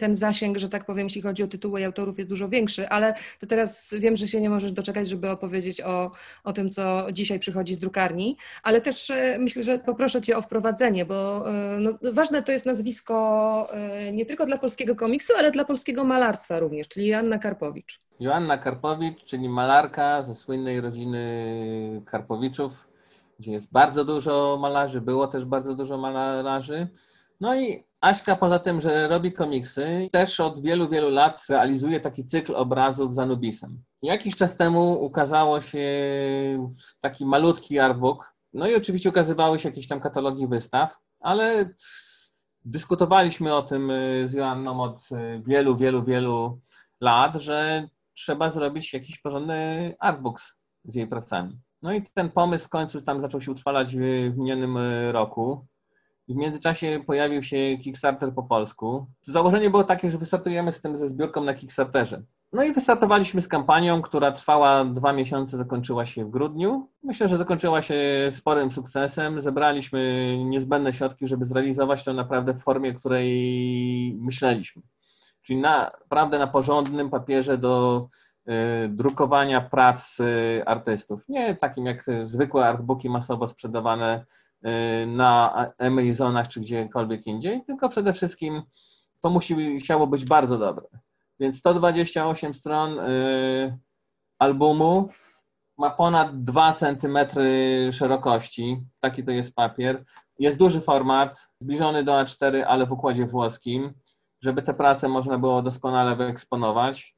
ten 0.00 0.16
zasięg, 0.16 0.58
że 0.58 0.68
tak 0.68 0.84
powiem, 0.84 1.06
jeśli 1.06 1.22
chodzi 1.22 1.42
o 1.42 1.46
tytuły 1.46 1.80
i 1.80 1.84
autorów 1.84 2.18
jest 2.18 2.30
dużo 2.30 2.48
większy, 2.48 2.88
ale 2.88 3.14
to 3.40 3.46
teraz 3.46 3.94
wiem, 3.98 4.16
że 4.16 4.28
się 4.28 4.40
nie 4.40 4.50
możesz 4.50 4.72
doczekać, 4.72 5.08
żeby 5.08 5.30
opowiedzieć 5.30 5.80
o, 5.80 6.10
o 6.44 6.52
tym, 6.52 6.70
co 6.70 7.06
dzisiaj 7.12 7.38
przychodzi 7.38 7.74
z 7.74 7.78
drukarni, 7.78 8.36
ale 8.62 8.80
też 8.80 9.10
e, 9.10 9.38
myślę, 9.38 9.62
że 9.62 9.78
poproszę 9.78 10.22
Cię 10.22 10.36
o 10.36 10.42
wprowadzenie, 10.42 11.04
bo 11.04 11.44
no, 11.78 11.90
ważne 12.12 12.42
to 12.42 12.52
jest 12.52 12.66
nazwisko 12.66 13.68
nie 14.12 14.26
tylko 14.26 14.46
dla 14.46 14.58
polskiego 14.58 14.96
komiksu, 14.96 15.32
ale 15.38 15.50
dla 15.50 15.64
polskiego 15.64 16.04
malarstwa 16.04 16.58
również, 16.58 16.88
czyli 16.88 17.06
Joanna 17.06 17.38
Karpowicz. 17.38 17.98
Joanna 18.20 18.58
Karpowicz, 18.58 19.24
czyli 19.24 19.48
malarka 19.48 20.22
ze 20.22 20.34
słynnej 20.34 20.80
rodziny 20.80 22.02
Karpowiczów, 22.06 22.91
gdzie 23.42 23.52
jest 23.52 23.72
bardzo 23.72 24.04
dużo 24.04 24.58
malarzy, 24.60 25.00
było 25.00 25.26
też 25.26 25.44
bardzo 25.44 25.74
dużo 25.74 25.98
malarzy. 25.98 26.88
No 27.40 27.54
i 27.56 27.84
Aśka 28.00 28.36
poza 28.36 28.58
tym, 28.58 28.80
że 28.80 29.08
robi 29.08 29.32
komiksy, 29.32 30.08
też 30.12 30.40
od 30.40 30.62
wielu, 30.62 30.88
wielu 30.88 31.10
lat 31.10 31.46
realizuje 31.48 32.00
taki 32.00 32.24
cykl 32.24 32.54
obrazów 32.56 33.14
z 33.14 33.18
Anubisem. 33.18 33.82
Jakiś 34.02 34.36
czas 34.36 34.56
temu 34.56 35.04
ukazało 35.04 35.60
się 35.60 35.88
taki 37.00 37.26
malutki 37.26 37.78
artbook, 37.78 38.34
no 38.52 38.68
i 38.68 38.74
oczywiście 38.74 39.08
ukazywały 39.08 39.58
się 39.58 39.68
jakieś 39.68 39.88
tam 39.88 40.00
katalogi 40.00 40.46
wystaw, 40.46 40.98
ale 41.20 41.74
dyskutowaliśmy 42.64 43.54
o 43.54 43.62
tym 43.62 43.90
y, 43.90 44.28
z 44.28 44.32
Joanną 44.32 44.80
od 44.80 45.12
y, 45.12 45.42
wielu, 45.46 45.76
wielu, 45.76 46.04
wielu 46.04 46.60
lat, 47.00 47.36
że 47.36 47.88
trzeba 48.14 48.50
zrobić 48.50 48.92
jakiś 48.92 49.18
porządny 49.18 49.94
artbook 49.98 50.40
z 50.84 50.94
jej 50.94 51.06
pracami. 51.06 51.60
No 51.82 51.92
i 51.92 52.02
ten 52.14 52.30
pomysł 52.30 52.66
w 52.66 52.68
końcu 52.68 53.00
tam 53.00 53.20
zaczął 53.20 53.40
się 53.40 53.50
utrwalać 53.50 53.96
w, 53.96 54.00
minionym 54.36 54.76
e, 54.76 55.12
roku. 55.12 55.66
W 56.28 56.34
międzyczasie 56.34 57.00
pojawił 57.06 57.42
się 57.42 57.56
Kickstarter 57.82 58.34
po 58.34 58.42
polsku. 58.42 59.06
Założenie 59.22 59.70
było 59.70 59.84
takie, 59.84 60.10
że 60.10 60.18
wystartujemy 60.18 60.72
z 60.72 60.80
tym 60.80 60.98
ze 60.98 61.08
zbiórką 61.08 61.44
na 61.44 61.54
Kickstarterze. 61.54 62.22
No 62.52 62.64
i 62.64 62.72
wystartowaliśmy 62.72 63.40
z 63.40 63.48
kampanią, 63.48 64.02
która 64.02 64.32
trwała 64.32 64.84
dwa 64.84 65.12
miesiące, 65.12 65.56
zakończyła 65.56 66.06
się 66.06 66.24
w 66.24 66.30
grudniu. 66.30 66.88
Myślę, 67.02 67.28
że 67.28 67.36
zakończyła 67.36 67.82
się 67.82 67.94
sporym 68.30 68.72
sukcesem. 68.72 69.40
Zebraliśmy 69.40 70.36
niezbędne 70.44 70.92
środki, 70.92 71.26
żeby 71.26 71.44
zrealizować 71.44 72.04
to 72.04 72.12
naprawdę 72.12 72.54
w 72.54 72.62
formie, 72.62 72.94
której 72.94 74.16
myśleliśmy. 74.20 74.82
Czyli 75.42 75.60
naprawdę 75.60 76.38
na 76.38 76.46
porządnym 76.46 77.10
papierze 77.10 77.58
do 77.58 78.06
drukowania 78.88 79.60
prac 79.60 80.20
y, 80.20 80.62
artystów. 80.66 81.28
Nie 81.28 81.54
takim 81.56 81.86
jak 81.86 82.04
zwykłe 82.22 82.66
artbooki 82.66 83.10
masowo 83.10 83.46
sprzedawane 83.46 84.24
y, 84.66 85.06
na 85.06 85.54
Amazonach 85.78 86.48
czy 86.48 86.60
gdziekolwiek 86.60 87.26
indziej, 87.26 87.64
tylko 87.64 87.88
przede 87.88 88.12
wszystkim 88.12 88.62
to 89.20 89.30
musi 89.30 89.56
musiało 89.56 90.06
być 90.06 90.24
bardzo 90.24 90.58
dobre. 90.58 90.84
Więc 91.40 91.58
128 91.58 92.54
stron 92.54 92.98
albumu 94.38 95.08
ma 95.78 95.90
ponad 95.90 96.44
2 96.44 96.72
cm 96.72 97.18
szerokości. 97.92 98.80
Taki 99.00 99.24
to 99.24 99.30
jest 99.30 99.54
papier. 99.54 100.04
Jest 100.38 100.58
duży 100.58 100.80
format, 100.80 101.50
zbliżony 101.60 102.04
do 102.04 102.12
A4, 102.12 102.62
ale 102.62 102.86
w 102.86 102.92
układzie 102.92 103.26
włoskim, 103.26 103.92
żeby 104.40 104.62
te 104.62 104.74
prace 104.74 105.08
można 105.08 105.38
było 105.38 105.62
doskonale 105.62 106.16
wyeksponować. 106.16 107.16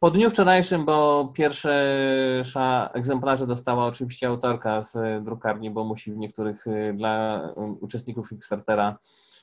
Po 0.00 0.10
dniu 0.10 0.30
wczorajszym, 0.30 0.84
bo 0.84 1.28
pierwsze 1.34 2.90
egzemplarze 2.94 3.46
dostała 3.46 3.86
oczywiście 3.86 4.28
autorka 4.28 4.82
z 4.82 5.24
drukarni, 5.24 5.70
bo 5.70 5.84
musi 5.84 6.12
w 6.12 6.16
niektórych 6.16 6.66
y, 6.66 6.94
dla 6.96 7.42
uczestników 7.80 8.28
Kickstartera 8.28 8.98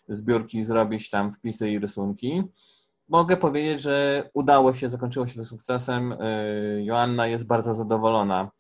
zbiórki 0.08 0.64
zrobić 0.64 1.10
tam 1.10 1.32
wpisy 1.32 1.70
i 1.70 1.80
rysunki. 1.80 2.44
Mogę 3.10 3.38
powiedzieć, 3.38 3.82
że 3.82 4.30
udało 4.34 4.74
się, 4.74 4.88
zakończyło 4.88 5.28
się 5.28 5.36
to 5.36 5.46
sukcesem. 5.46 6.12
Y, 6.12 6.82
Joanna 6.86 7.28
jest 7.28 7.48
bardzo 7.48 7.74
zadowolona 7.74 8.52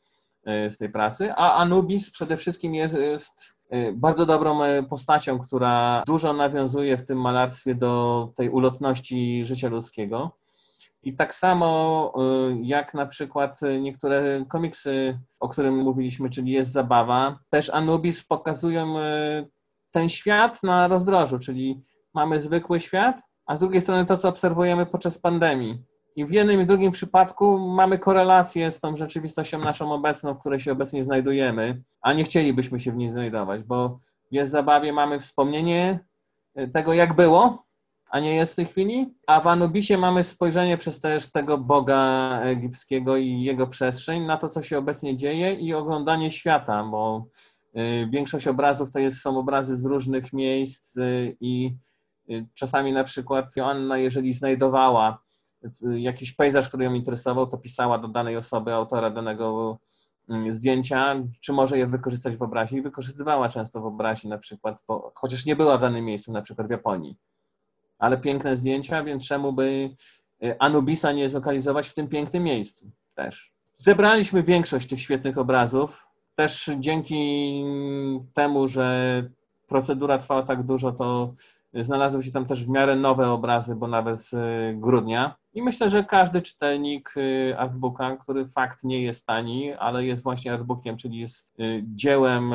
z 0.69 0.77
tej 0.77 0.89
pracy, 0.89 1.33
a 1.33 1.53
Anubis 1.53 2.11
przede 2.11 2.37
wszystkim 2.37 2.75
jest, 2.75 2.93
jest 2.95 3.53
bardzo 3.93 4.25
dobrą 4.25 4.59
postacią, 4.89 5.39
która 5.39 6.03
dużo 6.07 6.33
nawiązuje 6.33 6.97
w 6.97 7.05
tym 7.05 7.21
malarstwie 7.21 7.75
do 7.75 8.29
tej 8.35 8.49
ulotności 8.49 9.45
życia 9.45 9.69
ludzkiego. 9.69 10.31
I 11.05 11.15
tak 11.15 11.33
samo 11.33 12.13
y, 12.51 12.57
jak 12.61 12.93
na 12.93 13.05
przykład 13.05 13.59
niektóre 13.81 14.45
komiksy, 14.49 15.19
o 15.39 15.49
którym 15.49 15.77
mówiliśmy, 15.77 16.29
czyli 16.29 16.51
Jest 16.51 16.71
Zabawa, 16.71 17.39
też 17.49 17.69
Anubis 17.69 18.23
pokazują 18.23 18.99
y, 18.99 19.01
ten 19.91 20.09
świat 20.09 20.63
na 20.63 20.87
rozdrożu, 20.87 21.39
czyli 21.39 21.81
mamy 22.13 22.41
zwykły 22.41 22.79
świat, 22.79 23.21
a 23.45 23.55
z 23.55 23.59
drugiej 23.59 23.81
strony 23.81 24.05
to, 24.05 24.17
co 24.17 24.29
obserwujemy 24.29 24.85
podczas 24.85 25.17
pandemii. 25.17 25.83
I 26.15 26.25
w 26.25 26.31
jednym 26.31 26.61
i 26.61 26.65
drugim 26.65 26.91
przypadku 26.91 27.57
mamy 27.59 27.99
korelację 27.99 28.71
z 28.71 28.79
tą 28.79 28.95
rzeczywistością 28.95 29.59
naszą 29.59 29.93
obecną, 29.93 30.33
w 30.33 30.39
której 30.39 30.59
się 30.59 30.71
obecnie 30.71 31.03
znajdujemy, 31.03 31.83
a 32.01 32.13
nie 32.13 32.23
chcielibyśmy 32.23 32.79
się 32.79 32.91
w 32.91 32.95
niej 32.95 33.09
znajdować, 33.09 33.63
bo 33.63 33.99
Jest 34.31 34.51
Zabawie 34.51 34.93
mamy 34.93 35.19
wspomnienie 35.19 35.99
y, 36.59 36.67
tego, 36.67 36.93
jak 36.93 37.13
było, 37.13 37.64
a 38.09 38.19
nie 38.19 38.35
jest 38.35 38.53
w 38.53 38.55
tej 38.55 38.65
chwili. 38.65 39.13
A 39.27 39.41
w 39.41 39.47
Anubisie 39.47 39.97
mamy 39.97 40.23
spojrzenie 40.23 40.77
przez 40.77 40.99
też 40.99 41.31
tego 41.31 41.57
Boga 41.57 42.39
egipskiego 42.43 43.17
i 43.17 43.41
jego 43.41 43.67
przestrzeń 43.67 44.25
na 44.25 44.37
to, 44.37 44.49
co 44.49 44.61
się 44.61 44.77
obecnie 44.77 45.17
dzieje 45.17 45.53
i 45.53 45.73
oglądanie 45.73 46.31
świata, 46.31 46.83
bo 46.83 47.25
y, 47.77 48.07
większość 48.09 48.47
obrazów 48.47 48.91
to 48.91 48.99
jest, 48.99 49.21
są 49.21 49.37
obrazy 49.37 49.77
z 49.77 49.85
różnych 49.85 50.33
miejsc 50.33 50.97
y, 50.97 51.37
i 51.39 51.75
y, 52.29 52.47
czasami 52.53 52.93
na 52.93 53.03
przykład 53.03 53.55
Joanna, 53.55 53.97
jeżeli 53.97 54.33
znajdowała 54.33 55.25
jakiś 55.97 56.31
pejzaż, 56.33 56.67
który 56.67 56.85
ją 56.85 56.93
interesował, 56.93 57.47
to 57.47 57.57
pisała 57.57 57.97
do 57.97 58.07
danej 58.07 58.37
osoby, 58.37 58.73
autora 58.73 59.09
danego 59.09 59.79
mm, 60.29 60.51
zdjęcia, 60.51 61.15
czy 61.41 61.53
może 61.53 61.77
je 61.77 61.87
wykorzystać 61.87 62.37
w 62.37 62.41
obrazie 62.41 62.77
i 62.77 62.81
wykorzystywała 62.81 63.49
często 63.49 63.81
w 63.81 63.85
obrazie 63.85 64.29
na 64.29 64.37
przykład, 64.37 64.83
bo, 64.87 65.11
chociaż 65.15 65.45
nie 65.45 65.55
była 65.55 65.77
w 65.77 65.81
danym 65.81 66.05
miejscu, 66.05 66.31
na 66.31 66.41
przykład 66.41 66.67
w 66.67 66.71
Japonii 66.71 67.17
ale 67.99 68.17
piękne 68.17 68.55
zdjęcia, 68.55 69.03
więc 69.03 69.27
czemu 69.27 69.53
by 69.53 69.89
y, 70.43 70.59
Anubisa 70.59 71.11
nie 71.11 71.29
zlokalizować 71.29 71.87
w 71.87 71.93
tym 71.93 72.07
pięknym 72.07 72.43
miejscu 72.43 72.91
też. 73.13 73.53
Zebraliśmy 73.75 74.43
większość 74.43 74.87
tych 74.87 74.99
świetnych 74.99 75.37
obrazów. 75.37 76.07
Też 76.35 76.69
dzięki 76.79 77.63
temu, 78.33 78.67
że 78.67 79.23
procedura 79.67 80.17
trwała 80.17 80.43
tak 80.43 80.63
dużo, 80.63 80.91
to 80.91 81.33
znalazły 81.73 82.23
się 82.23 82.31
tam 82.31 82.45
też 82.45 82.65
w 82.65 82.69
miarę 82.69 82.95
nowe 82.95 83.31
obrazy, 83.31 83.75
bo 83.75 83.87
nawet 83.87 84.19
z 84.19 84.35
grudnia. 84.79 85.35
I 85.53 85.61
myślę, 85.61 85.89
że 85.89 86.03
każdy 86.03 86.41
czytelnik 86.41 87.13
y, 87.17 87.55
artbooka, 87.57 88.17
który 88.17 88.47
fakt 88.47 88.83
nie 88.83 89.01
jest 89.01 89.25
tani, 89.25 89.73
ale 89.73 90.05
jest 90.05 90.23
właśnie 90.23 90.53
artbookiem, 90.53 90.97
czyli 90.97 91.19
jest 91.19 91.59
y, 91.59 91.83
dziełem 91.87 92.53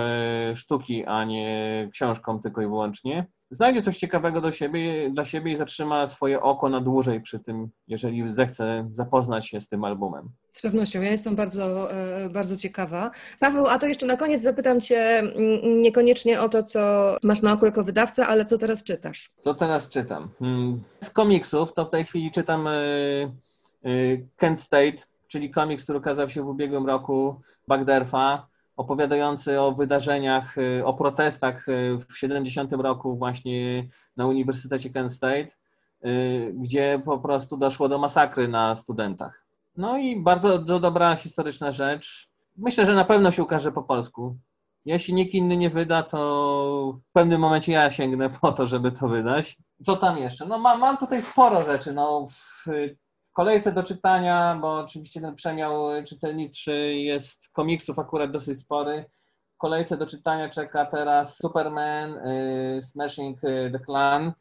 sztuki, 0.54 1.04
a 1.04 1.24
nie 1.24 1.88
książką 1.92 2.42
tylko 2.42 2.62
i 2.62 2.66
wyłącznie, 2.66 3.26
znajdzie 3.50 3.82
coś 3.82 3.96
ciekawego 3.96 4.40
do 4.40 4.52
siebie, 4.52 5.10
dla 5.10 5.24
siebie 5.24 5.52
i 5.52 5.56
zatrzyma 5.56 6.06
swoje 6.06 6.42
oko 6.42 6.68
na 6.68 6.80
dłużej 6.80 7.20
przy 7.20 7.38
tym, 7.38 7.68
jeżeli 7.88 8.28
zechce 8.28 8.88
zapoznać 8.90 9.48
się 9.48 9.60
z 9.60 9.68
tym 9.68 9.84
albumem. 9.84 10.28
Z 10.52 10.62
pewnością, 10.62 11.00
ja 11.00 11.10
jestem 11.10 11.36
bardzo, 11.36 11.92
e, 11.92 12.30
bardzo 12.30 12.56
ciekawa. 12.56 13.10
Paweł, 13.38 13.66
a 13.66 13.78
to 13.78 13.86
jeszcze 13.86 14.06
na 14.06 14.16
koniec 14.16 14.42
zapytam 14.42 14.80
Cię 14.80 15.22
niekoniecznie 15.62 16.40
o 16.40 16.48
to, 16.48 16.62
co 16.62 17.16
masz 17.22 17.42
na 17.42 17.52
oku 17.52 17.66
jako 17.66 17.84
wydawca, 17.84 18.28
ale 18.28 18.44
co 18.44 18.58
teraz 18.58 18.84
czytasz? 18.84 19.30
Co 19.40 19.54
teraz 19.54 19.88
czytam? 19.88 20.28
Hmm, 20.38 20.82
z 21.00 21.10
komiksów 21.10 21.72
to 21.72 21.84
w 21.84 21.90
tej 21.90 22.04
chwili 22.04 22.30
czytam 22.30 22.66
e, 22.66 22.72
e, 22.72 23.90
Kent 24.36 24.60
State, 24.60 24.98
czyli 25.28 25.50
komiks, 25.50 25.84
który 25.84 25.98
ukazał 25.98 26.28
się 26.28 26.42
w 26.42 26.48
ubiegłym 26.48 26.86
roku, 26.86 27.40
Bagderfa 27.68 28.49
opowiadający 28.80 29.60
o 29.60 29.72
wydarzeniach, 29.72 30.58
y, 30.58 30.86
o 30.86 30.94
protestach 30.94 31.68
y, 31.68 31.98
w 32.08 32.18
70 32.18 32.72
roku 32.72 33.16
właśnie 33.16 33.88
na 34.16 34.26
Uniwersytecie 34.26 34.90
Kent 34.90 35.12
State, 35.12 35.48
y, 36.04 36.54
gdzie 36.56 37.02
po 37.04 37.18
prostu 37.18 37.56
doszło 37.56 37.88
do 37.88 37.98
masakry 37.98 38.48
na 38.48 38.74
studentach. 38.74 39.44
No 39.76 39.98
i 39.98 40.20
bardzo 40.20 40.58
dobra 40.58 41.16
historyczna 41.16 41.72
rzecz. 41.72 42.30
Myślę, 42.56 42.86
że 42.86 42.94
na 42.94 43.04
pewno 43.04 43.30
się 43.30 43.42
ukaże 43.42 43.72
po 43.72 43.82
polsku. 43.82 44.36
Jeśli 44.84 45.14
nikt 45.14 45.34
inny 45.34 45.56
nie 45.56 45.70
wyda, 45.70 46.02
to 46.02 46.98
w 47.10 47.12
pewnym 47.12 47.40
momencie 47.40 47.72
ja 47.72 47.90
sięgnę 47.90 48.30
po 48.40 48.52
to, 48.52 48.66
żeby 48.66 48.92
to 48.92 49.08
wydać. 49.08 49.56
Co 49.84 49.96
tam 49.96 50.18
jeszcze? 50.18 50.46
No 50.46 50.58
mam, 50.58 50.80
mam 50.80 50.96
tutaj 50.96 51.22
sporo 51.22 51.62
rzeczy. 51.62 51.92
No, 51.92 52.26
w 52.30 52.66
kolejce 53.40 53.72
do 53.72 53.82
czytania, 53.82 54.58
bo 54.60 54.78
oczywiście 54.78 55.20
ten 55.20 55.34
przemiał 55.34 56.04
czytelniczy 56.06 56.94
jest 56.94 57.48
komiksów 57.52 57.98
akurat 57.98 58.30
dosyć 58.30 58.60
spory. 58.60 59.04
W 59.54 59.58
kolejce 59.58 59.96
do 59.96 60.06
czytania 60.06 60.48
czeka 60.48 60.86
teraz 60.86 61.36
Superman, 61.36 62.12
y, 62.12 62.82
Smashing 62.82 63.40
the 63.40 63.80
Clan. 63.86 64.32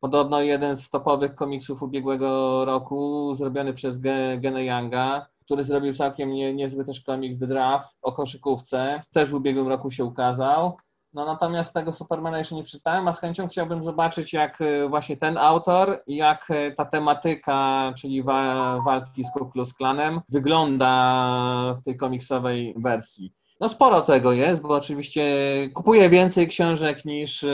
Podobno 0.00 0.40
jeden 0.40 0.76
z 0.76 0.90
topowych 0.90 1.34
komiksów 1.34 1.82
ubiegłego 1.82 2.64
roku, 2.64 3.34
zrobiony 3.34 3.74
przez 3.74 3.98
Gene 4.38 4.64
Younga, 4.64 5.26
który 5.44 5.64
zrobił 5.64 5.94
całkiem 5.94 6.30
nie, 6.30 6.54
niezły 6.54 6.84
też 6.84 7.00
komiks 7.00 7.38
The 7.38 7.46
Draft 7.46 7.88
o 8.02 8.12
koszykówce. 8.12 9.02
Też 9.12 9.30
w 9.30 9.34
ubiegłym 9.34 9.68
roku 9.68 9.90
się 9.90 10.04
ukazał. 10.04 10.76
No 11.16 11.26
natomiast 11.26 11.72
tego 11.72 11.92
Supermana 11.92 12.38
jeszcze 12.38 12.54
nie 12.54 12.64
czytałem, 12.64 13.08
a 13.08 13.12
z 13.12 13.20
chęcią 13.20 13.48
chciałbym 13.48 13.84
zobaczyć, 13.84 14.32
jak 14.32 14.60
e, 14.60 14.88
właśnie 14.88 15.16
ten 15.16 15.38
autor, 15.38 16.02
jak 16.06 16.50
e, 16.50 16.70
ta 16.70 16.84
tematyka, 16.84 17.92
czyli 17.98 18.22
wa 18.22 18.80
walki 18.84 19.24
z 19.24 19.30
Ku 19.30 19.46
Klux 19.46 19.72
Klanem, 19.72 20.20
wygląda 20.28 21.74
w 21.76 21.82
tej 21.82 21.96
komiksowej 21.96 22.74
wersji. 22.76 23.32
No 23.60 23.68
sporo 23.68 24.00
tego 24.00 24.32
jest, 24.32 24.62
bo 24.62 24.68
oczywiście 24.68 25.24
kupuję 25.74 26.10
więcej 26.10 26.48
książek 26.48 27.04
niż 27.04 27.44
e, 27.44 27.48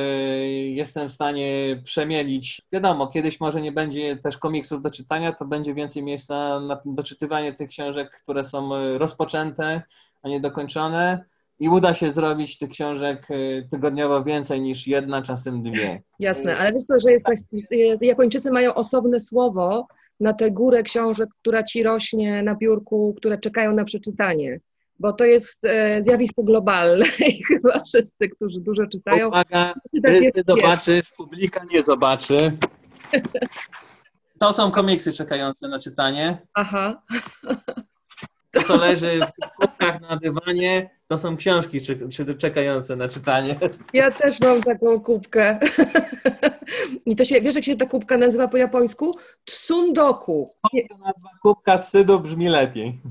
jestem 0.69 1.09
w 1.09 1.13
stanie 1.13 1.81
przemielić. 1.85 2.63
Wiadomo, 2.73 3.07
kiedyś 3.07 3.41
może 3.41 3.61
nie 3.61 3.73
będzie 3.73 4.17
też 4.17 4.39
komiksów 4.39 4.83
do 4.83 4.91
czytania, 4.91 5.33
to 5.33 5.45
będzie 5.45 5.75
więcej 5.75 6.03
miejsca 6.03 6.61
na 6.61 6.81
doczytywanie 6.85 7.53
tych 7.53 7.69
książek, 7.69 8.11
które 8.23 8.45
są 8.45 8.71
rozpoczęte, 8.99 9.83
a 10.23 10.29
nie 10.29 10.41
dokończone 10.41 11.33
i 11.59 11.69
uda 11.69 11.95
się 11.95 12.11
zrobić 12.11 12.59
tych 12.59 12.71
książek 12.71 13.31
y, 13.31 13.69
tygodniowo 13.71 14.25
więcej 14.25 14.61
niż 14.61 14.87
jedna, 14.87 15.23
czasem 15.23 15.63
dwie. 15.63 16.03
Jasne, 16.19 16.57
ale 16.57 16.73
wiesz 16.73 16.85
co, 16.85 16.95
że 17.01 17.09
jest, 17.71 18.03
Japończycy 18.03 18.51
mają 18.51 18.75
osobne 18.75 19.21
słowo 19.21 19.87
na 20.21 20.33
tę 20.33 20.51
górę 20.51 20.83
książek, 20.83 21.29
która 21.41 21.63
ci 21.63 21.83
rośnie 21.83 22.43
na 22.43 22.55
biurku, 22.55 23.15
które 23.17 23.39
czekają 23.39 23.73
na 23.73 23.85
przeczytanie. 23.85 24.61
Bo 24.99 25.13
to 25.13 25.25
jest 25.25 25.65
e, 25.65 26.05
zjawisko 26.05 26.43
globalne 26.43 27.05
i 27.29 27.45
chyba 27.45 27.83
wszyscy, 27.85 28.29
którzy 28.29 28.61
dużo 28.61 28.87
czytają. 28.87 29.29
Uwaga, 29.29 29.75
ty, 30.05 30.33
ty 30.35 30.43
zobaczysz, 30.47 31.11
publika 31.11 31.65
nie 31.71 31.83
zobaczy. 31.83 32.37
To 34.39 34.53
są 34.53 34.71
komiksy 34.71 35.13
czekające 35.13 35.69
na 35.69 35.79
czytanie. 35.79 36.47
Aha. 36.55 37.03
To, 38.53 38.63
co 38.63 38.77
leży 38.77 39.21
w 39.21 39.57
kubkach 39.57 40.01
na 40.01 40.17
dywanie, 40.17 40.91
to 41.09 41.19
są 41.19 41.37
książki 41.37 41.81
czekające 42.39 42.97
na 42.97 43.09
czytanie. 43.09 43.57
Ja 43.93 44.11
też 44.11 44.41
mam 44.41 44.63
taką 44.63 45.01
kubkę. 45.01 45.59
I 47.07 47.17
to 47.17 47.25
się, 47.25 47.41
wiesz 47.41 47.55
jak 47.55 47.65
się 47.65 47.77
ta 47.77 47.87
kubka 47.87 48.17
nazywa 48.17 48.49
po 48.49 48.57
japońsku? 48.57 49.17
Tsundoku. 49.45 50.55
Polska 50.63 50.97
nazwa 50.99 51.31
kubka 51.43 51.79
wstydu 51.79 52.21
brzmi 52.21 52.49
lepiej. 52.49 52.99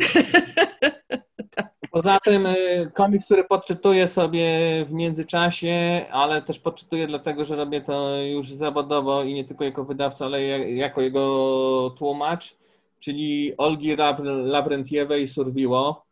Poza 1.91 2.19
tym 2.19 2.45
y, 2.45 2.91
komiks, 2.93 3.25
który 3.25 3.43
podczytuję 3.43 4.07
sobie 4.07 4.45
w 4.85 4.91
międzyczasie, 4.91 6.05
ale 6.11 6.41
też 6.41 6.59
podczytuję 6.59 7.07
dlatego, 7.07 7.45
że 7.45 7.55
robię 7.55 7.81
to 7.81 8.17
już 8.17 8.51
zawodowo 8.51 9.23
i 9.23 9.33
nie 9.33 9.45
tylko 9.45 9.63
jako 9.63 9.83
wydawca, 9.83 10.25
ale 10.25 10.59
jako 10.59 11.01
jego 11.01 11.95
tłumacz, 11.97 12.55
czyli 13.03 13.53
Olgi 13.57 13.95
Lawrentiewej 14.25 15.27
Surwiło 15.27 16.11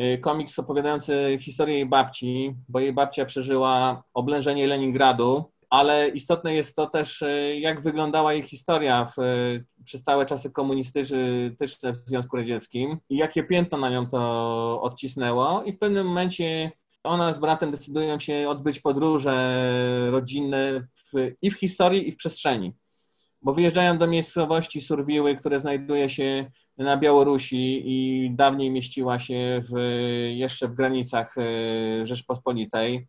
Y, 0.00 0.18
komiks 0.18 0.58
opowiadający 0.58 1.38
historię 1.40 1.74
jej 1.74 1.86
babci, 1.86 2.54
bo 2.68 2.80
jej 2.80 2.92
babcia 2.92 3.24
przeżyła 3.24 4.02
oblężenie 4.14 4.66
Leningradu, 4.66 5.44
ale 5.70 6.08
istotne 6.08 6.54
jest 6.54 6.76
to 6.76 6.86
też, 6.86 7.22
y, 7.22 7.58
jak 7.60 7.80
wyglądała 7.80 8.32
jej 8.32 8.42
historia 8.42 9.04
w, 9.04 9.16
przez 9.84 10.02
całe 10.02 10.26
czasy 10.26 10.50
komunistyczne 10.50 11.92
w 11.92 12.08
Związku 12.08 12.36
Radzieckim 12.36 12.98
i 13.08 13.16
jakie 13.16 13.42
piętno 13.42 13.78
na 13.78 13.90
nią 13.90 14.06
to 14.06 14.82
odcisnęło. 14.82 15.62
I 15.62 15.72
w 15.72 15.78
pewnym 15.78 16.06
momencie 16.06 16.70
ona 17.04 17.32
z 17.32 17.38
bratem 17.38 17.70
decydują 17.70 18.18
się 18.18 18.48
odbyć 18.48 18.80
podróże 18.80 19.58
rodzinne 20.10 20.86
w, 20.94 21.32
i 21.42 21.50
w 21.50 21.54
historii, 21.54 22.08
i 22.08 22.12
w 22.12 22.16
przestrzeni 22.16 22.72
bo 23.42 23.54
wyjeżdżają 23.54 23.98
do 23.98 24.06
miejscowości 24.06 24.80
Surwiły, 24.80 25.34
które 25.34 25.58
znajduje 25.58 26.08
się 26.08 26.50
na 26.78 26.96
Białorusi 26.96 27.82
i 27.84 28.30
dawniej 28.30 28.70
mieściła 28.70 29.18
się 29.18 29.62
w, 29.64 29.78
jeszcze 30.34 30.68
w 30.68 30.74
granicach 30.74 31.34
e, 31.38 32.06
Rzeczpospolitej. 32.06 33.06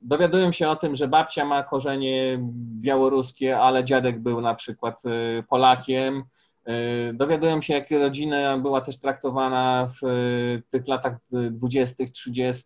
Dowiadują 0.00 0.52
się 0.52 0.68
o 0.68 0.76
tym, 0.76 0.96
że 0.96 1.08
babcia 1.08 1.44
ma 1.44 1.62
korzenie 1.62 2.38
białoruskie, 2.80 3.58
ale 3.58 3.84
dziadek 3.84 4.20
był 4.20 4.40
na 4.40 4.54
przykład 4.54 5.02
e, 5.06 5.42
Polakiem. 5.42 6.24
E, 6.64 7.12
dowiadują 7.12 7.62
się, 7.62 7.74
jak 7.74 7.90
rodzina 7.90 8.58
była 8.58 8.80
też 8.80 8.98
traktowana 8.98 9.88
w 10.02 10.06
tych 10.70 10.88
latach 10.88 11.16
20., 11.50 12.04
30., 12.12 12.64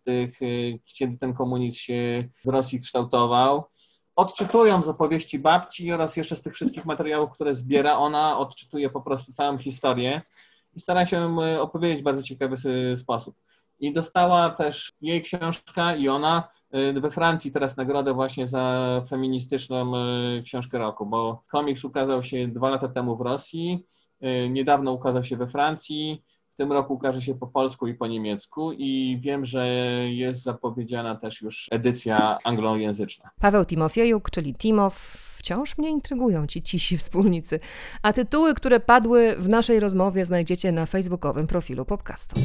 kiedy 0.97 1.17
ten 1.17 1.33
komunizm 1.33 1.77
się 1.77 2.29
w 2.45 2.49
Rosji 2.49 2.79
kształtował 2.79 3.63
odczytują 4.15 4.81
z 4.83 4.87
opowieści 4.87 5.39
babci 5.39 5.91
oraz 5.91 6.17
jeszcze 6.17 6.35
z 6.35 6.41
tych 6.41 6.53
wszystkich 6.53 6.85
materiałów, 6.85 7.31
które 7.31 7.53
zbiera, 7.53 7.97
ona 7.97 8.37
odczytuje 8.37 8.89
po 8.89 9.01
prostu 9.01 9.33
całą 9.33 9.57
historię 9.57 10.21
i 10.75 10.79
stara 10.79 11.05
się 11.05 11.37
opowiedzieć 11.59 11.99
w 11.99 12.03
bardzo 12.03 12.23
ciekawy 12.23 12.55
sposób. 12.97 13.35
I 13.79 13.93
dostała 13.93 14.49
też 14.49 14.93
jej 15.01 15.21
książka 15.21 15.95
i 15.95 16.07
ona 16.07 16.49
y, 16.75 17.01
we 17.01 17.11
Francji 17.11 17.51
teraz 17.51 17.77
nagrodę 17.77 18.13
właśnie 18.13 18.47
za 18.47 19.01
feministyczną 19.09 19.93
y, 20.37 20.43
książkę 20.43 20.77
roku, 20.77 21.05
bo 21.05 21.43
komiks 21.51 21.83
ukazał 21.83 22.23
się 22.23 22.47
dwa 22.47 22.69
lata 22.69 22.87
temu 22.87 23.17
w 23.17 23.21
Rosji, 23.21 23.85
niedawno 24.49 24.91
ukazał 24.91 25.23
się 25.23 25.37
we 25.37 25.47
Francji, 25.47 26.23
w 26.53 26.55
tym 26.55 26.71
roku 26.71 26.93
ukaże 26.93 27.21
się 27.21 27.35
po 27.35 27.47
polsku 27.47 27.87
i 27.87 27.93
po 27.93 28.07
niemiecku 28.07 28.71
i 28.71 29.19
wiem, 29.21 29.45
że 29.45 29.67
jest 30.09 30.43
zapowiedziana 30.43 31.15
też 31.15 31.41
już 31.41 31.67
edycja 31.71 32.37
anglojęzyczna. 32.43 33.29
Paweł 33.39 33.65
Timofiejuk, 33.65 34.31
czyli 34.31 34.53
Timo 34.53 34.89
w 34.89 35.33
Wciąż 35.43 35.77
mnie 35.77 35.89
intrygują 35.89 36.47
ci 36.47 36.61
cisi 36.61 36.97
wspólnicy. 36.97 37.59
A 38.01 38.13
tytuły, 38.13 38.53
które 38.53 38.79
padły 38.79 39.35
w 39.39 39.49
naszej 39.49 39.79
rozmowie 39.79 40.25
znajdziecie 40.25 40.71
na 40.71 40.85
facebookowym 40.85 41.47
profilu 41.47 41.85
podcastu. 41.85 42.35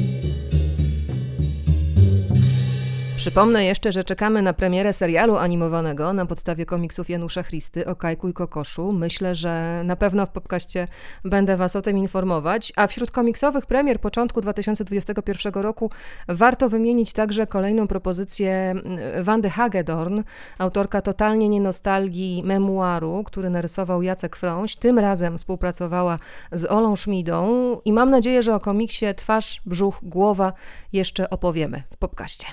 Przypomnę 3.19 3.65
jeszcze, 3.65 3.91
że 3.91 4.03
czekamy 4.03 4.41
na 4.41 4.53
premierę 4.53 4.93
serialu 4.93 5.37
animowanego 5.37 6.13
na 6.13 6.25
podstawie 6.25 6.65
komiksów 6.65 7.09
Janusza 7.09 7.43
Christy 7.43 7.85
o 7.85 7.95
Kajku 7.95 8.29
i 8.29 8.33
Kokoszu. 8.33 8.91
Myślę, 8.91 9.35
że 9.35 9.81
na 9.85 9.95
pewno 9.95 10.25
w 10.25 10.29
podcaście 10.29 10.87
będę 11.25 11.57
Was 11.57 11.75
o 11.75 11.81
tym 11.81 11.97
informować. 11.97 12.73
A 12.75 12.87
wśród 12.87 13.11
komiksowych 13.11 13.65
premier 13.65 13.99
początku 13.99 14.41
2021 14.41 15.53
roku 15.53 15.91
warto 16.27 16.69
wymienić 16.69 17.13
także 17.13 17.47
kolejną 17.47 17.87
propozycję 17.87 18.51
mm, 18.51 19.23
Wandy 19.23 19.49
Hagedorn, 19.49 20.21
autorka 20.57 21.01
totalnie 21.01 21.49
nie 21.49 21.61
nostalgii 21.61 22.43
memuaru, 22.45 23.23
który 23.25 23.49
narysował 23.49 24.01
Jacek 24.01 24.35
Frąś. 24.35 24.75
Tym 24.75 24.99
razem 24.99 25.37
współpracowała 25.37 26.19
z 26.51 26.71
Olą 26.71 26.95
Szmidą 26.95 27.77
i 27.85 27.93
mam 27.93 28.09
nadzieję, 28.09 28.43
że 28.43 28.55
o 28.55 28.59
komiksie 28.59 29.05
Twarz, 29.15 29.61
Brzuch, 29.65 29.99
Głowa 30.03 30.53
jeszcze 30.93 31.29
opowiemy 31.29 31.83
w 31.91 31.97
podcaście. 31.97 32.47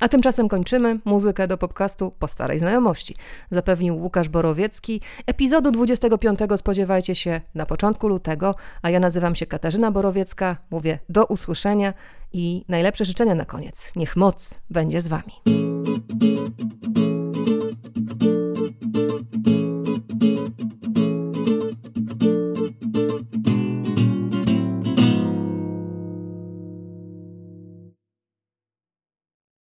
A 0.00 0.08
tymczasem 0.08 0.48
kończymy 0.48 0.98
muzykę 1.04 1.48
do 1.48 1.58
podcastu 1.58 2.12
po 2.18 2.28
starej 2.28 2.58
znajomości. 2.58 3.14
Zapewnił 3.50 3.96
Łukasz 3.96 4.28
Borowiecki. 4.28 5.00
Epizodu 5.26 5.70
25 5.70 6.38
spodziewajcie 6.56 7.14
się 7.14 7.40
na 7.54 7.66
początku 7.66 8.08
lutego, 8.08 8.54
a 8.82 8.90
ja 8.90 9.00
nazywam 9.00 9.34
się 9.34 9.46
Katarzyna 9.46 9.90
Borowiecka. 9.90 10.56
Mówię 10.70 10.98
do 11.08 11.24
usłyszenia 11.24 11.94
i 12.32 12.64
najlepsze 12.68 13.04
życzenia 13.04 13.34
na 13.34 13.44
koniec. 13.44 13.92
Niech 13.96 14.16
moc 14.16 14.60
będzie 14.70 15.00
z 15.00 15.08
Wami. 15.08 15.32